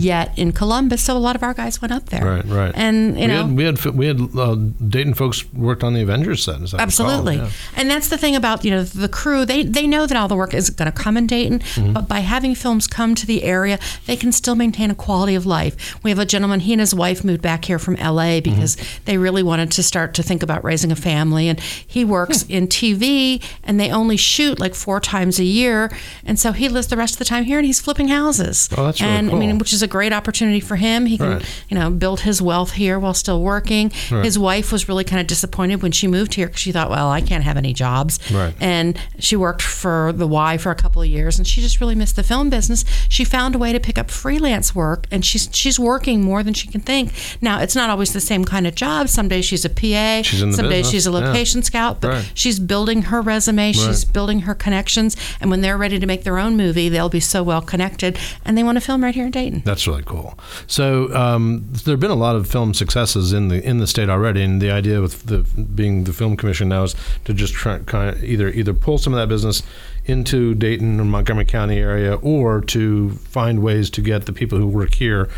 yet 0.00 0.32
in 0.38 0.52
Columbus. 0.52 1.02
So 1.02 1.16
a 1.16 1.18
lot 1.18 1.34
of 1.34 1.42
our 1.42 1.54
guys 1.54 1.82
went 1.82 1.92
up 1.92 2.06
there. 2.06 2.20
Mm-hmm. 2.22 2.52
Right, 2.52 2.66
right. 2.66 2.72
And 2.76 3.16
you 3.16 3.22
we 3.22 3.26
know, 3.26 3.46
had 3.46 3.56
we 3.56 3.64
had 3.64 3.84
we 3.96 4.06
had 4.06 4.20
uh, 4.38 4.54
Dayton 4.88 5.14
folks 5.14 5.52
worked 5.52 5.82
on 5.82 5.92
the 5.94 6.02
Avengers 6.02 6.44
set. 6.44 6.62
as 6.62 6.72
I 6.72 6.76
recall. 6.76 6.82
Absolutely. 6.84 7.36
Yeah. 7.36 7.50
And 7.76 7.90
that's 7.90 8.08
the 8.10 8.18
thing 8.18 8.36
about, 8.36 8.64
you 8.64 8.70
know, 8.70 8.84
the 8.84 9.08
crew, 9.08 9.44
they, 9.44 9.64
they 9.64 9.86
know 9.88 10.06
that 10.06 10.16
all 10.16 10.28
the 10.28 10.35
work 10.36 10.54
is 10.54 10.70
going 10.70 10.90
to 10.90 10.96
come 10.96 11.16
in 11.16 11.26
Dayton, 11.26 11.58
Mm-hmm. 11.60 11.92
but 11.92 12.06
by 12.08 12.20
having 12.20 12.54
films 12.54 12.86
come 12.86 13.14
to 13.14 13.26
the 13.26 13.42
area, 13.44 13.78
they 14.06 14.16
can 14.16 14.32
still 14.32 14.54
maintain 14.54 14.90
a 14.90 14.94
quality 14.94 15.34
of 15.34 15.46
life. 15.46 16.02
We 16.02 16.10
have 16.10 16.18
a 16.18 16.26
gentleman, 16.26 16.60
he 16.60 16.72
and 16.72 16.80
his 16.80 16.94
wife 16.94 17.24
moved 17.24 17.42
back 17.42 17.64
here 17.64 17.78
from 17.78 17.94
LA 17.96 18.40
because 18.40 18.76
Mm-hmm. 18.76 19.04
they 19.06 19.18
really 19.18 19.42
wanted 19.42 19.70
to 19.72 19.82
start 19.82 20.14
to 20.14 20.22
think 20.22 20.42
about 20.42 20.64
raising 20.64 20.90
a 20.92 20.96
family. 20.96 21.48
And 21.48 21.60
he 21.60 22.04
works 22.04 22.42
Hmm. 22.42 22.52
in 22.52 22.66
TV 22.68 23.42
and 23.64 23.78
they 23.80 23.90
only 23.90 24.16
shoot 24.16 24.58
like 24.60 24.74
four 24.74 25.00
times 25.00 25.38
a 25.38 25.44
year. 25.44 25.90
And 26.24 26.38
so 26.38 26.52
he 26.52 26.68
lives 26.68 26.88
the 26.88 26.96
rest 26.96 27.14
of 27.14 27.18
the 27.18 27.24
time 27.24 27.44
here 27.44 27.58
and 27.58 27.66
he's 27.66 27.80
flipping 27.80 28.08
houses. 28.08 28.68
Oh, 28.76 28.84
that's 28.86 29.00
really 29.00 29.12
and 29.12 29.30
I 29.30 29.34
mean, 29.34 29.50
cool. 29.50 29.58
which 29.60 29.72
is 29.72 29.82
a 29.82 29.86
great 29.86 30.12
opportunity 30.12 30.60
for 30.60 30.76
him. 30.76 31.06
He 31.06 31.16
can, 31.18 31.26
Right. 31.34 31.62
you 31.68 31.78
know, 31.78 31.90
build 31.90 32.20
his 32.20 32.40
wealth 32.42 32.72
here 32.72 32.98
while 32.98 33.14
still 33.14 33.42
working. 33.42 33.90
Right. 34.10 34.24
His 34.24 34.38
wife 34.38 34.72
was 34.72 34.88
really 34.88 35.04
kind 35.04 35.20
of 35.20 35.26
disappointed 35.26 35.82
when 35.82 35.92
she 35.92 36.06
moved 36.06 36.34
here 36.34 36.46
because 36.46 36.60
she 36.60 36.72
thought, 36.72 36.90
well, 36.90 37.08
I 37.10 37.20
can't 37.20 37.44
have 37.44 37.56
any 37.56 37.72
jobs. 37.72 38.18
Right. 38.30 38.54
And 38.60 38.98
she 39.18 39.36
worked 39.36 39.62
for 39.62 40.12
the 40.14 40.25
Y 40.26 40.56
for 40.58 40.70
a 40.70 40.74
couple 40.74 41.02
of 41.02 41.08
years, 41.08 41.38
and 41.38 41.46
she 41.46 41.60
just 41.60 41.80
really 41.80 41.94
missed 41.94 42.16
the 42.16 42.22
film 42.22 42.50
business. 42.50 42.84
She 43.08 43.24
found 43.24 43.54
a 43.54 43.58
way 43.58 43.72
to 43.72 43.80
pick 43.80 43.98
up 43.98 44.10
freelance 44.10 44.74
work, 44.74 45.06
and 45.10 45.24
she's 45.24 45.48
she's 45.52 45.78
working 45.78 46.22
more 46.22 46.42
than 46.42 46.54
she 46.54 46.68
can 46.68 46.80
think. 46.80 47.12
Now, 47.40 47.60
it's 47.60 47.74
not 47.74 47.90
always 47.90 48.12
the 48.12 48.20
same 48.20 48.44
kind 48.44 48.66
of 48.66 48.74
job. 48.74 49.08
Some 49.08 49.28
days 49.28 49.44
she's 49.44 49.64
a 49.64 49.70
PA. 49.70 50.22
She's 50.22 50.42
in 50.42 50.50
the 50.50 50.56
some 50.56 50.68
days 50.68 50.90
she's 50.90 51.06
a 51.06 51.10
yeah. 51.10 51.18
location 51.18 51.62
scout. 51.62 52.00
But 52.00 52.08
Right. 52.08 52.30
she's 52.34 52.58
building 52.58 53.02
her 53.02 53.20
resume. 53.20 53.72
She's 53.72 54.04
building 54.04 54.40
her 54.40 54.54
connections. 54.54 55.16
And 55.40 55.50
when 55.50 55.60
they're 55.60 55.76
ready 55.78 55.98
to 55.98 56.06
make 56.06 56.24
their 56.24 56.38
own 56.38 56.56
movie, 56.56 56.88
they'll 56.88 57.08
be 57.08 57.20
so 57.20 57.42
well 57.42 57.60
connected, 57.62 58.18
and 58.44 58.56
they 58.56 58.62
want 58.62 58.76
to 58.76 58.80
film 58.80 59.02
right 59.04 59.14
here 59.14 59.26
in 59.26 59.30
Dayton. 59.30 59.62
That's 59.64 59.86
really 59.86 60.02
cool. 60.04 60.38
So 60.66 61.14
um, 61.14 61.66
there 61.84 61.92
have 61.92 62.00
been 62.00 62.10
a 62.10 62.14
lot 62.14 62.36
of 62.36 62.46
film 62.46 62.74
successes 62.74 63.32
in 63.32 63.48
the 63.48 63.62
in 63.64 63.78
the 63.78 63.86
state 63.86 64.08
already, 64.08 64.42
and 64.42 64.60
the 64.60 64.70
idea 64.70 65.00
with 65.00 65.26
the 65.26 65.38
being 65.38 66.04
the 66.04 66.12
film 66.12 66.36
commission 66.36 66.68
now 66.68 66.84
is 66.84 66.94
to 67.24 67.34
just 67.34 67.52
try 67.54 67.78
kind 67.80 68.10
of 68.16 68.24
either 68.24 68.48
either 68.48 68.72
pull 68.74 68.98
some 68.98 69.12
of 69.12 69.18
that 69.18 69.28
business 69.28 69.62
into 70.06 70.54
Dayton 70.54 71.00
or 71.00 71.04
Montgomery 71.04 71.44
County 71.44 71.78
area, 71.78 72.14
or 72.16 72.60
to 72.62 73.10
find 73.10 73.62
ways 73.62 73.90
to 73.90 74.00
get 74.00 74.26
the 74.26 74.32
people 74.32 74.58
who 74.58 74.66
work 74.66 74.94
here 74.94 75.28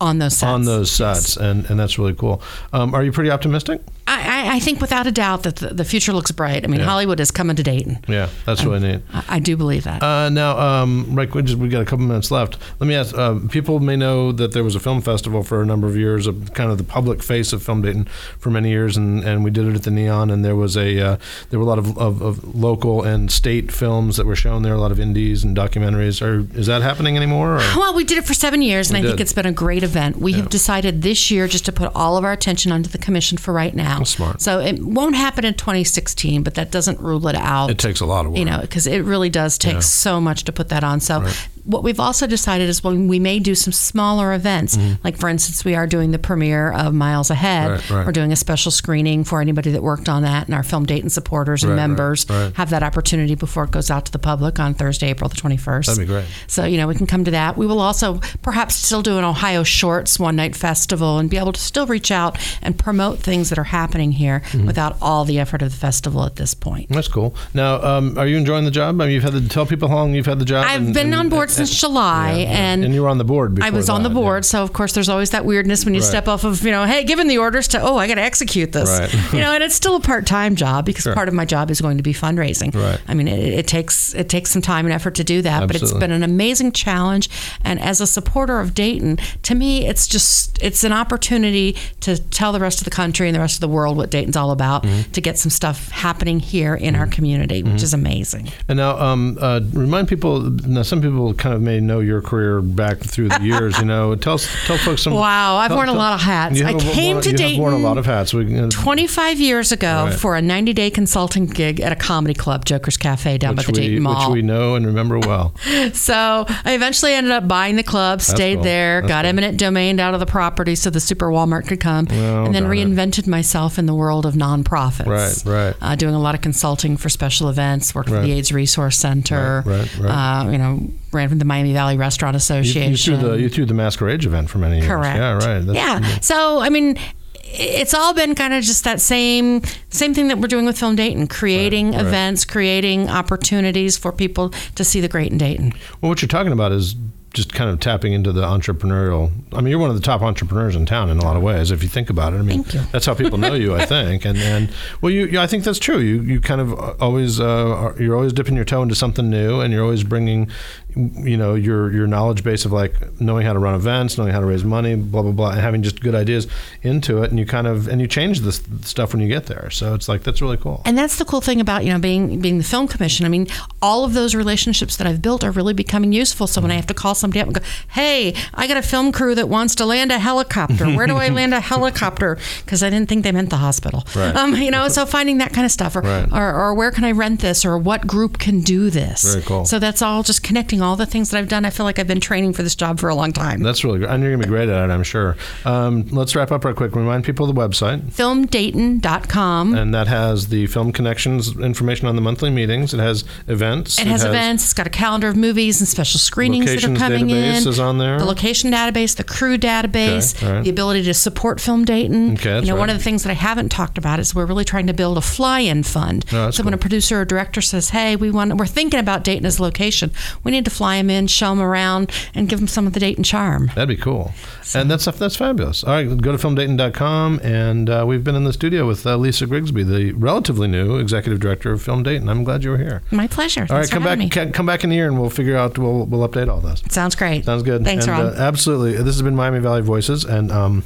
On 0.00 0.18
those 0.18 0.36
sets. 0.36 0.50
on 0.52 0.64
those 0.64 0.90
sets, 0.90 1.36
and 1.38 1.64
and 1.70 1.80
that's 1.80 1.98
really 1.98 2.12
cool. 2.14 2.42
Um, 2.72 2.94
are 2.94 3.02
you 3.02 3.12
pretty 3.12 3.30
optimistic? 3.30 3.80
I, 4.06 4.20
I- 4.20 4.56
I 4.56 4.60
think 4.60 4.80
without 4.80 5.06
a 5.06 5.10
doubt 5.12 5.42
that 5.42 5.56
the, 5.56 5.68
the 5.74 5.84
future 5.84 6.12
looks 6.12 6.30
bright. 6.30 6.64
I 6.64 6.68
mean, 6.68 6.80
Yeah. 6.80 6.86
Hollywood 6.86 7.18
is 7.20 7.30
coming 7.30 7.56
to 7.56 7.62
Dayton. 7.62 7.98
Yeah, 8.06 8.28
that's 8.44 8.64
really 8.64 8.78
neat. 8.80 9.00
I, 9.12 9.24
I 9.28 9.38
do 9.40 9.56
believe 9.56 9.84
that. 9.84 10.02
Uh, 10.02 10.28
now, 10.28 10.56
um, 10.58 11.14
Rick, 11.14 11.34
we 11.34 11.42
just 11.42 11.58
we 11.58 11.68
got 11.68 11.82
a 11.82 11.84
couple 11.84 12.06
minutes 12.06 12.30
left. 12.30 12.56
Let 12.78 12.86
me 12.86 12.94
ask: 12.94 13.16
uh, 13.16 13.38
People 13.50 13.80
may 13.80 13.96
know 13.96 14.32
that 14.32 14.52
there 14.52 14.62
was 14.64 14.74
a 14.76 14.80
film 14.80 15.00
festival 15.00 15.42
for 15.42 15.60
a 15.62 15.66
number 15.66 15.86
of 15.88 15.96
years, 15.96 16.26
of 16.26 16.52
kind 16.54 16.70
of 16.70 16.78
the 16.78 16.84
public 16.84 17.22
face 17.22 17.52
of 17.52 17.62
Film 17.62 17.82
Dayton 17.82 18.04
for 18.38 18.50
many 18.50 18.68
years, 18.70 18.96
and, 18.96 19.24
and 19.24 19.42
we 19.44 19.50
did 19.50 19.66
it 19.66 19.74
at 19.74 19.82
the 19.82 19.90
Neon. 19.90 20.30
And 20.30 20.44
there 20.44 20.56
was 20.56 20.76
a 20.76 21.00
uh, 21.00 21.16
there 21.50 21.58
were 21.58 21.64
a 21.64 21.68
lot 21.68 21.78
of, 21.78 21.96
of, 21.98 22.20
of 22.22 22.54
local 22.54 23.02
and 23.02 23.32
state 23.32 23.72
films 23.72 24.16
that 24.18 24.26
were 24.26 24.36
shown 24.36 24.62
there, 24.62 24.74
a 24.74 24.80
lot 24.80 24.92
of 24.92 25.00
indies 25.00 25.42
and 25.42 25.56
documentaries. 25.56 26.20
Are 26.22 26.46
is 26.58 26.66
that 26.66 26.82
happening 26.82 27.16
anymore? 27.16 27.56
Or? 27.56 27.58
well, 27.76 27.94
we 27.94 28.04
did 28.04 28.18
it 28.18 28.24
for 28.26 28.34
seven 28.34 28.62
years, 28.62 28.90
and 28.90 29.00
We 29.00 29.06
I 29.06 29.10
think 29.10 29.20
it's 29.20 29.32
been 29.32 29.46
a 29.46 29.52
great 29.52 29.82
event. 29.86 30.18
We 30.20 30.32
Yeah. 30.32 30.38
have 30.42 30.50
decided 30.50 31.00
this 31.00 31.30
year 31.30 31.48
just 31.48 31.64
to 31.64 31.72
put 31.72 31.90
all 31.94 32.18
of 32.18 32.24
our 32.24 32.32
attention 32.32 32.70
onto 32.72 32.90
the 32.90 32.98
commission 32.98 33.38
for 33.38 33.54
right 33.54 33.74
now. 33.74 33.98
That's 33.98 34.10
smart. 34.10 34.42
So 34.42 34.60
it 34.60 34.84
won't 34.84 35.16
happen 35.16 35.44
in 35.46 35.54
2016, 35.54 36.42
but 36.42 36.52
that 36.54 36.70
doesn't 36.70 37.00
rule 37.00 37.26
it 37.28 37.36
out. 37.36 37.70
It 37.70 37.78
takes 37.78 38.00
a 38.00 38.06
lot 38.06 38.26
of 38.26 38.32
work. 38.32 38.38
you 38.38 38.44
know, 38.44 38.58
because 38.60 38.86
it 38.86 39.02
really 39.04 39.30
does 39.30 39.56
take 39.56 39.74
Yeah. 39.74 39.80
so 39.80 40.20
much 40.20 40.44
to 40.44 40.52
put 40.52 40.68
that 40.68 40.84
on. 40.84 41.00
So 41.00 41.24
what 41.66 41.82
we've 41.82 42.00
also 42.00 42.26
decided 42.26 42.68
is 42.68 42.82
when 42.84 43.08
we 43.08 43.18
may 43.18 43.38
do 43.38 43.54
some 43.54 43.72
smaller 43.72 44.32
events, 44.32 44.78
like 45.04 45.16
for 45.18 45.28
instance, 45.28 45.64
we 45.64 45.74
are 45.74 45.86
doing 45.86 46.12
the 46.12 46.18
premiere 46.18 46.72
of 46.72 46.94
Miles 46.94 47.30
Ahead. 47.30 47.70
Right, 47.70 47.90
right. 47.90 48.06
We're 48.06 48.12
doing 48.12 48.32
a 48.32 48.36
special 48.36 48.70
screening 48.70 49.24
for 49.24 49.40
anybody 49.40 49.70
that 49.72 49.82
worked 49.82 50.08
on 50.08 50.22
that, 50.22 50.46
and 50.46 50.54
our 50.54 50.62
Film 50.62 50.86
Dayton 50.86 51.10
supporters 51.10 51.62
and 51.64 51.72
Right, 51.72 51.76
members 51.76 52.26
have 52.54 52.70
that 52.70 52.82
opportunity 52.82 53.34
before 53.34 53.64
it 53.64 53.70
goes 53.72 53.90
out 53.90 54.06
to 54.06 54.12
the 54.12 54.18
public 54.18 54.58
on 54.60 54.74
Thursday, 54.74 55.08
April 55.10 55.28
the 55.28 55.36
21st. 55.36 55.86
That'd 55.86 56.00
be 56.00 56.06
great. 56.06 56.24
So, 56.46 56.64
you 56.64 56.76
know, 56.78 56.86
we 56.86 56.94
can 56.94 57.06
come 57.06 57.24
to 57.24 57.30
that. 57.32 57.56
We 57.56 57.66
will 57.66 57.80
also 57.80 58.20
perhaps 58.42 58.76
still 58.76 59.02
do 59.02 59.18
an 59.18 59.24
Ohio 59.24 59.62
Shorts 59.62 60.18
one 60.18 60.36
night 60.36 60.54
festival 60.56 61.18
and 61.18 61.28
be 61.28 61.36
able 61.36 61.52
to 61.52 61.60
still 61.60 61.86
reach 61.86 62.10
out 62.10 62.38
and 62.62 62.78
promote 62.78 63.18
things 63.18 63.48
that 63.50 63.58
are 63.58 63.64
happening 63.64 64.12
here 64.12 64.42
Mm-hmm. 64.46 64.66
without 64.66 64.96
all 65.02 65.24
the 65.24 65.38
effort 65.38 65.60
of 65.62 65.70
the 65.72 65.76
festival 65.76 66.24
at 66.24 66.36
this 66.36 66.54
point. 66.54 66.88
That's 66.90 67.08
cool. 67.08 67.34
Now, 67.54 67.82
um, 67.82 68.16
are 68.18 68.26
you 68.26 68.36
enjoying 68.36 68.64
the 68.64 68.70
job? 68.70 69.00
I 69.00 69.06
mean, 69.06 69.14
you've 69.14 69.22
had 69.24 69.32
to 69.32 69.48
tell 69.48 69.66
people 69.66 69.88
how 69.88 69.96
long 69.96 70.14
you've 70.14 70.26
had 70.26 70.38
the 70.38 70.44
job. 70.44 70.64
I've 70.68 70.82
and- 70.82 70.94
been 70.94 71.06
and- 71.06 71.14
on 71.14 71.28
board 71.28 71.50
since 71.56 71.80
July, 71.80 72.32
yeah, 72.32 72.36
yeah. 72.42 72.48
and 72.72 72.84
and 72.84 72.94
you 72.94 73.02
were 73.02 73.08
on 73.08 73.18
the 73.18 73.24
board. 73.24 73.54
Before 73.54 73.66
I 73.66 73.70
was 73.70 73.88
on 73.88 74.02
the 74.02 74.08
that, 74.08 74.14
board, 74.14 74.44
so 74.44 74.62
of 74.62 74.72
course 74.72 74.92
there's 74.92 75.08
always 75.08 75.30
that 75.30 75.44
weirdness 75.44 75.84
when 75.84 75.94
you 75.94 76.00
Right. 76.00 76.06
step 76.08 76.28
off 76.28 76.44
of, 76.44 76.62
you 76.64 76.70
know, 76.70 76.84
hey, 76.84 77.04
given 77.04 77.26
the 77.28 77.38
orders 77.38 77.68
to, 77.68 77.80
oh, 77.80 77.96
I 77.96 78.06
got 78.08 78.16
to 78.16 78.22
execute 78.22 78.72
this. 78.72 78.88
Right. 78.88 79.12
you 79.32 79.40
know, 79.40 79.52
and 79.52 79.62
it's 79.64 79.74
still 79.74 79.96
a 79.96 80.00
part-time 80.00 80.56
job 80.56 80.84
because 80.86 81.02
Sure. 81.04 81.14
part 81.14 81.28
of 81.28 81.34
my 81.34 81.44
job 81.44 81.70
is 81.70 81.80
going 81.80 81.96
to 81.96 82.02
be 82.02 82.12
fundraising. 82.14 82.74
Right. 82.74 83.00
I 83.08 83.14
mean, 83.14 83.28
it, 83.28 83.38
it 83.60 83.66
takes 83.66 84.14
it 84.14 84.28
takes 84.28 84.50
some 84.50 84.62
time 84.62 84.84
and 84.86 84.92
effort 84.92 85.14
to 85.16 85.24
do 85.24 85.42
that, 85.42 85.66
but 85.66 85.76
it's 85.76 85.92
been 85.92 86.10
an 86.12 86.22
amazing 86.22 86.72
challenge. 86.72 87.28
And 87.64 87.80
as 87.80 88.00
a 88.00 88.06
supporter 88.06 88.60
of 88.60 88.74
Dayton, 88.74 89.18
to 89.42 89.54
me, 89.54 89.86
it's 89.86 90.06
just 90.06 90.62
it's 90.62 90.84
an 90.84 90.92
opportunity 90.92 91.76
to 92.00 92.18
tell 92.30 92.52
the 92.52 92.60
rest 92.60 92.78
of 92.78 92.84
the 92.84 92.90
country 92.90 93.28
and 93.28 93.34
the 93.34 93.40
rest 93.40 93.56
of 93.56 93.60
the 93.60 93.68
world 93.68 93.96
what 93.96 94.10
Dayton's 94.10 94.36
all 94.36 94.50
about, 94.50 94.82
Mm-hmm. 94.84 95.10
to 95.12 95.20
get 95.20 95.38
some 95.38 95.50
stuff 95.50 95.88
happening 95.90 96.38
here 96.40 96.74
in 96.74 96.94
our 96.94 97.06
community, 97.06 97.62
which 97.62 97.82
is 97.82 97.94
amazing. 97.94 98.50
And 98.68 98.76
now, 98.76 98.98
um, 98.98 99.38
uh, 99.40 99.60
remind 99.72 100.08
people. 100.08 100.40
Now, 100.40 100.82
some 100.82 101.00
people 101.00 101.32
kind 101.46 101.54
of 101.54 101.62
may 101.62 101.78
know 101.78 102.00
your 102.00 102.20
career 102.20 102.60
back 102.60 102.98
through 102.98 103.28
the 103.28 103.40
years. 103.42 103.78
You 103.78 103.84
know, 103.84 104.14
tell 104.26 104.38
tell 104.38 104.78
folks 104.78 105.02
some. 105.02 105.14
Wow, 105.14 105.56
I've 105.56 105.68
tell- 105.68 105.76
worn 105.76 105.88
a 105.88 105.92
tell- 105.92 105.98
lot 105.98 106.14
of 106.14 106.20
hats. 106.22 106.60
I 106.60 106.74
came 106.74 107.16
worn- 107.16 107.22
to 107.24 107.30
you 107.30 107.48
have 107.50 107.58
worn 107.58 107.74
a 107.74 107.78
lot 107.78 107.98
of 107.98 108.06
hats. 108.06 108.34
We, 108.34 108.58
uh, 108.58 108.68
25 108.68 109.38
years 109.40 109.70
ago 109.72 110.06
Right. 110.06 110.14
for 110.14 110.34
a 110.36 110.42
90 110.42 110.72
day 110.72 110.90
consulting 110.90 111.46
gig 111.46 111.80
at 111.80 111.92
a 111.92 111.96
comedy 111.96 112.34
club, 112.34 112.64
Joker's 112.64 112.96
Cafe, 112.96 113.38
down 113.38 113.54
which 113.56 113.66
by 113.66 113.72
the 113.72 113.80
we, 113.80 113.86
Dayton 113.88 114.02
Mall. 114.02 114.30
which 114.30 114.34
we 114.34 114.42
know 114.42 114.74
and 114.74 114.84
remember 114.86 115.18
well. 115.20 115.54
so 115.92 116.44
I 116.64 116.74
eventually 116.74 117.12
ended 117.12 117.32
up 117.32 117.46
buying 117.46 117.76
the 117.76 117.82
club, 117.84 118.20
stayed 118.22 118.56
cool. 118.56 118.64
there, 118.64 119.00
That's 119.02 119.08
got 119.08 119.22
cool. 119.22 119.28
eminent 119.28 119.58
domained 119.60 120.00
out 120.00 120.14
of 120.14 120.20
the 120.20 120.26
property 120.26 120.74
so 120.74 120.90
the 120.90 121.00
super 121.00 121.28
Walmart 121.28 121.66
could 121.68 121.80
come, 121.80 122.06
Well, 122.10 122.46
and 122.46 122.54
then 122.54 122.64
darn 122.64 122.76
it. 122.78 122.86
reinvented 122.88 123.26
myself 123.28 123.78
in 123.78 123.86
the 123.86 123.94
world 123.94 124.26
of 124.26 124.34
nonprofits. 124.34 125.06
Right, 125.06 125.42
right. 125.66 125.74
Uh, 125.80 125.94
doing 125.94 126.14
a 126.14 126.20
lot 126.20 126.34
of 126.34 126.40
consulting 126.40 126.96
for 126.96 127.08
special 127.08 127.48
events, 127.48 127.94
worked 127.94 128.08
for 128.08 128.20
the 128.20 128.32
AIDS 128.32 128.52
Resource 128.52 128.96
Center. 128.98 129.62
Right, 129.66 129.98
right, 129.98 129.98
right. 129.98 130.46
Uh, 130.46 130.50
you 130.50 130.58
know, 130.58 130.88
ran 131.16 131.28
from 131.28 131.38
the 131.38 131.44
Miami 131.44 131.72
Valley 131.72 131.96
Restaurant 131.96 132.36
Association. 132.36 132.90
you 132.92 132.96
threw 132.96 133.16
the 133.16 133.32
you 133.40 133.48
threw 133.48 133.64
the 133.66 133.74
masquerade 133.74 134.24
event 134.24 134.48
for 134.50 134.58
many 134.58 134.76
years. 134.76 134.86
Correct. 134.86 135.16
Yeah, 135.18 135.32
right. 135.32 135.60
That's- 135.66 135.74
yeah. 135.74 136.18
So 136.20 136.60
I 136.60 136.68
mean, 136.68 136.96
it's 137.44 137.94
all 137.94 138.12
been 138.12 138.34
kind 138.34 138.52
of 138.54 138.62
just 138.64 138.84
that 138.84 139.00
same 139.00 139.62
same 139.90 140.14
thing 140.14 140.28
that 140.28 140.38
we're 140.38 140.48
doing 140.48 140.66
with 140.66 140.78
Film 140.78 140.96
Dayton, 140.96 141.26
creating 141.26 141.86
Right, 141.92 141.96
right. 141.98 142.06
events, 142.06 142.44
creating 142.44 143.08
opportunities 143.08 143.96
for 143.96 144.12
people 144.12 144.50
to 144.74 144.84
see 144.84 145.00
the 145.00 145.08
great 145.08 145.32
in 145.32 145.38
Dayton. 145.38 145.72
Well, 146.00 146.10
what 146.10 146.22
you're 146.22 146.28
talking 146.28 146.52
about 146.52 146.72
is 146.72 146.94
just 147.34 147.52
kind 147.52 147.68
of 147.68 147.78
tapping 147.80 148.14
into 148.14 148.32
the 148.32 148.40
entrepreneurial. 148.42 149.30
I 149.52 149.60
mean, 149.60 149.66
you're 149.70 149.78
one 149.78 149.90
of 149.90 149.96
the 149.96 150.00
top 150.02 150.22
entrepreneurs 150.22 150.74
in 150.74 150.86
town 150.86 151.10
in 151.10 151.18
a 151.18 151.22
lot 151.22 151.36
of 151.36 151.42
ways, 151.42 151.70
if 151.70 151.82
you 151.82 151.88
think 151.88 152.08
about 152.08 152.32
it. 152.32 152.36
I 152.38 152.42
mean, 152.42 152.64
Thank 152.64 152.74
you. 152.74 152.80
that's 152.92 153.04
how 153.04 153.12
people 153.14 153.36
know 153.36 153.52
you, 153.52 153.74
I 153.74 153.84
think. 153.94 154.24
And 154.24 154.38
and 154.38 154.70
well, 155.02 155.12
you, 155.12 155.26
you 155.26 155.38
I 155.38 155.46
think 155.46 155.62
that's 155.64 155.78
true. 155.78 155.98
You 155.98 156.22
you 156.22 156.40
kind 156.40 156.60
of 156.62 156.72
always 157.00 157.38
uh, 157.38 157.44
are- 157.46 157.96
you're 158.00 158.16
always 158.16 158.32
dipping 158.32 158.56
your 158.56 158.64
toe 158.64 158.82
into 158.82 158.94
something 158.94 159.28
new, 159.30 159.60
and 159.60 159.70
you're 159.72 159.82
always 159.82 160.02
bringing, 160.02 160.48
you 160.96 161.36
know, 161.36 161.54
your 161.54 161.92
your 161.92 162.06
knowledge 162.06 162.42
base 162.42 162.64
of 162.64 162.72
like 162.72 163.20
knowing 163.20 163.44
how 163.44 163.52
to 163.52 163.58
run 163.58 163.74
events, 163.74 164.16
knowing 164.16 164.32
how 164.32 164.40
to 164.40 164.46
raise 164.46 164.64
money, 164.64 164.94
blah 164.94 165.22
blah 165.22 165.32
blah, 165.32 165.50
and 165.50 165.60
having 165.60 165.82
just 165.82 166.00
good 166.00 166.14
ideas 166.14 166.46
into 166.82 167.22
it, 167.22 167.30
and 167.30 167.38
you 167.38 167.44
kind 167.44 167.66
of 167.66 167.86
and 167.88 168.00
you 168.00 168.06
change 168.06 168.40
this 168.40 168.62
stuff 168.82 169.12
when 169.12 169.20
you 169.20 169.28
get 169.28 169.46
there. 169.46 169.68
So 169.70 169.94
it's 169.94 170.08
like 170.08 170.22
that's 170.22 170.40
really 170.40 170.56
cool. 170.56 170.80
And 170.86 170.96
that's 170.96 171.18
the 171.18 171.24
cool 171.26 171.40
thing 171.42 171.60
about 171.60 171.84
you 171.84 171.92
know 171.92 171.98
being 171.98 172.40
being 172.40 172.58
the 172.58 172.64
film 172.64 172.88
commission. 172.88 173.26
I 173.26 173.28
mean, 173.28 173.46
all 173.82 174.04
of 174.04 174.14
those 174.14 174.34
relationships 174.34 174.96
that 174.96 175.06
I've 175.06 175.20
built 175.20 175.44
are 175.44 175.50
really 175.50 175.74
becoming 175.74 176.12
useful. 176.12 176.46
So 176.46 176.60
when 176.62 176.70
I 176.70 176.74
have 176.76 176.86
to 176.86 176.94
call 176.94 177.14
somebody 177.14 177.40
up 177.40 177.46
and 177.48 177.54
go, 177.56 177.62
"Hey, 177.90 178.34
I 178.54 178.66
got 178.66 178.78
a 178.78 178.82
film 178.82 179.12
crew 179.12 179.34
that 179.34 179.48
wants 179.48 179.74
to 179.76 179.84
land 179.84 180.10
a 180.12 180.18
helicopter. 180.18 180.86
Where 180.86 181.06
do 181.06 181.16
I 181.16 181.28
land 181.28 181.52
a 181.54 181.60
helicopter?" 181.60 182.38
Because 182.64 182.82
I 182.82 182.90
didn't 182.90 183.08
think 183.08 183.22
they 183.22 183.32
meant 183.32 183.50
the 183.50 183.56
hospital. 183.58 184.02
Right. 184.14 184.34
Um, 184.34 184.54
you 184.56 184.70
know, 184.70 184.88
so 184.88 185.04
finding 185.06 185.38
that 185.38 185.52
kind 185.52 185.64
of 185.64 185.70
stuff, 185.70 185.94
or, 185.94 186.00
Right. 186.00 186.28
or 186.32 186.54
or 186.54 186.74
where 186.74 186.90
can 186.90 187.04
I 187.04 187.12
rent 187.12 187.40
this, 187.40 187.64
or 187.64 187.76
what 187.78 188.06
group 188.06 188.38
can 188.38 188.60
do 188.60 188.88
this. 188.90 189.22
Very 189.34 189.42
cool. 189.44 189.64
So 189.66 189.78
that's 189.78 190.00
all 190.02 190.22
just 190.22 190.42
connecting 190.42 190.80
all 190.86 190.96
the 190.96 191.06
things 191.06 191.30
that 191.30 191.38
I've 191.38 191.48
done. 191.48 191.64
I 191.64 191.70
feel 191.70 191.84
like 191.84 191.98
I've 191.98 192.06
been 192.06 192.20
training 192.20 192.52
for 192.54 192.62
this 192.62 192.74
job 192.74 192.98
for 193.00 193.08
a 193.08 193.14
long 193.14 193.32
time. 193.32 193.62
That's 193.62 193.84
really 193.84 193.98
good. 193.98 194.08
And 194.08 194.22
you're 194.22 194.32
going 194.32 194.40
to 194.42 194.46
be 194.46 194.50
great 194.50 194.68
at 194.68 194.88
it, 194.88 194.92
I'm 194.92 195.02
sure. 195.02 195.36
Um, 195.64 196.06
let's 196.08 196.34
wrap 196.34 196.50
up 196.52 196.64
real 196.64 196.74
quick. 196.74 196.94
Remind 196.94 197.24
people 197.24 197.48
of 197.48 197.54
the 197.54 197.60
website. 197.60 198.00
Filmdayton.com. 198.12 199.74
and 199.74 199.94
that 199.94 200.06
has 200.08 200.48
the 200.48 200.66
film 200.66 200.92
connections 200.92 201.56
information 201.58 202.06
on 202.06 202.16
the 202.16 202.22
monthly 202.22 202.50
meetings. 202.50 202.94
It 202.94 203.00
has 203.00 203.24
events. 203.48 203.98
It 203.98 204.06
has 204.06 204.24
events. 204.24 204.64
It's 204.64 204.72
got 204.72 204.86
a 204.86 204.90
calendar 204.90 205.28
of 205.28 205.36
movies 205.36 205.80
and 205.80 205.88
special 205.88 206.18
screenings 206.18 206.66
that 206.66 206.84
are 206.84 206.94
coming 206.96 207.26
database 207.28 207.62
in. 207.62 207.68
is 207.68 207.78
on 207.80 207.98
there. 207.98 208.18
The 208.18 208.24
location 208.24 208.70
database, 208.72 209.16
the 209.16 209.24
crew 209.24 209.58
database, 209.58 210.36
Okay, 210.36 210.52
right. 210.52 210.64
the 210.64 210.70
ability 210.70 211.02
to 211.04 211.14
support 211.14 211.60
Film 211.60 211.84
Dayton. 211.84 212.34
Okay, 212.34 212.60
you 212.60 212.66
know, 212.66 212.76
one 212.76 212.90
of 212.90 212.96
the 212.96 213.02
things 213.02 213.22
that 213.24 213.30
I 213.30 213.34
haven't 213.34 213.70
talked 213.70 213.98
about 213.98 214.20
is 214.20 214.34
we're 214.34 214.46
really 214.46 214.64
trying 214.64 214.86
to 214.86 214.94
build 214.94 215.18
a 215.18 215.22
fly-in 215.22 215.82
fund. 215.82 216.24
Oh, 216.32 216.50
so 216.50 216.62
when 216.62 216.74
a 216.74 216.78
producer 216.78 217.20
or 217.20 217.24
director 217.24 217.60
says, 217.60 217.90
"Hey, 217.90 218.16
we 218.16 218.30
want, 218.30 218.54
we're 218.56 218.66
thinking 218.66 219.00
about 219.00 219.24
Dayton 219.24 219.46
as 219.46 219.58
a 219.58 219.62
location," 219.62 220.10
we 220.44 220.52
need 220.52 220.64
to 220.64 220.70
fly 220.76 220.98
them 220.98 221.10
in, 221.10 221.26
show 221.26 221.50
them 221.50 221.60
around, 221.60 222.10
and 222.34 222.48
give 222.48 222.58
them 222.58 222.68
some 222.68 222.86
of 222.86 222.92
the 222.92 223.00
Dayton 223.00 223.24
charm. 223.24 223.70
That'd 223.74 223.88
be 223.88 223.96
cool. 223.96 224.32
And 224.74 224.90
that's 224.90 225.04
that's 225.04 225.36
fabulous. 225.36 225.84
All 225.84 225.94
right, 225.94 226.04
go 226.04 226.32
to 226.32 226.38
filmdayton.com. 226.38 227.40
And 227.42 227.88
uh, 227.88 228.04
we've 228.06 228.24
been 228.24 228.34
in 228.34 228.44
the 228.44 228.52
studio 228.52 228.86
with 228.86 229.06
uh, 229.06 229.16
Lisa 229.16 229.46
Grigsby, 229.46 229.82
the 229.84 230.12
relatively 230.12 230.68
new 230.68 230.96
executive 230.96 231.40
director 231.40 231.72
of 231.72 231.82
Film 231.82 232.02
Dayton. 232.02 232.28
I'm 232.28 232.44
glad 232.44 232.64
you 232.64 232.70
were 232.70 232.78
here. 232.78 233.02
My 233.10 233.26
pleasure. 233.26 233.62
All 233.62 233.66
Thanks 233.68 233.88
right, 233.88 233.94
come 233.94 234.04
back 234.04 234.18
me. 234.18 234.28
come 234.28 234.66
back 234.66 234.84
in 234.84 234.90
here 234.90 235.06
and 235.06 235.20
we'll 235.20 235.30
figure 235.30 235.56
out, 235.56 235.78
we'll, 235.78 236.04
we'll 236.04 236.28
update 236.28 236.48
all 236.48 236.60
this. 236.60 236.82
Sounds 236.90 237.14
great. 237.14 237.44
Sounds 237.44 237.62
good. 237.62 237.84
Thanks, 237.84 238.06
and, 238.06 238.12
Ron. 238.12 238.26
Uh, 238.26 238.36
absolutely. 238.38 238.92
This 238.96 239.14
has 239.14 239.22
been 239.22 239.36
Miami 239.36 239.60
Valley 239.60 239.82
Voices, 239.82 240.24
and 240.24 240.50
um, 240.50 240.84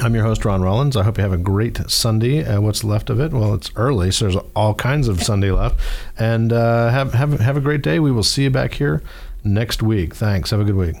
I'm 0.00 0.14
your 0.14 0.24
host, 0.24 0.44
Ron 0.44 0.62
Rollins. 0.62 0.96
I 0.96 1.02
hope 1.02 1.18
you 1.18 1.22
have 1.22 1.32
a 1.32 1.36
great 1.38 1.90
Sunday. 1.90 2.44
Uh, 2.44 2.60
what's 2.60 2.84
left 2.84 3.10
of 3.10 3.20
it? 3.20 3.32
Well, 3.32 3.54
it's 3.54 3.70
early, 3.74 4.10
so 4.10 4.26
there's 4.26 4.42
all 4.54 4.74
kinds 4.74 5.08
of 5.08 5.22
Sunday 5.22 5.50
left. 5.50 5.80
And 6.16 6.52
uh, 6.52 6.90
have, 6.90 7.14
have, 7.14 7.40
have 7.40 7.56
a 7.56 7.60
great 7.60 7.82
day. 7.82 7.98
We 7.98 8.12
will 8.12 8.22
see 8.22 8.44
you 8.44 8.50
back 8.50 8.74
here 8.74 9.02
next 9.42 9.82
week. 9.82 10.14
Thanks. 10.14 10.50
Have 10.50 10.60
a 10.60 10.64
good 10.64 10.76
week. 10.76 10.96